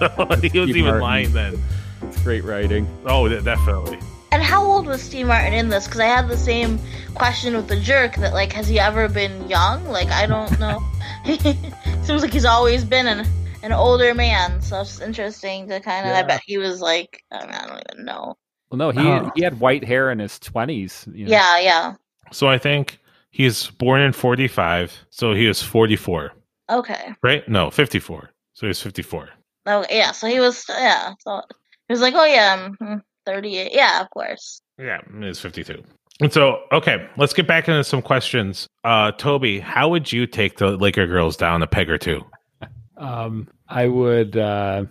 So 0.01 0.09
he 0.41 0.59
was 0.59 0.71
Steve 0.71 0.77
even 0.79 0.85
Martin. 0.85 1.01
lying 1.03 1.33
then. 1.33 1.63
It's 2.03 2.21
great 2.23 2.43
writing. 2.45 2.89
Oh, 3.05 3.29
definitely. 3.29 3.99
And 4.33 4.43
how 4.43 4.65
old 4.65 4.87
was 4.87 5.03
Steve 5.03 5.27
Martin 5.27 5.53
in 5.53 5.69
this? 5.69 5.85
Because 5.87 6.01
I 6.01 6.07
had 6.07 6.27
the 6.27 6.39
same 6.39 6.79
question 7.15 7.55
with 7.55 7.69
the 7.69 7.79
jerk 7.79 8.17
that 8.17 8.33
like, 8.33 8.51
has 8.55 8.67
he 8.67 8.81
ever 8.81 9.07
been 9.07 9.47
young? 9.47 9.85
Like, 9.87 10.09
I 10.09 10.25
don't 10.27 10.59
know. 10.59 10.83
Seems 12.03 12.23
like 12.23 12.33
he's 12.33 12.47
always 12.47 12.83
been 12.83 13.07
an 13.07 13.27
an 13.63 13.73
older 13.73 14.15
man. 14.15 14.63
So 14.63 14.81
it's 14.81 15.01
interesting 15.03 15.69
to 15.69 15.81
kind 15.81 16.09
of. 16.09 16.17
I 16.17 16.23
bet 16.23 16.41
he 16.47 16.57
was 16.57 16.81
like, 16.81 17.23
I, 17.31 17.45
mean, 17.45 17.55
I 17.55 17.67
don't 17.67 17.83
even 17.93 18.05
know. 18.07 18.37
Well, 18.71 18.79
no, 18.79 18.91
he 18.91 19.07
Oh. 19.07 19.31
he 19.37 19.43
had 19.45 19.61
white 19.61 19.85
hair 19.85 20.11
in 20.11 20.19
his 20.19 20.39
twenties. 20.39 21.07
You 21.13 21.27
know? 21.27 21.31
Yeah, 21.31 21.59
yeah. 21.61 21.95
So 22.33 22.49
I 22.49 22.57
think 22.57 22.99
he's 23.31 23.69
born 23.69 24.01
in 24.01 24.13
forty 24.15 24.49
five, 24.49 24.95
so 25.11 25.35
he 25.35 25.47
was 25.47 25.63
forty 25.63 25.97
four, 25.97 26.33
Okay. 26.71 27.13
right? 27.23 27.47
No, 27.49 27.71
fifty 27.71 27.99
four. 27.99 28.31
So 28.55 28.67
he 28.67 28.69
was 28.69 28.81
fifty 28.81 29.03
four. 29.03 29.29
Oh, 29.67 29.85
yeah. 29.91 30.13
So 30.13 30.27
he 30.27 30.41
was. 30.41 30.65
Yeah. 30.71 31.13
So 31.21 31.43
he 31.87 31.93
was 31.93 32.01
like, 32.01 32.15
oh 32.15 32.25
yeah, 32.25 32.71
I'm 32.81 33.03
38. 33.27 33.73
Yeah, 33.73 34.01
of 34.01 34.11
course. 34.11 34.61
Yeah, 34.79 35.01
it's 35.21 35.41
fifty 35.41 35.63
two. 35.65 35.83
And 36.21 36.33
so, 36.33 36.61
okay, 36.73 37.09
let's 37.17 37.33
get 37.33 37.47
back 37.47 37.69
into 37.69 37.83
some 37.85 38.03
questions. 38.03 38.67
Uh, 38.85 39.13
Toby, 39.13 39.59
how 39.61 39.89
would 39.89 40.13
you 40.13 40.27
take 40.27 40.59
the 40.59 40.77
Laker 40.77 41.07
girls 41.07 41.37
down 41.37 41.63
a 41.63 41.67
peg 41.67 41.91
or 41.91 41.99
two? 41.99 42.23
Um, 42.97 43.49
I 43.69 43.89
would 43.89 44.37
uh, 44.37 44.85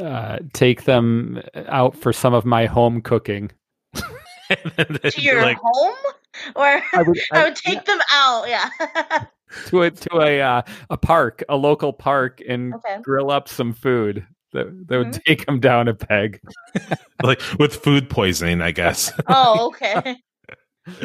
uh, 0.00 0.38
take 0.52 0.84
them 0.84 1.40
out 1.68 1.96
for 1.96 2.12
some 2.12 2.34
of 2.34 2.44
my 2.44 2.66
home 2.66 3.00
cooking. 3.02 3.50
To 4.50 5.22
your 5.22 5.40
like, 5.40 5.56
home, 5.62 5.94
or 6.54 6.64
I 6.66 6.82
would- 6.98 7.06
would, 7.06 7.18
I- 7.32 7.50
take 7.52 7.84
them 7.86 7.98
out. 8.12 8.46
Yeah. 8.46 8.68
to 9.68 9.82
a 9.82 9.90
to 9.90 10.20
a 10.20 10.40
uh, 10.42 10.62
a 10.90 10.96
park, 10.98 11.42
a 11.48 11.56
local 11.56 11.94
park, 11.94 12.42
and 12.46 12.74
Okay. 12.74 12.98
grill 13.02 13.30
up 13.30 13.48
some 13.48 13.72
food. 13.72 14.26
That 14.54 14.86
that 14.86 14.98
would 14.98 15.12
take 15.26 15.46
him 15.48 15.58
down 15.58 15.88
a 15.88 15.94
peg. 15.94 16.40
like 17.22 17.42
with 17.58 17.74
food 17.74 18.08
poisoning, 18.08 18.62
I 18.62 18.70
guess. 18.70 19.12
Oh, 19.26 19.66
okay. 19.74 20.16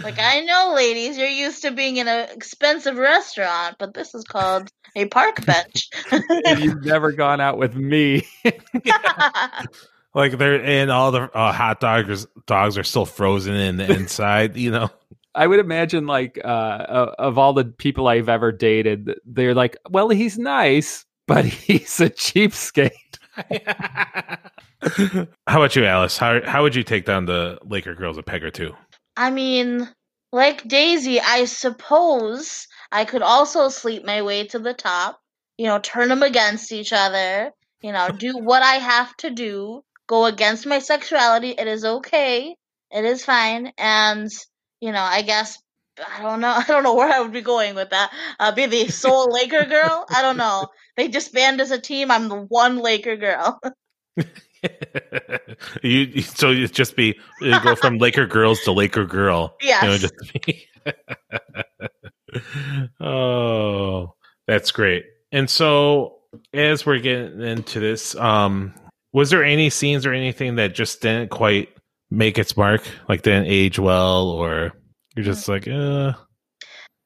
like 0.03 0.19
I 0.19 0.41
know, 0.41 0.73
ladies, 0.75 1.17
you're 1.17 1.27
used 1.27 1.63
to 1.63 1.71
being 1.71 1.97
in 1.97 2.07
an 2.07 2.29
expensive 2.29 2.97
restaurant, 2.97 3.77
but 3.79 3.95
this 3.95 4.13
is 4.13 4.23
called 4.23 4.69
a 4.95 5.07
park 5.07 5.43
bench. 5.45 5.89
And 6.11 6.59
You've 6.59 6.85
never 6.85 7.11
gone 7.11 7.41
out 7.41 7.57
with 7.57 7.75
me. 7.75 8.27
like 10.13 10.37
they're 10.37 10.63
and 10.63 10.91
all 10.91 11.11
the 11.11 11.23
uh, 11.35 11.51
hot 11.51 11.79
dogs 11.79 12.27
dogs 12.45 12.77
are 12.77 12.83
still 12.83 13.07
frozen 13.07 13.55
in 13.55 13.77
the 13.77 13.91
inside. 13.91 14.55
You 14.55 14.71
know. 14.71 14.89
I 15.35 15.45
would 15.45 15.59
imagine, 15.59 16.07
like, 16.07 16.39
uh, 16.43 16.47
uh, 16.47 17.15
of 17.19 17.37
all 17.37 17.53
the 17.53 17.63
people 17.63 18.07
I've 18.07 18.29
ever 18.29 18.51
dated, 18.51 19.11
they're 19.25 19.53
like, 19.53 19.77
well, 19.87 20.09
he's 20.09 20.39
nice, 20.39 21.05
but 21.27 21.45
he's 21.45 21.99
a 22.01 22.09
cheapskate. 22.09 23.18
How 25.47 25.57
about 25.57 25.75
you, 25.75 25.85
Alice? 25.85 26.17
How 26.17 26.41
how 26.45 26.63
would 26.63 26.75
you 26.75 26.83
take 26.83 27.05
down 27.05 27.25
the 27.25 27.59
Laker 27.63 27.95
girls 27.95 28.17
a 28.17 28.23
peg 28.23 28.43
or 28.43 28.51
two? 28.51 28.73
I 29.17 29.31
mean, 29.31 29.89
like 30.31 30.67
Daisy, 30.67 31.19
I 31.19 31.45
suppose 31.45 32.67
I 32.91 33.05
could 33.05 33.21
also 33.21 33.69
sleep 33.69 34.05
my 34.05 34.21
way 34.21 34.47
to 34.47 34.59
the 34.59 34.73
top. 34.73 35.19
You 35.57 35.65
know, 35.67 35.79
turn 35.79 36.09
them 36.09 36.23
against 36.23 36.71
each 36.71 36.93
other. 36.93 37.51
You 37.81 37.91
know, 37.91 38.09
do 38.09 38.37
what 38.37 38.63
I 38.63 38.75
have 38.75 39.15
to 39.17 39.29
do. 39.29 39.83
Go 40.07 40.25
against 40.25 40.65
my 40.65 40.79
sexuality. 40.79 41.49
It 41.49 41.67
is 41.67 41.85
okay. 41.85 42.55
It 42.91 43.05
is 43.05 43.25
fine. 43.25 43.71
And 43.77 44.29
you 44.79 44.91
know, 44.91 45.01
I 45.01 45.21
guess 45.21 45.57
I 46.07 46.21
don't 46.21 46.39
know. 46.39 46.49
I 46.57 46.63
don't 46.67 46.83
know 46.83 46.95
where 46.95 47.11
I 47.11 47.19
would 47.19 47.33
be 47.33 47.41
going 47.41 47.75
with 47.75 47.89
that. 47.91 48.11
Uh, 48.39 48.51
be 48.53 48.65
the 48.65 48.87
sole 48.87 49.31
Laker 49.31 49.65
girl. 49.65 50.05
I 50.09 50.21
don't 50.21 50.37
know. 50.37 50.67
They 50.99 51.07
disband 51.07 51.61
as 51.61 51.71
a 51.71 51.79
team. 51.79 52.11
I'm 52.11 52.27
the 52.27 52.35
one 52.35 52.79
Laker 52.79 53.15
girl. 53.15 53.61
you 55.81 56.21
so 56.23 56.49
you 56.51 56.67
just 56.67 56.97
be 56.97 57.17
you 57.39 57.57
go 57.61 57.73
from 57.73 57.97
Laker 57.99 58.25
girls 58.27 58.59
to 58.63 58.73
Laker 58.73 59.05
girl. 59.05 59.55
You 59.61 59.69
know, 59.69 59.91
Yes. 59.93 60.01
just 60.01 60.33
be- 60.45 60.67
oh, 62.99 64.13
that's 64.45 64.71
great. 64.71 65.05
And 65.31 65.49
so 65.49 66.17
as 66.53 66.85
we're 66.85 66.99
getting 66.99 67.39
into 67.43 67.79
this, 67.79 68.13
um, 68.15 68.73
was 69.13 69.29
there 69.29 69.45
any 69.45 69.69
scenes 69.69 70.05
or 70.05 70.11
anything 70.11 70.55
that 70.55 70.75
just 70.75 71.01
didn't 71.01 71.29
quite 71.29 71.69
make 72.11 72.37
its 72.37 72.57
mark, 72.57 72.81
like 73.07 73.21
didn't 73.21 73.47
age 73.47 73.79
well, 73.79 74.27
or 74.31 74.73
you're 75.15 75.23
just 75.23 75.47
like, 75.47 75.65
uh, 75.65 76.11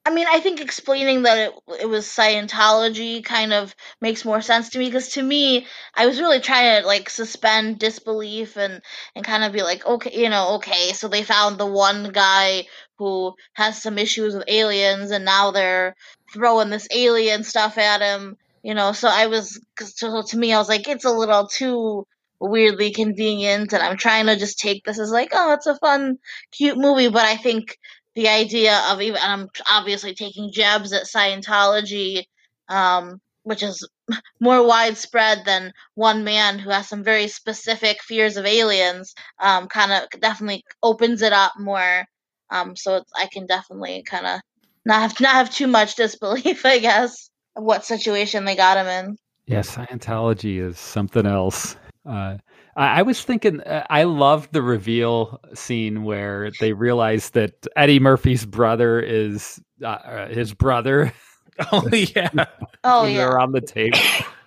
I 0.06 0.14
mean, 0.14 0.28
I 0.30 0.42
think 0.42 0.60
explaining 0.60 1.22
that 1.24 1.38
it 1.38 1.54
it 1.82 1.86
was 1.86 2.06
Scientology 2.06 3.24
kind 3.24 3.54
of 3.54 3.74
makes 4.02 4.26
more 4.26 4.42
sense 4.42 4.70
to 4.70 4.80
me 4.80 4.86
because 4.86 5.10
to 5.14 5.24
me, 5.24 5.66
I 5.96 6.06
was 6.06 6.20
really 6.20 6.42
trying 6.42 6.82
to 6.82 6.88
like 6.88 7.10
suspend 7.10 7.80
disbelief 7.80 8.58
and 8.58 8.82
and 9.16 9.24
kind 9.26 9.44
of 9.46 9.54
be 9.54 9.62
like, 9.64 9.86
okay, 9.86 10.12
you 10.22 10.30
know, 10.30 10.56
okay, 10.56 10.92
so 10.92 11.08
they 11.08 11.24
found 11.24 11.58
the 11.58 11.66
one 11.66 12.12
guy 12.12 12.66
who 12.98 13.34
has 13.54 13.82
some 13.82 13.98
issues 13.98 14.36
with 14.36 14.44
aliens, 14.50 15.10
and 15.12 15.24
now 15.24 15.52
they're 15.52 15.96
throwing 16.34 16.70
this 16.70 16.88
alien 16.92 17.44
stuff 17.46 17.78
at 17.78 18.02
him, 18.02 18.36
you 18.62 18.74
know. 18.74 18.92
So 18.92 19.08
I 19.08 19.28
was 19.28 19.58
so 19.80 20.22
to 20.22 20.38
me, 20.38 20.52
I 20.54 20.58
was 20.58 20.68
like, 20.70 20.88
it's 20.90 21.06
a 21.06 21.12
little 21.12 21.48
too 21.48 22.06
weirdly 22.42 22.92
convenient, 22.92 23.72
and 23.72 23.82
I'm 23.82 23.96
trying 23.98 24.26
to 24.26 24.36
just 24.36 24.60
take 24.60 24.84
this 24.84 25.00
as 25.00 25.12
like, 25.12 25.30
oh, 25.34 25.54
it's 25.54 25.66
a 25.68 25.78
fun, 25.78 26.18
cute 26.52 26.78
movie, 26.78 27.08
but 27.10 27.24
I 27.24 27.38
think 27.38 27.78
the 28.16 28.28
idea 28.28 28.78
of 28.90 29.02
even 29.02 29.20
and 29.22 29.42
I'm 29.42 29.50
obviously 29.72 30.14
taking 30.14 30.52
jabs 30.52 30.94
at 30.94 31.04
Scientology, 31.04 32.26
um, 32.70 33.20
which 33.44 33.64
is 33.64 33.88
more 34.40 34.66
widespread 34.66 35.44
than 35.46 35.74
one 35.96 36.24
man 36.24 36.60
who 36.60 36.70
has 36.70 36.88
some 36.88 37.04
very 37.04 37.28
specific 37.28 38.02
fears 38.02 38.38
of 38.38 38.46
aliens. 38.46 39.16
Um, 39.40 39.68
kind 39.68 39.92
of 39.92 40.20
definitely 40.20 40.64
opens 40.82 41.22
it 41.22 41.34
up 41.34 41.54
more. 41.60 42.06
Um, 42.50 42.76
so 42.76 43.04
I 43.16 43.28
can 43.32 43.48
definitely 43.48 44.04
kind 44.04 44.28
of 44.28 44.40
not 44.86 45.02
have 45.02 45.20
not 45.20 45.34
have 45.34 45.50
too 45.50 45.68
much 45.68 45.96
disbelief, 45.98 46.66
I 46.66 46.80
guess, 46.80 47.30
of 47.56 47.64
what 47.64 47.86
situation 47.86 48.46
they 48.46 48.56
got 48.56 48.78
him 48.78 48.88
in. 48.88 49.18
Yeah, 49.46 49.60
Scientology 49.60 50.60
is 50.60 50.78
something 50.78 51.26
else. 51.26 51.76
Uh, 52.06 52.38
I, 52.76 53.00
I 53.00 53.02
was 53.04 53.22
thinking, 53.22 53.62
uh, 53.62 53.86
I 53.90 54.04
loved 54.04 54.54
the 54.54 54.62
reveal 54.62 55.40
scene 55.54 56.04
where 56.04 56.52
they 56.60 56.74
realized 56.74 57.34
that 57.34 57.54
Eddie 57.76 58.00
Murphy's 58.00 58.46
brother 58.46 59.00
is 59.00 59.62
uh, 59.84 59.88
uh, 59.88 60.28
his 60.30 60.54
brother. 60.54 61.14
oh 61.72 61.88
yeah, 61.92 62.30
Oh 62.84 63.06
yeah. 63.06 63.18
they're 63.18 63.32
around 63.32 63.52
the 63.54 63.62
table. 63.62 64.00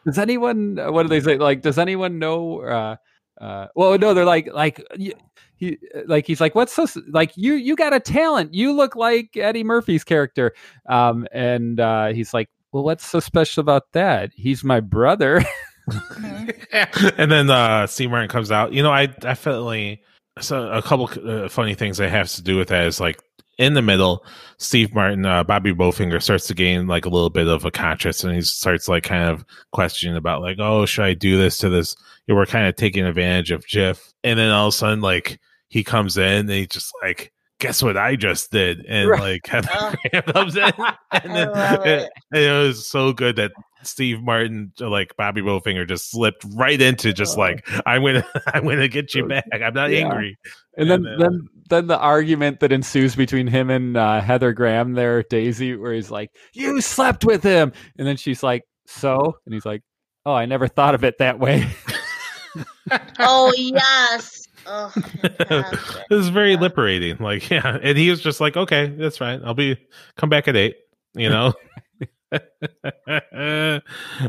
Does 0.05 0.19
anyone? 0.19 0.79
uh, 0.79 0.93
What 0.93 1.03
do 1.05 1.09
they 1.09 1.21
say? 1.21 1.39
Like, 1.39 1.63
does 1.63 1.79
anyone 1.79 2.19
know? 2.19 2.61
Uh, 2.63 2.97
uh, 3.41 3.67
well, 3.75 3.99
no, 3.99 4.15
they're 4.15 4.25
like, 4.25 4.49
like 4.53 4.81
he, 5.59 5.79
like 6.07 6.27
he's 6.27 6.41
like, 6.41 6.55
what's 6.55 6.73
so 6.73 6.87
like 7.11 7.33
you? 7.37 7.55
You 7.55 7.77
got 7.77 7.93
a 7.95 8.01
talent. 8.01 8.55
You 8.55 8.73
look 8.73 8.97
like 8.97 9.37
Eddie 9.37 9.65
Murphy's 9.65 10.05
character. 10.05 10.53
Um, 10.89 11.27
and 11.33 11.81
uh, 11.81 12.09
he's 12.09 12.33
like, 12.35 12.49
well, 12.73 12.85
what's 12.85 13.07
so 13.07 13.21
special 13.21 13.61
about 13.61 13.93
that? 13.93 14.31
He's 14.35 14.65
my 14.65 14.81
brother. 14.81 15.43
and 17.17 17.31
then 17.31 17.51
uh 17.51 17.87
Steve 17.87 18.11
Martin 18.11 18.29
comes 18.29 18.51
out. 18.51 18.73
You 18.73 18.83
know, 18.83 18.93
I 18.93 19.07
definitely 19.07 20.03
so 20.41 20.71
a 20.71 20.83
couple 20.83 21.09
uh, 21.29 21.49
funny 21.49 21.75
things 21.75 21.99
that 21.99 22.11
has 22.11 22.35
to 22.35 22.43
do 22.43 22.57
with 22.57 22.69
that 22.69 22.87
is 22.87 23.01
like 23.01 23.21
in 23.59 23.75
the 23.75 23.83
middle, 23.83 24.25
Steve 24.59 24.95
Martin, 24.95 25.25
uh, 25.25 25.43
Bobby 25.43 25.73
Bowfinger 25.73 26.23
starts 26.23 26.47
to 26.49 26.55
gain 26.55 26.87
like 26.87 27.07
a 27.07 27.09
little 27.09 27.31
bit 27.31 27.49
of 27.49 27.65
a 27.65 27.71
conscience, 27.71 28.23
and 28.23 28.35
he 28.35 28.43
starts 28.43 28.89
like 28.89 29.03
kind 29.03 29.25
of 29.25 29.45
questioning 29.73 30.17
about 30.17 30.43
like, 30.43 30.59
oh, 30.61 30.85
should 30.85 31.05
I 31.05 31.15
do 31.15 31.39
this 31.39 31.59
to 31.59 31.71
this? 31.71 31.97
We're 32.29 32.45
kind 32.47 32.67
of 32.67 32.77
taking 32.77 33.05
advantage 33.05 33.51
of 33.51 33.67
Jiff, 33.67 34.13
and 34.25 34.39
then 34.39 34.51
all 34.51 34.69
of 34.69 34.75
a 34.75 34.77
sudden, 34.77 35.01
like 35.01 35.39
he 35.69 35.83
comes 35.85 36.17
in, 36.19 36.41
and 36.41 36.51
he 36.51 36.67
just 36.67 36.93
like. 37.03 37.33
Guess 37.59 37.83
what 37.83 37.97
I 37.97 38.17
just 38.17 38.51
did, 38.51 38.85
and 38.87 39.09
Right. 39.09 39.21
like 39.21 39.47
Heather 39.47 39.69
Oh. 39.73 39.95
Graham 40.11 40.23
comes 40.25 40.57
in, 40.57 40.71
and 41.13 41.35
then 41.35 41.51
love 41.53 41.87
it. 41.87 42.11
and 42.33 42.43
it 42.43 42.53
was 42.53 42.87
so 42.87 43.15
good 43.15 43.37
that 43.37 43.53
Steve 43.83 44.21
Martin, 44.23 44.73
like 44.79 45.15
Bobby 45.17 45.41
Bowfinger, 45.41 45.89
just 45.89 46.11
slipped 46.11 46.45
right 46.55 46.79
into 46.81 47.15
just 47.15 47.39
like 47.39 47.67
I'm 47.87 48.03
gonna, 48.03 48.27
I'm 48.49 48.65
gonna 48.65 48.89
get 48.89 49.15
you 49.15 49.27
back. 49.27 49.47
I'm 49.55 49.73
not 49.73 49.91
Yeah. 49.91 50.01
angry. 50.07 50.37
And 50.77 50.91
then, 50.91 51.07
And, 51.07 51.23
uh, 51.23 51.25
then, 51.25 51.49
then 51.71 51.87
the 51.87 51.99
argument 51.99 52.61
that 52.61 52.73
ensues 52.73 53.17
between 53.17 53.47
him 53.47 53.71
and 53.71 53.97
uh, 53.97 54.21
Heather 54.21 54.53
Graham 54.53 54.93
there, 54.93 55.23
Daisy, 55.23 55.77
where 55.77 55.95
he's 55.95 56.11
like, 56.11 56.31
"You 56.53 56.83
slept 56.83 57.25
with 57.25 57.43
him," 57.43 57.73
and 57.97 58.07
then 58.07 58.19
she's 58.19 58.43
like, 58.43 58.65
"So," 58.87 59.39
and 59.47 59.55
he's 59.55 59.65
like, 59.65 59.81
"Oh, 60.27 60.35
I 60.35 60.45
never 60.45 60.69
thought 60.69 60.95
of 60.95 61.05
it 61.05 61.17
that 61.19 61.39
way." 61.39 61.67
oh 63.19 63.53
yes. 63.57 64.46
Oh, 64.67 64.89
fantastic. 65.21 66.05
it 66.11 66.15
was 66.15 66.29
very 66.29 66.57
liberating. 66.57 67.17
Like, 67.19 67.49
yeah, 67.51 67.79
and 67.83 67.97
he 67.97 68.11
was 68.11 68.21
just 68.21 68.41
like, 68.41 68.57
"Okay, 68.57 68.87
that's 68.89 69.17
fine. 69.19 69.43
I'll 69.45 69.55
be 69.55 69.77
come 70.17 70.29
back 70.29 70.49
at 70.49 70.57
eight. 70.57 70.77
You 71.15 71.29
know. 71.29 71.55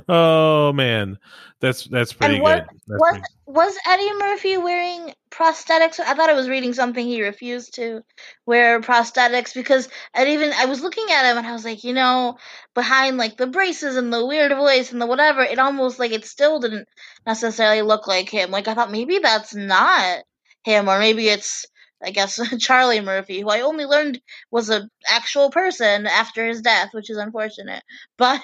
oh 0.09 0.73
man, 0.73 1.17
that's 1.59 1.85
that's 1.85 2.13
pretty 2.13 2.35
and 2.35 2.43
what 2.43 2.67
good. 2.67 2.79
That's 2.87 2.99
was 2.99 3.11
pretty- 3.11 3.23
was 3.47 3.75
Eddie 3.87 4.13
Murphy 4.13 4.57
wearing 4.57 5.13
prosthetics? 5.31 5.99
I 5.99 6.13
thought 6.13 6.29
I 6.29 6.33
was 6.33 6.49
reading 6.49 6.73
something 6.73 7.05
he 7.05 7.23
refused 7.23 7.75
to 7.75 8.01
wear 8.45 8.81
prosthetics 8.81 9.53
because 9.53 9.87
I 10.13 10.27
even 10.27 10.51
I 10.53 10.65
was 10.65 10.81
looking 10.81 11.05
at 11.11 11.31
him 11.31 11.37
and 11.37 11.47
I 11.47 11.53
was 11.53 11.65
like, 11.65 11.83
you 11.83 11.93
know, 11.93 12.37
behind 12.75 13.17
like 13.17 13.37
the 13.37 13.47
braces 13.47 13.95
and 13.95 14.11
the 14.11 14.25
weird 14.25 14.51
voice 14.51 14.91
and 14.91 15.01
the 15.01 15.07
whatever, 15.07 15.41
it 15.41 15.59
almost 15.59 15.99
like 15.99 16.11
it 16.11 16.25
still 16.25 16.59
didn't 16.59 16.87
necessarily 17.25 17.81
look 17.81 18.07
like 18.07 18.29
him. 18.29 18.51
Like 18.51 18.67
I 18.67 18.73
thought 18.73 18.91
maybe 18.91 19.19
that's 19.19 19.55
not 19.55 20.23
him 20.63 20.89
or 20.89 20.99
maybe 20.99 21.29
it's 21.29 21.65
I 22.03 22.11
guess 22.11 22.39
Charlie 22.59 23.01
Murphy, 23.01 23.41
who 23.41 23.49
I 23.49 23.61
only 23.61 23.85
learned 23.85 24.21
was 24.51 24.69
a 24.69 24.89
actual 25.07 25.49
person 25.49 26.07
after 26.07 26.45
his 26.47 26.61
death, 26.61 26.89
which 26.93 27.09
is 27.09 27.17
unfortunate. 27.17 27.83
But 28.17 28.43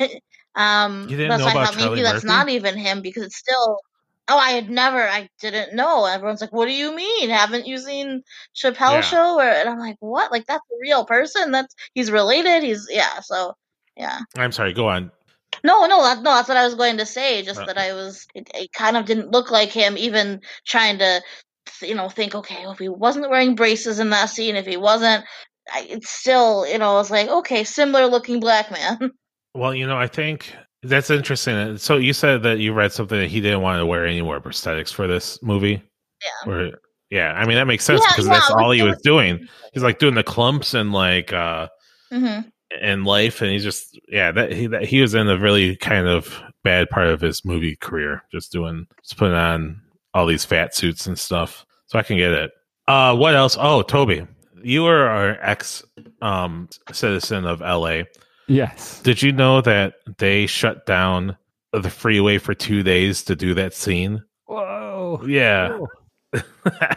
um 0.55 1.07
You 1.09 1.17
didn't 1.17 1.29
that's 1.29 1.41
know 1.41 1.47
I 1.47 1.65
thought 1.65 1.75
maybe 1.75 1.85
Charlie 1.87 2.03
that's 2.03 2.23
not 2.23 2.49
even 2.49 2.77
him 2.77 3.01
because 3.01 3.23
it's 3.23 3.37
still 3.37 3.79
Oh, 4.29 4.37
I 4.37 4.51
had 4.51 4.69
never, 4.69 5.01
I 5.01 5.29
didn't 5.41 5.75
know. 5.75 6.05
Everyone's 6.05 6.39
like, 6.39 6.53
"What 6.53 6.67
do 6.67 6.71
you 6.71 6.95
mean? 6.95 7.29
Haven't 7.29 7.67
you 7.67 7.77
seen 7.77 8.23
Chappelle 8.55 8.93
Yeah. 8.93 9.01
Show?" 9.01 9.35
Or 9.37 9.43
and 9.43 9.67
I'm 9.67 9.79
like, 9.79 9.97
"What? 9.99 10.31
Like 10.31 10.45
that's 10.45 10.63
a 10.71 10.79
real 10.81 11.03
person? 11.05 11.51
That's 11.51 11.75
he's 11.93 12.09
related? 12.09 12.63
He's 12.63 12.87
yeah." 12.89 13.19
So 13.19 13.57
yeah, 13.97 14.19
I'm 14.37 14.53
sorry. 14.53 14.73
Go 14.73 14.87
on. 14.87 15.11
no, 15.63 15.85
no, 15.87 16.01
that, 16.03 16.23
no. 16.23 16.35
That's 16.35 16.47
what 16.47 16.57
I 16.57 16.65
was 16.65 16.75
going 16.75 16.97
to 16.97 17.05
say. 17.05 17.43
Just 17.43 17.59
Uh. 17.59 17.65
that 17.65 17.77
I 17.77 17.93
was, 17.93 18.25
it, 18.33 18.49
it 18.55 18.71
kind 18.71 18.95
of 18.95 19.05
didn't 19.05 19.31
look 19.31 19.51
like 19.51 19.69
him. 19.69 19.97
Even 19.97 20.41
trying 20.65 20.99
to, 20.99 21.21
you 21.81 21.95
know, 21.95 22.09
think, 22.09 22.35
okay, 22.35 22.61
well, 22.61 22.71
if 22.71 22.79
he 22.79 22.89
wasn't 22.89 23.29
wearing 23.29 23.55
braces 23.55 23.99
in 23.99 24.09
that 24.11 24.29
scene, 24.29 24.55
if 24.55 24.65
he 24.65 24.77
wasn't, 24.77 25.23
I, 25.73 25.87
it's 25.89 26.09
still, 26.09 26.67
you 26.67 26.77
know, 26.77 26.91
I 26.91 26.93
was 26.95 27.11
like, 27.11 27.29
okay, 27.29 27.63
similar 27.63 28.07
looking 28.07 28.39
black 28.39 28.71
man. 28.71 29.11
Well, 29.55 29.75
you 29.75 29.85
know, 29.85 29.97
I 29.97 30.07
think 30.07 30.51
that's 30.81 31.11
interesting. 31.11 31.77
So 31.77 31.97
you 31.97 32.11
said 32.13 32.41
that 32.41 32.57
you 32.57 32.73
read 32.73 32.91
something 32.91 33.19
that 33.19 33.29
he 33.29 33.39
didn't 33.39 33.61
want 33.61 33.79
to 33.79 33.85
wear 33.85 34.03
any 34.03 34.23
more 34.23 34.41
prosthetics 34.41 34.91
for 34.91 35.05
this 35.05 35.37
movie. 35.43 35.79
Yeah. 36.23 36.51
Or 36.51 36.71
yeah, 37.11 37.33
I 37.33 37.45
mean 37.45 37.57
that 37.57 37.67
makes 37.67 37.83
sense 37.83 38.01
Yeah, 38.01 38.07
because 38.09 38.25
yeah, 38.25 38.33
that's 38.33 38.49
all 38.49 38.71
he 38.71 38.81
was 38.81 38.99
doing. 39.03 39.47
He's 39.71 39.83
like 39.83 39.99
doing 39.99 40.15
the 40.15 40.23
clumps 40.23 40.73
and 40.73 40.91
like 40.91 41.31
uh 41.31 41.67
hmm 42.11 42.39
in 42.81 43.03
life, 43.03 43.43
and 43.43 43.51
he's 43.51 43.63
just 43.63 43.99
yeah 44.07 44.31
that 44.31 44.51
he 44.51 44.65
that 44.65 44.85
he 44.85 44.99
was 44.99 45.13
in 45.13 45.29
a 45.29 45.37
really 45.37 45.75
kind 45.75 46.07
of 46.07 46.41
bad 46.63 46.89
part 46.89 47.05
of 47.05 47.21
his 47.21 47.45
movie 47.45 47.75
career, 47.75 48.23
just 48.31 48.51
doing 48.51 48.87
just 49.03 49.15
putting 49.17 49.35
on 49.35 49.79
all 50.13 50.25
these 50.25 50.45
fat 50.45 50.75
suits 50.75 51.07
and 51.07 51.17
stuff. 51.17 51.65
So 51.87 51.99
I 51.99 52.03
can 52.03 52.17
get 52.17 52.31
it. 52.31 52.51
Uh, 52.87 53.15
what 53.15 53.35
else? 53.35 53.57
Oh, 53.59 53.81
Toby, 53.81 54.25
you 54.63 54.85
are 54.85 55.07
our 55.07 55.37
ex 55.41 55.83
um 56.21 56.69
citizen 56.91 57.45
of 57.45 57.61
L.A. 57.61 58.05
Yes. 58.47 59.01
Did 59.01 59.21
you 59.21 59.31
know 59.31 59.61
that 59.61 59.95
they 60.17 60.45
shut 60.45 60.85
down 60.85 61.37
the 61.71 61.89
freeway 61.89 62.37
for 62.37 62.53
two 62.53 62.83
days 62.83 63.23
to 63.25 63.35
do 63.35 63.53
that 63.53 63.73
scene? 63.73 64.23
Whoa. 64.45 65.23
Yeah. 65.25 65.79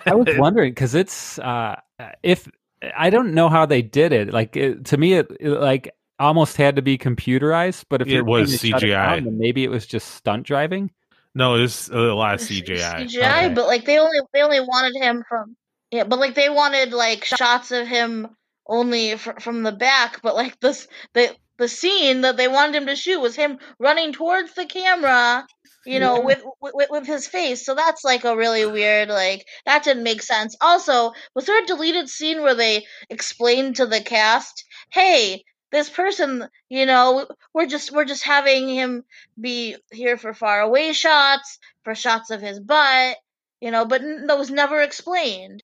I 0.07 0.15
was 0.15 0.37
wondering 0.39 0.73
because 0.73 0.95
it's 0.95 1.39
uh, 1.39 1.77
if 2.23 2.49
I 2.97 3.11
don't 3.11 3.35
know 3.35 3.49
how 3.49 3.67
they 3.67 3.83
did 3.83 4.13
it. 4.13 4.33
Like 4.33 4.57
it, 4.57 4.87
to 4.87 4.97
me, 4.97 5.15
it, 5.15 5.31
it, 5.41 5.51
like 5.51 5.95
almost 6.19 6.57
had 6.57 6.77
to 6.77 6.83
be 6.83 6.99
computerized. 6.99 7.85
But 7.89 8.03
if 8.03 8.09
It 8.09 8.23
was 8.23 8.61
shut 8.61 8.83
it 8.83 8.87
CGI. 8.87 9.25
down, 9.25 9.39
maybe 9.39 9.65
it 9.65 9.71
was 9.71 9.87
just 9.87 10.15
stunt 10.15 10.47
driving. 10.47 10.91
No, 11.37 11.57
it's 11.57 11.89
a 11.89 11.99
lot 11.99 12.35
of 12.35 12.41
CGI. 12.41 13.05
CGI, 13.05 13.45
Okay. 13.45 13.55
but 13.55 13.67
like 13.67 13.85
they 13.85 13.99
only 13.99 14.19
they 14.33 14.41
only 14.41 14.61
wanted 14.61 14.97
him 14.97 15.23
from 15.29 15.55
yeah, 15.91 16.05
but 16.05 16.19
like 16.19 16.35
they 16.35 16.49
wanted 16.49 16.93
like 16.95 17.27
shots 17.27 17.71
of 17.73 17.87
him 17.87 18.29
only 18.67 19.17
fr- 19.19 19.39
from 19.41 19.63
the 19.63 19.73
back, 19.73 20.23
but 20.23 20.35
like 20.35 20.59
this 20.61 20.89
the 21.13 21.37
the 21.59 21.69
scene 21.69 22.23
that 22.23 22.39
they 22.39 22.49
wanted 22.49 22.75
him 22.75 22.87
to 22.87 22.97
shoot 22.97 23.21
was 23.21 23.37
him 23.37 23.59
running 23.79 24.13
towards 24.15 24.55
the 24.55 24.65
camera, 24.65 25.47
you 25.85 26.01
know, 26.01 26.21
with, 26.21 26.43
with 26.63 26.89
with 26.91 27.07
his 27.07 27.27
face. 27.29 27.65
So 27.67 27.75
that's 27.75 28.03
like 28.03 28.25
a 28.25 28.37
really 28.37 28.65
weird 28.65 29.11
like 29.11 29.45
that 29.67 29.85
didn't 29.85 30.05
make 30.05 30.23
sense. 30.23 30.57
Also, 30.63 31.13
was 31.35 31.45
there 31.45 31.63
a 31.63 31.67
deleted 31.67 32.09
scene 32.09 32.43
where 32.43 32.55
they 32.55 32.87
explained 33.11 33.77
to 33.77 33.87
the 33.87 34.01
cast, 34.01 34.65
"Hey, 34.91 35.45
this 35.73 35.91
person, 35.91 36.49
you 36.69 36.87
know, 36.87 37.27
we're 37.53 37.67
just 37.67 37.93
we're 37.93 38.05
just 38.05 38.23
having 38.23 38.69
him 38.69 39.05
be 39.41 39.77
here 39.93 40.17
for 40.17 40.33
far 40.33 40.61
away 40.61 40.93
shots, 40.93 41.59
for 41.83 41.95
shots 41.95 42.31
of 42.31 42.41
his 42.41 42.61
butt, 42.61 43.17
you 43.61 43.71
know, 43.71 43.85
but 43.85 44.01
n- 44.03 44.27
that 44.27 44.39
was 44.39 44.51
never 44.51 44.81
explained. 44.81 45.63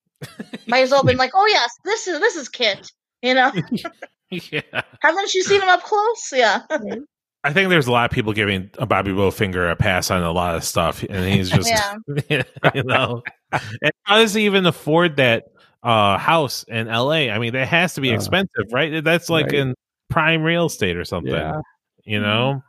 Might 0.67 0.81
as 0.83 0.91
well 0.91 1.01
have 1.01 1.07
been 1.07 1.17
like, 1.17 1.31
oh 1.33 1.47
yes, 1.47 1.71
this 1.85 2.07
is 2.07 2.19
this 2.19 2.35
is 2.35 2.49
Kit, 2.49 2.91
you 3.21 3.33
know. 3.33 3.51
yeah. 4.29 4.61
Haven't 5.01 5.33
you 5.33 5.43
seen 5.43 5.61
him 5.61 5.69
up 5.69 5.83
close? 5.83 6.31
Yeah. 6.33 6.61
I 7.45 7.51
think 7.51 7.69
there's 7.69 7.87
a 7.87 7.91
lot 7.91 8.09
of 8.09 8.15
people 8.15 8.31
giving 8.31 8.69
Bobby 8.87 9.11
Bowfinger 9.11 9.69
a 9.69 9.75
pass 9.75 10.09
on 10.11 10.23
a 10.23 10.31
lot 10.31 10.55
of 10.55 10.63
stuff, 10.63 11.03
and 11.03 11.25
he's 11.33 11.49
just, 11.49 11.69
Yeah. 11.69 12.43
you 12.73 12.83
know, 12.83 13.21
and 13.51 13.91
how 14.03 14.19
does 14.19 14.33
he 14.33 14.45
even 14.45 14.65
afford 14.65 15.17
that 15.17 15.47
uh, 15.83 16.17
house 16.17 16.63
in 16.63 16.87
L.A.? 16.87 17.29
I 17.29 17.39
mean, 17.39 17.51
that 17.51 17.67
has 17.67 17.95
to 17.95 18.01
be 18.01 18.11
Uh, 18.11 18.15
expensive, 18.15 18.71
right? 18.71 19.03
That's 19.03 19.29
like 19.29 19.47
right. 19.47 19.55
in 19.55 19.75
prime 20.13 20.43
real 20.43 20.67
estate 20.67 20.95
or 20.95 21.03
something. 21.03 21.33
Yeah. 21.33 21.59
You 22.05 22.19
know, 22.19 22.61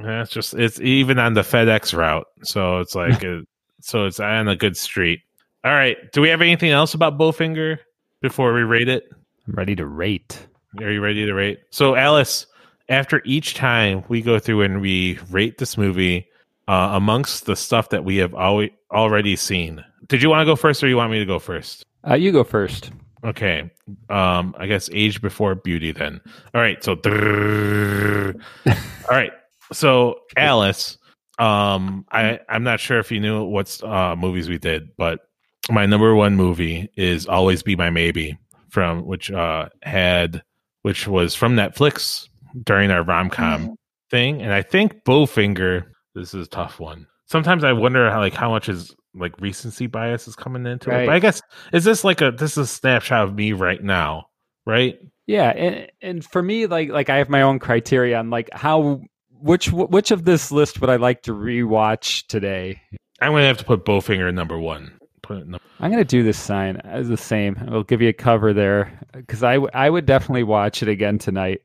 Yeah, 0.00 0.22
it's 0.22 0.32
just 0.32 0.54
it's 0.54 0.80
even 0.80 1.18
on 1.18 1.34
the 1.34 1.42
FedEx 1.42 1.96
route, 1.96 2.26
so 2.42 2.78
it's 2.80 2.94
like 3.04 3.22
a, 3.22 3.42
so 3.80 4.06
it's 4.06 4.20
on 4.20 4.48
a 4.48 4.56
good 4.56 4.76
street. 4.76 5.20
All 5.64 5.72
right, 5.72 5.96
do 6.12 6.20
we 6.20 6.28
have 6.28 6.40
anything 6.40 6.70
else 6.70 6.94
about 6.94 7.18
Bowfinger 7.18 7.78
before 8.20 8.52
we 8.52 8.62
rate 8.62 8.88
it? 8.88 9.04
I'm 9.46 9.54
ready 9.54 9.76
to 9.76 9.86
rate. 9.86 10.46
Are 10.80 10.90
you 10.90 11.00
ready 11.00 11.24
to 11.24 11.32
rate? 11.32 11.60
So, 11.70 11.94
Alice, 11.94 12.46
after 12.88 13.22
each 13.24 13.54
time 13.54 14.04
we 14.08 14.22
go 14.22 14.38
through 14.38 14.62
and 14.62 14.80
we 14.80 15.18
rate 15.30 15.58
this 15.58 15.76
movie, 15.76 16.26
uh, 16.68 16.90
amongst 16.92 17.46
the 17.46 17.56
stuff 17.56 17.90
that 17.90 18.04
we 18.04 18.16
have 18.16 18.34
always 18.34 18.70
already 18.90 19.36
seen, 19.36 19.84
did 20.08 20.22
you 20.22 20.30
want 20.30 20.40
to 20.40 20.46
go 20.46 20.56
first, 20.56 20.82
or 20.82 20.88
you 20.88 20.96
want 20.96 21.10
me 21.10 21.18
to 21.18 21.26
go 21.26 21.38
first? 21.38 21.84
Uh, 22.08 22.14
you 22.14 22.32
go 22.32 22.44
first. 22.44 22.90
Okay, 23.24 23.70
um, 24.08 24.54
I 24.58 24.66
guess 24.66 24.88
age 24.92 25.20
before 25.20 25.54
beauty. 25.54 25.92
Then, 25.92 26.20
all 26.54 26.60
right. 26.60 26.82
So, 26.84 26.94
all 27.04 28.72
right. 29.10 29.32
So, 29.72 30.20
Alice, 30.36 30.98
um, 31.38 32.04
I 32.12 32.40
I'm 32.48 32.62
not 32.62 32.80
sure 32.80 32.98
if 32.98 33.10
you 33.10 33.20
knew 33.20 33.44
what 33.44 33.82
uh, 33.82 34.14
movies 34.16 34.48
we 34.48 34.58
did, 34.58 34.96
but 34.96 35.20
my 35.70 35.86
number 35.86 36.14
one 36.14 36.36
movie 36.36 36.90
is 36.96 37.26
"Always 37.26 37.62
Be 37.62 37.76
My 37.76 37.90
Maybe," 37.90 38.38
from 38.70 39.04
which 39.04 39.30
uh 39.30 39.68
had 39.82 40.42
which 40.82 41.08
was 41.08 41.34
from 41.34 41.56
Netflix 41.56 42.28
during 42.64 42.90
our 42.90 43.02
rom 43.02 43.30
com 43.30 43.74
thing, 44.10 44.42
and 44.42 44.52
I 44.52 44.62
think 44.62 45.04
Bowfinger. 45.04 45.86
This 46.14 46.34
is 46.34 46.46
a 46.46 46.50
tough 46.50 46.80
one. 46.80 47.06
Sometimes 47.26 47.62
I 47.62 47.72
wonder 47.72 48.10
how 48.10 48.20
like 48.20 48.34
how 48.34 48.50
much 48.50 48.68
is 48.68 48.94
like 49.18 49.40
recency 49.40 49.86
bias 49.86 50.28
is 50.28 50.36
coming 50.36 50.66
into 50.66 50.90
it. 50.90 51.06
But 51.06 51.14
I 51.14 51.18
guess 51.18 51.42
is 51.72 51.84
this 51.84 52.04
like 52.04 52.20
a 52.20 52.30
this 52.30 52.52
is 52.52 52.58
a 52.58 52.66
snapshot 52.66 53.24
of 53.24 53.34
me 53.34 53.52
right 53.52 53.82
now, 53.82 54.28
right? 54.66 54.98
Yeah, 55.26 55.50
and 55.50 55.90
and 56.00 56.24
for 56.24 56.42
me, 56.42 56.66
like 56.66 56.88
like 56.88 57.10
I 57.10 57.16
have 57.16 57.28
my 57.28 57.42
own 57.42 57.58
criteria 57.58 58.18
on 58.18 58.30
like 58.30 58.48
how 58.52 59.02
which 59.30 59.70
which 59.72 60.10
of 60.10 60.24
this 60.24 60.50
list 60.50 60.80
would 60.80 60.90
I 60.90 60.96
like 60.96 61.22
to 61.22 61.32
rewatch 61.32 62.26
today. 62.28 62.80
I'm 63.20 63.32
gonna 63.32 63.46
have 63.46 63.58
to 63.58 63.64
put 63.64 63.84
Bowfinger 63.84 64.32
number 64.32 64.58
one. 64.58 64.92
Put 65.22 65.38
it 65.38 65.48
num- 65.48 65.60
I'm 65.80 65.90
gonna 65.90 66.04
do 66.04 66.22
this 66.22 66.38
sign 66.38 66.76
as 66.78 67.08
the 67.08 67.16
same. 67.16 67.58
I'll 67.70 67.82
give 67.82 68.00
you 68.00 68.08
a 68.08 68.12
cover 68.14 68.52
there 68.52 68.98
because 69.12 69.42
I 69.42 69.54
w- 69.54 69.70
I 69.74 69.90
would 69.90 70.06
definitely 70.06 70.44
watch 70.44 70.82
it 70.82 70.88
again 70.88 71.18
tonight. 71.18 71.60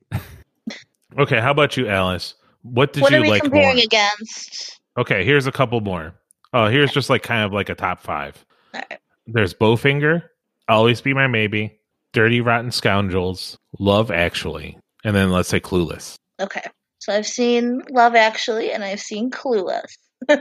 okay, 1.18 1.40
how 1.40 1.52
about 1.52 1.78
you, 1.78 1.88
Alice? 1.88 2.36
What 2.64 2.94
did 2.94 3.02
what 3.04 3.12
you 3.12 3.20
are 3.20 3.22
we 3.22 3.30
like 3.30 3.42
comparing 3.44 3.76
more? 3.76 3.84
against? 3.84 4.80
Okay, 4.98 5.24
here's 5.24 5.48
a 5.48 5.52
couple 5.52 5.80
more. 5.82 6.16
Oh, 6.54 6.68
here's 6.68 6.92
just 6.92 7.10
like 7.10 7.24
kind 7.24 7.44
of 7.44 7.52
like 7.52 7.70
a 7.70 7.76
top 7.76 8.02
five. 8.02 8.46
Alright. 8.74 9.00
There's 9.26 9.54
Bowfinger, 9.54 10.24
Always 10.68 11.02
Be 11.02 11.14
My 11.14 11.28
Maybe, 11.28 11.80
Dirty 12.12 12.42
Rotten 12.42 12.72
Scoundrels, 12.72 13.58
Love 13.80 14.12
Actually, 14.12 14.78
and 15.04 15.16
then 15.16 15.32
let's 15.32 15.50
say 15.50 15.60
Clueless. 15.60 16.16
Okay. 16.40 16.62
So 17.00 17.14
I've 17.14 17.28
seen 17.28 17.82
Love 17.90 18.16
Actually 18.16 18.72
and 18.72 18.84
I've 18.84 19.02
seen 19.02 19.32
Clueless. 19.32 19.98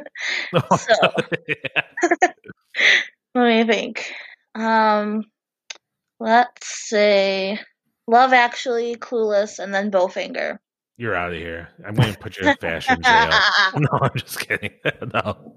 So 0.52 0.60
let 3.34 3.46
me 3.46 3.64
think. 3.64 4.12
Um 4.54 5.24
let's 6.20 6.88
say 6.88 7.58
Love 8.06 8.32
Actually, 8.32 8.96
Clueless, 8.96 9.58
and 9.58 9.74
then 9.74 9.90
Bowfinger. 9.90 10.58
You're 10.96 11.14
out 11.14 11.32
of 11.32 11.38
here. 11.38 11.68
I'm 11.86 11.94
going 11.94 12.12
to 12.12 12.18
put 12.18 12.38
you 12.38 12.48
in 12.48 12.56
fashion 12.56 13.00
jail. 13.02 13.30
no, 13.76 13.88
I'm 14.00 14.10
just 14.14 14.40
kidding. 14.40 14.70
no, 14.84 15.56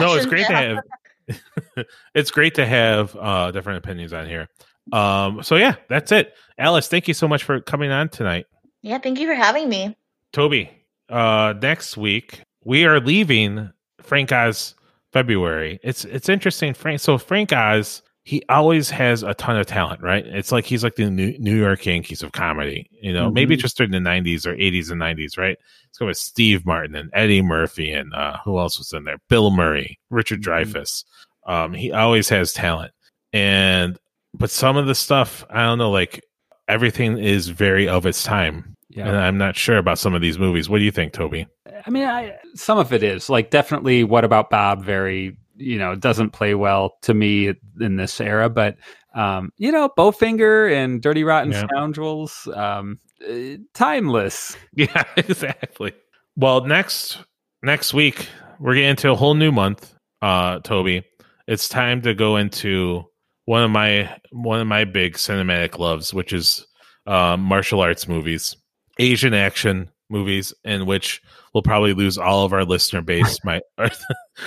no, 0.00 0.14
it's 0.14 0.26
Fashion 0.26 0.28
great 0.28 0.46
to 0.46 0.54
have. 0.54 1.86
it's 2.14 2.30
great 2.30 2.54
to 2.54 2.66
have 2.66 3.16
uh, 3.16 3.50
different 3.50 3.78
opinions 3.78 4.12
on 4.12 4.26
here. 4.26 4.48
Um, 4.92 5.42
so 5.42 5.56
yeah, 5.56 5.76
that's 5.88 6.12
it. 6.12 6.34
Alice, 6.58 6.88
thank 6.88 7.08
you 7.08 7.14
so 7.14 7.26
much 7.26 7.42
for 7.42 7.60
coming 7.60 7.90
on 7.90 8.08
tonight. 8.08 8.46
Yeah, 8.82 8.98
thank 8.98 9.18
you 9.18 9.26
for 9.26 9.34
having 9.34 9.68
me. 9.68 9.96
Toby, 10.32 10.70
uh, 11.08 11.54
next 11.60 11.96
week 11.96 12.42
we 12.64 12.84
are 12.84 13.00
leaving 13.00 13.70
Frank 14.00 14.30
Oz 14.32 14.74
February. 15.12 15.80
It's 15.82 16.04
it's 16.04 16.28
interesting. 16.28 16.74
Frank. 16.74 17.00
So 17.00 17.18
Frank 17.18 17.52
Oz, 17.52 18.02
he 18.26 18.42
always 18.48 18.90
has 18.90 19.22
a 19.22 19.34
ton 19.34 19.56
of 19.56 19.66
talent, 19.66 20.02
right? 20.02 20.26
It's 20.26 20.50
like 20.50 20.64
he's 20.64 20.82
like 20.82 20.96
the 20.96 21.08
New, 21.08 21.36
New 21.38 21.54
York 21.56 21.86
Yankees 21.86 22.24
of 22.24 22.32
comedy. 22.32 22.88
You 22.90 23.12
know, 23.12 23.30
maybe 23.30 23.56
Mhm. 23.56 23.60
just 23.60 23.76
during 23.76 23.92
the 23.92 24.00
'90s 24.00 24.44
or 24.44 24.54
'80s 24.56 24.90
and 24.90 25.00
'90s, 25.00 25.38
right? 25.38 25.56
Let's 25.84 25.98
go 25.98 26.06
with 26.06 26.16
Steve 26.16 26.66
Martin 26.66 26.96
and 26.96 27.08
Eddie 27.12 27.40
Murphy 27.40 27.92
and 27.92 28.12
uh, 28.12 28.38
who 28.44 28.58
else 28.58 28.78
was 28.78 28.92
in 28.92 29.04
there? 29.04 29.18
Bill 29.28 29.52
Murray, 29.52 30.00
Richard 30.10 30.42
Dreyfuss. 30.42 31.04
Um, 31.46 31.72
he 31.72 31.92
always 31.92 32.28
has 32.30 32.52
talent, 32.52 32.90
and 33.32 33.96
but 34.34 34.50
some 34.50 34.76
of 34.76 34.86
the 34.88 34.94
stuff 34.96 35.44
I 35.48 35.62
don't 35.62 35.78
know, 35.78 35.92
like 35.92 36.20
everything 36.68 37.18
is 37.18 37.46
very 37.48 37.88
of 37.88 38.06
its 38.06 38.24
time. 38.24 38.74
Yeah. 38.88 39.06
And 39.08 39.16
I'm 39.16 39.38
not 39.38 39.54
sure 39.56 39.78
about 39.78 39.98
some 40.00 40.14
of 40.14 40.20
these 40.20 40.38
movies. 40.38 40.68
What 40.68 40.78
do 40.78 40.84
you 40.84 40.90
think, 40.90 41.12
Toby? 41.12 41.46
I 41.86 41.90
mean, 41.90 42.04
I, 42.04 42.34
some 42.54 42.78
of 42.78 42.92
it 42.92 43.02
is 43.04 43.28
like 43.30 43.50
definitely. 43.50 44.02
What 44.04 44.24
about 44.24 44.50
Bob? 44.50 44.84
Very, 44.84 45.36
you 45.56 45.78
know, 45.78 45.92
it 45.92 46.00
doesn't 46.00 46.30
play 46.30 46.54
well 46.54 46.96
to 47.02 47.14
me 47.14 47.54
in 47.80 47.96
this 47.96 48.20
era. 48.20 48.48
But 48.48 48.76
um, 49.14 49.50
you 49.56 49.72
know, 49.72 49.88
Bowfinger 49.96 50.72
and 50.72 51.00
Dirty 51.00 51.24
Rotten 51.24 51.52
Yeah. 51.52 51.66
Scoundrels, 51.66 52.48
um, 52.54 52.98
uh, 53.28 53.56
timeless. 53.74 54.56
Yeah, 54.74 55.04
exactly. 55.16 55.92
Well, 56.36 56.64
next 56.64 57.18
next 57.62 57.94
week 57.94 58.28
we're 58.60 58.74
getting 58.74 58.90
into 58.90 59.10
a 59.10 59.14
whole 59.16 59.34
new 59.34 59.52
month, 59.52 59.94
uh, 60.22 60.60
Toby. 60.60 61.02
It's 61.46 61.68
time 61.68 62.02
to 62.02 62.12
go 62.14 62.36
into 62.36 63.04
one 63.46 63.62
of 63.62 63.70
my 63.70 64.14
one 64.32 64.60
of 64.60 64.66
my 64.66 64.84
big 64.84 65.14
cinematic 65.14 65.78
loves, 65.78 66.12
which 66.12 66.32
is 66.32 66.66
uh, 67.06 67.36
martial 67.38 67.80
arts 67.80 68.06
movies, 68.08 68.56
Asian 68.98 69.32
action 69.32 69.90
movies, 70.10 70.52
in 70.64 70.84
which 70.86 71.22
we'll 71.56 71.62
probably 71.62 71.94
lose 71.94 72.18
all 72.18 72.44
of 72.44 72.52
our 72.52 72.66
listener 72.66 73.00
base, 73.00 73.38
my 73.44 73.62
our, 73.78 73.88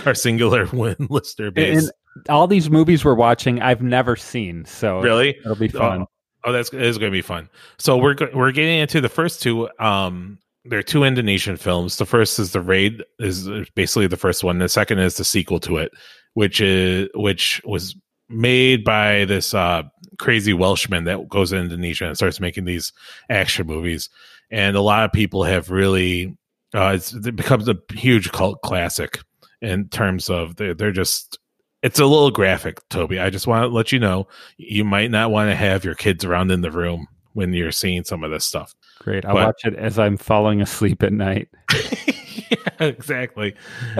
our 0.05 0.13
singular 0.13 0.65
win 0.73 0.95
listener 1.09 1.49
base. 1.49 1.85
And 1.85 1.91
all 2.29 2.45
these 2.45 2.69
movies 2.69 3.03
we're 3.03 3.15
watching, 3.15 3.59
I've 3.63 3.81
never 3.81 4.15
seen. 4.15 4.63
So 4.65 5.01
really, 5.01 5.29
it'll 5.39 5.55
be 5.55 5.69
fun. 5.69 6.01
Oh, 6.01 6.07
oh, 6.45 6.51
that's 6.51 6.71
is 6.71 6.99
going 6.99 7.11
to 7.11 7.17
be 7.17 7.23
fun. 7.23 7.49
So 7.79 7.97
we're 7.97 8.15
we're 8.35 8.51
getting 8.51 8.77
into 8.77 9.01
the 9.01 9.09
first 9.09 9.41
two. 9.41 9.67
Um, 9.79 10.37
there 10.65 10.77
are 10.77 10.83
two 10.83 11.03
Indonesian 11.03 11.57
films. 11.57 11.97
The 11.97 12.05
first 12.05 12.37
is 12.37 12.51
the 12.51 12.61
Raid, 12.61 13.03
is 13.17 13.49
basically 13.73 14.05
the 14.05 14.17
first 14.17 14.43
one. 14.43 14.59
The 14.59 14.69
second 14.69 14.99
is 14.99 15.17
the 15.17 15.25
sequel 15.25 15.59
to 15.61 15.77
it, 15.77 15.91
which 16.35 16.61
is 16.61 17.09
which 17.15 17.59
was 17.65 17.95
made 18.29 18.83
by 18.83 19.25
this 19.25 19.55
uh, 19.55 19.81
crazy 20.19 20.53
Welshman 20.53 21.05
that 21.05 21.27
goes 21.27 21.49
to 21.49 21.57
Indonesia 21.57 22.05
and 22.05 22.15
starts 22.15 22.39
making 22.39 22.65
these 22.65 22.93
action 23.31 23.65
movies. 23.65 24.11
And 24.51 24.75
a 24.75 24.81
lot 24.81 25.05
of 25.05 25.11
people 25.11 25.43
have 25.43 25.71
really 25.71 26.37
uh, 26.75 26.91
it's, 26.95 27.13
it 27.13 27.35
becomes 27.35 27.67
a 27.67 27.77
huge 27.93 28.31
cult 28.31 28.61
classic 28.61 29.19
in 29.61 29.89
terms 29.89 30.29
of 30.29 30.55
they're, 30.55 30.73
they're 30.73 30.91
just 30.91 31.37
it's 31.81 31.99
a 31.99 32.05
little 32.05 32.31
graphic, 32.31 32.77
Toby. 32.89 33.19
I 33.19 33.29
just 33.29 33.47
want 33.47 33.63
to 33.63 33.67
let 33.67 33.91
you 33.91 33.99
know 33.99 34.27
you 34.57 34.83
might 34.83 35.11
not 35.11 35.31
want 35.31 35.49
to 35.49 35.55
have 35.55 35.85
your 35.85 35.95
kids 35.95 36.25
around 36.25 36.51
in 36.51 36.61
the 36.61 36.71
room 36.71 37.07
when 37.33 37.53
you're 37.53 37.71
seeing 37.71 38.03
some 38.03 38.23
of 38.23 38.31
this 38.31 38.43
stuff. 38.43 38.75
Great. 38.99 39.23
I'll 39.25 39.33
But- 39.33 39.45
watch 39.47 39.61
it 39.65 39.75
as 39.75 39.97
I'm 39.97 40.17
falling 40.17 40.61
asleep 40.61 41.03
at 41.03 41.13
night. 41.13 41.47
yeah, 42.51 42.57
exactly. 42.79 43.55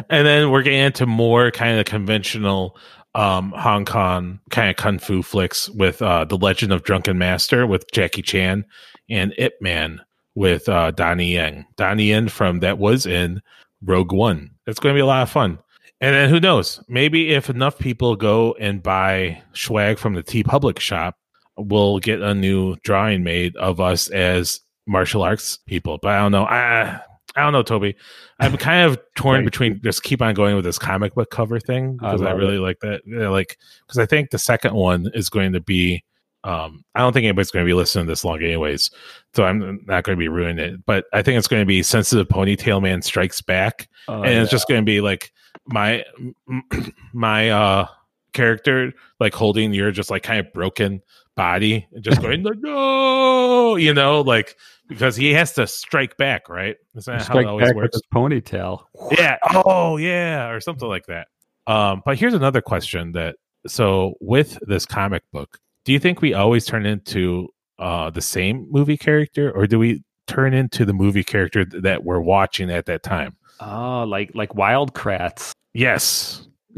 and 0.10 0.28
then 0.28 0.52
we're 0.52 0.62
getting 0.64 0.80
into 0.82 1.06
more 1.06 1.52
kind 1.52 1.80
of 1.80 1.86
conventional 1.86 2.78
um 3.16 3.52
Hong 3.58 3.86
Kong 3.86 4.40
kind 4.52 4.70
of 4.70 4.76
kung 4.76 5.00
fu 5.00 5.24
flicks 5.24 5.68
with 5.70 6.00
uh 6.02 6.26
The 6.26 6.38
Legend 6.38 6.72
of 6.72 6.84
Drunken 6.84 7.18
Master 7.18 7.66
with 7.66 7.90
Jackie 7.92 8.22
Chan 8.22 8.66
and 9.10 9.34
Ip 9.38 9.54
Man 9.62 10.02
with 10.40 10.70
uh 10.70 10.90
Donnie 10.92 11.34
Yen. 11.34 11.66
Donnie 11.76 12.06
Yen 12.06 12.30
from 12.30 12.62
that 12.62 12.78
was 12.80 13.06
in 13.06 13.42
Rogue 13.84 14.14
One. 14.14 14.52
It's 14.66 14.80
going 14.80 14.94
to 14.96 14.98
be 14.98 15.02
a 15.02 15.06
lot 15.06 15.22
of 15.22 15.30
fun. 15.30 15.60
And 16.02 16.16
then 16.16 16.30
who 16.30 16.40
knows? 16.40 16.82
Maybe 16.88 17.32
if 17.32 17.50
enough 17.50 17.78
people 17.78 18.16
go 18.16 18.54
and 18.54 18.82
buy 18.82 19.44
swag 19.52 20.00
from 20.00 20.14
the 20.14 20.24
TeePublic 20.24 20.80
shop, 20.80 21.18
we'll 21.58 22.00
get 22.00 22.22
a 22.22 22.34
new 22.34 22.78
drawing 22.86 23.22
made 23.22 23.54
of 23.58 23.82
us 23.82 24.08
as 24.10 24.62
martial 24.88 25.24
arts 25.24 25.58
people. 25.68 26.00
But 26.02 26.12
I 26.14 26.20
don't 26.20 26.32
know. 26.32 26.46
I 26.46 27.02
I 27.36 27.42
don't 27.42 27.52
know, 27.52 27.64
Toby. 27.64 27.96
I'm 28.40 28.56
kind 28.70 28.90
of 28.90 28.98
torn 29.18 29.40
Right. 29.40 29.46
between 29.46 29.82
just 29.84 30.04
keep 30.04 30.22
on 30.22 30.34
going 30.36 30.56
with 30.56 30.64
this 30.64 30.80
comic 30.80 31.16
book 31.16 31.32
cover 31.32 31.60
thing 31.60 31.98
because 31.98 32.22
I, 32.22 32.30
love 32.30 32.38
really 32.38 32.60
like 32.60 32.80
that. 32.80 33.02
Yeah, 33.06 33.28
like 33.28 33.58
because 33.86 34.00
I 34.00 34.06
think 34.06 34.30
the 34.30 34.40
second 34.40 34.74
one 34.74 35.12
is 35.14 35.30
going 35.30 35.52
to 35.52 35.60
be. 35.60 36.02
Um, 36.44 36.84
I 36.96 37.00
don't 37.02 37.12
think 37.14 37.26
anybody's 37.26 37.52
going 37.52 37.66
to 37.66 37.70
be 37.70 37.74
listening 37.74 38.06
this 38.08 38.24
long, 38.24 38.42
anyways. 38.42 38.92
So 39.36 39.44
I'm 39.44 39.84
not 39.86 40.04
going 40.04 40.18
to 40.18 40.20
be 40.20 40.30
ruining 40.30 40.74
it. 40.74 40.86
But 40.86 41.06
I 41.14 41.22
think 41.22 41.38
it's 41.38 41.48
going 41.48 41.62
to 41.62 41.66
be 41.66 41.84
sensitive 41.84 42.28
ponytail 42.28 42.82
man 42.82 43.02
strikes 43.02 43.42
back 43.42 43.90
Oh, 44.10 44.24
and 44.24 44.34
it's 44.42 44.50
just 44.50 44.68
going 44.68 44.82
to 44.82 44.86
be 44.86 45.02
like 45.02 45.32
my 45.68 46.04
my 47.14 47.50
uh 47.50 47.88
character 48.34 48.92
like 49.20 49.34
holding 49.34 49.74
your 49.74 49.92
just 49.92 50.10
like 50.10 50.24
kind 50.24 50.40
of 50.40 50.52
broken 50.54 51.02
body 51.36 51.88
and 51.94 52.04
just 52.04 52.22
going 52.22 52.44
like 52.44 52.58
no 52.60 53.76
you 53.76 53.94
know 53.94 54.22
like 54.22 54.56
because 54.88 55.16
he 55.16 55.32
has 55.34 55.54
to 55.54 55.66
strike 55.68 56.18
back 56.18 56.50
right 56.50 56.78
is 56.96 57.06
that 57.06 57.20
how 57.20 57.24
strike 57.24 57.46
it 57.46 57.48
always 57.48 57.68
back 57.68 57.76
with 57.76 57.84
works 57.84 57.96
his 57.96 58.04
ponytail. 58.14 58.84
yeah 59.12 59.38
oh 59.66 59.98
yeah 59.98 60.50
or 60.50 60.60
something 60.60 60.88
like 60.88 61.06
that 61.06 61.28
um 61.68 62.02
but 62.06 62.18
here's 62.18 62.34
another 62.34 62.62
question 62.62 63.12
that 63.12 63.36
so 63.68 64.16
with 64.22 64.58
this 64.68 64.86
comic 64.86 65.24
book 65.32 65.60
do 65.86 65.94
you 65.94 66.00
think 66.00 66.22
we 66.22 66.34
always 66.34 66.66
turn 66.66 66.86
into 66.86 67.48
uh 67.80 68.10
the 68.10 68.22
same 68.22 68.68
movie 68.70 68.98
character 68.98 69.52
or 69.52 69.68
do 69.68 69.80
we 69.80 70.04
turn 70.28 70.54
into 70.54 70.86
the 70.86 70.94
movie 70.94 71.24
character 71.24 71.66
th- 71.66 71.82
that 71.84 72.04
we're 72.04 72.20
watching 72.20 72.70
at 72.70 72.86
that 72.86 73.02
time 73.04 73.36
Oh, 73.60 74.04
like 74.04 74.32
like 74.34 74.56
wild 74.56 74.94
crats. 74.94 75.54
Yes. 75.74 76.48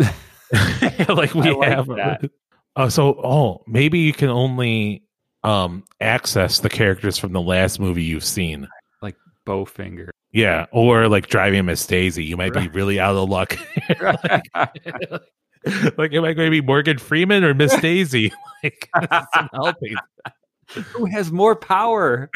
like 1.09 1.33
we 1.33 1.51
like 1.53 1.69
have 1.69 1.87
that. 1.87 2.29
Oh, 2.75 2.89
so 2.89 3.19
oh, 3.23 3.63
maybe 3.67 3.99
you 3.99 4.13
can 4.13 4.29
only 4.29 5.03
um 5.43 5.83
access 5.99 6.59
the 6.59 6.69
characters 6.69 7.17
from 7.17 7.33
the 7.33 7.41
last 7.41 7.79
movie 7.79 8.03
you've 8.03 8.25
seen. 8.25 8.67
Like 9.01 9.15
Bowfinger. 9.45 10.09
Yeah, 10.31 10.65
or 10.71 11.07
like 11.07 11.27
driving 11.27 11.65
Miss 11.65 11.85
Daisy. 11.85 12.23
You 12.23 12.37
might 12.37 12.53
be 12.53 12.67
really 12.69 12.99
out 12.99 13.15
of 13.15 13.29
luck. 13.29 13.57
like, 14.01 14.43
like, 15.97 16.13
am 16.13 16.23
I 16.23 16.33
going 16.33 16.47
to 16.47 16.51
be 16.51 16.61
Morgan 16.61 16.97
Freeman 16.97 17.43
or 17.43 17.53
Miss 17.53 17.75
Daisy? 17.77 18.31
like, 18.63 18.89
helping. 19.53 19.95
Who 20.93 21.05
has 21.05 21.31
more 21.31 21.55
power? 21.55 22.29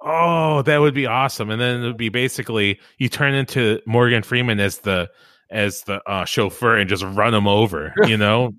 Oh, 0.00 0.62
that 0.62 0.78
would 0.78 0.94
be 0.94 1.06
awesome. 1.06 1.50
And 1.50 1.60
then 1.60 1.82
it 1.82 1.86
would 1.86 1.96
be 1.96 2.10
basically 2.10 2.80
you 2.98 3.08
turn 3.08 3.34
into 3.34 3.80
Morgan 3.86 4.22
Freeman 4.22 4.60
as 4.60 4.78
the 4.78 5.10
as 5.50 5.82
the 5.82 6.02
uh, 6.10 6.24
chauffeur 6.24 6.76
and 6.76 6.88
just 6.88 7.04
run 7.04 7.32
him 7.32 7.46
over. 7.46 7.94
You 8.06 8.18
know, 8.18 8.52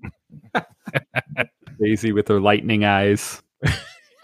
Daisy 1.80 2.12
with 2.12 2.26
her 2.28 2.40
lightning 2.40 2.84
eyes. 2.84 3.42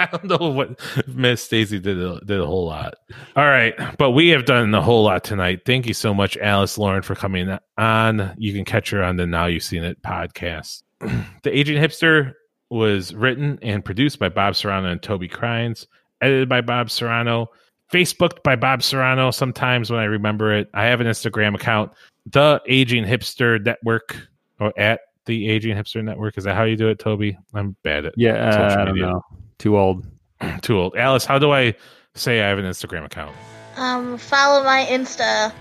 I 0.12 0.16
don't 0.16 0.24
know 0.24 0.50
what 0.50 0.80
Miss 1.07 1.46
Daisy 1.46 1.78
did 1.78 1.98
a, 1.98 2.18
did 2.24 2.40
a 2.40 2.46
whole 2.46 2.66
lot. 2.66 2.94
All 3.36 3.44
right, 3.44 3.74
but 3.98 4.11
we 4.11 4.30
have 4.30 4.46
done 4.46 4.74
a 4.74 4.82
whole 4.82 5.05
lot 5.05 5.22
tonight. 5.22 5.61
Thank 5.64 5.86
you 5.86 5.94
so 5.94 6.12
much, 6.12 6.36
Alice 6.38 6.76
Lauren, 6.76 7.03
for 7.03 7.14
coming 7.14 7.57
on. 7.78 8.34
You 8.36 8.53
can 8.53 8.64
catch 8.64 8.90
her 8.90 9.03
on 9.03 9.16
the 9.16 9.26
Now 9.26 9.46
You've 9.46 9.62
Seen 9.62 9.84
It 9.84 10.03
podcast. 10.03 10.82
the 11.00 11.57
Aging 11.57 11.80
Hipster 11.80 12.32
was 12.70 13.14
written 13.14 13.61
and 13.62 13.84
produced 13.84 14.18
by 14.18 14.28
Bob 14.28 14.57
Serrano 14.57 14.90
and 14.90 15.00
Toby 15.00 15.28
Crines, 15.28 15.86
edited 16.20 16.48
by 16.48 16.61
Bob 16.62 16.90
Serrano, 16.90 17.48
Facebooked 17.92 18.42
by 18.42 18.57
Bob 18.57 18.82
Serrano. 18.82 19.30
Sometimes 19.30 19.88
when 19.88 20.00
I 20.00 20.05
remember 20.05 20.53
it, 20.53 20.68
I 20.74 20.86
have 20.86 21.00
an 21.00 21.07
Instagram 21.07 21.55
account, 21.55 21.92
the 22.26 22.61
Aging 22.66 23.05
Hipster 23.05 23.64
Network, 23.64 24.16
or 24.59 24.72
at 24.76 25.00
the 25.26 25.48
Aging 25.48 25.76
Hipster 25.76 26.03
Network. 26.03 26.38
Is 26.38 26.44
that 26.44 26.57
how 26.57 26.64
you 26.64 26.76
do 26.76 26.88
it, 26.88 26.98
Toby? 26.98 27.38
I'm 27.55 27.76
bad 27.84 28.07
at 28.07 28.14
Yeah, 28.16 28.50
Social 28.50 28.80
I 28.80 28.84
don't 28.86 28.98
know. 28.98 29.22
Too 29.62 29.78
old. 29.78 30.04
too 30.62 30.76
old. 30.76 30.96
Alice, 30.96 31.24
how 31.24 31.38
do 31.38 31.52
I 31.52 31.74
say 32.16 32.40
I 32.42 32.48
have 32.48 32.58
an 32.58 32.64
Instagram 32.64 33.04
account? 33.04 33.36
Um, 33.76 34.18
follow 34.18 34.64
my 34.64 34.84
Insta. 34.90 35.52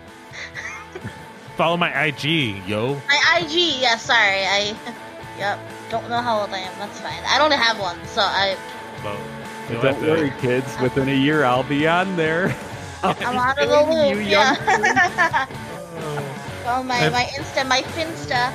Follow 1.55 1.77
my 1.77 2.05
IG, 2.05 2.65
yo. 2.67 2.95
My 3.07 3.39
IG, 3.43 3.79
yeah, 3.79 3.97
sorry. 3.97 4.43
I, 4.43 4.75
yep, 5.37 5.59
don't 5.91 6.09
know 6.09 6.19
how 6.19 6.39
old 6.39 6.49
I 6.49 6.57
am. 6.59 6.73
That's 6.79 6.99
fine. 6.99 7.21
I 7.27 7.37
don't 7.37 7.51
have 7.51 7.77
one, 7.79 8.03
so 8.07 8.21
I, 8.21 8.57
Well, 9.03 9.19
Don't 9.69 9.83
have 9.85 9.99
to- 9.99 10.07
worry, 10.09 10.33
kids. 10.41 10.75
Within 10.81 11.07
a 11.07 11.13
year, 11.13 11.43
I'll 11.43 11.61
be 11.61 11.87
on 11.87 12.15
there. 12.15 12.55
I'm 13.03 13.37
out 13.37 13.59
of 13.59 13.69
the 13.69 14.09
You 14.09 14.15
loop. 14.15 14.27
young 14.27 14.55
Yeah. 14.65 15.45
oh, 16.65 16.81
my, 16.83 17.07
my 17.09 17.25
Insta, 17.37 17.67
my 17.67 17.81
Finsta. 17.83 18.51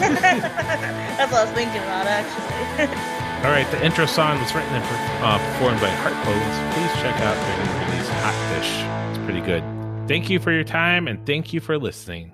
That's 0.00 1.30
what 1.30 1.40
I 1.40 1.44
was 1.44 1.52
thinking 1.52 1.82
about, 1.82 2.06
actually. 2.06 3.19
All 3.42 3.50
right, 3.50 3.68
the 3.70 3.82
intro 3.82 4.04
song 4.04 4.38
was 4.38 4.54
written 4.54 4.74
and 4.74 4.84
uh, 5.24 5.38
performed 5.38 5.80
by 5.80 5.88
Heart 5.88 6.12
Pose. 6.24 6.74
Please 6.74 6.92
check 7.00 7.18
out 7.22 7.34
their 7.34 7.56
new 7.64 7.86
release, 7.86 8.08
Hot 8.20 8.36
Fish. 8.54 9.16
It's 9.16 9.24
pretty 9.24 9.40
good. 9.40 9.64
Thank 10.06 10.28
you 10.28 10.38
for 10.38 10.52
your 10.52 10.62
time 10.62 11.08
and 11.08 11.24
thank 11.24 11.54
you 11.54 11.60
for 11.60 11.78
listening. 11.78 12.32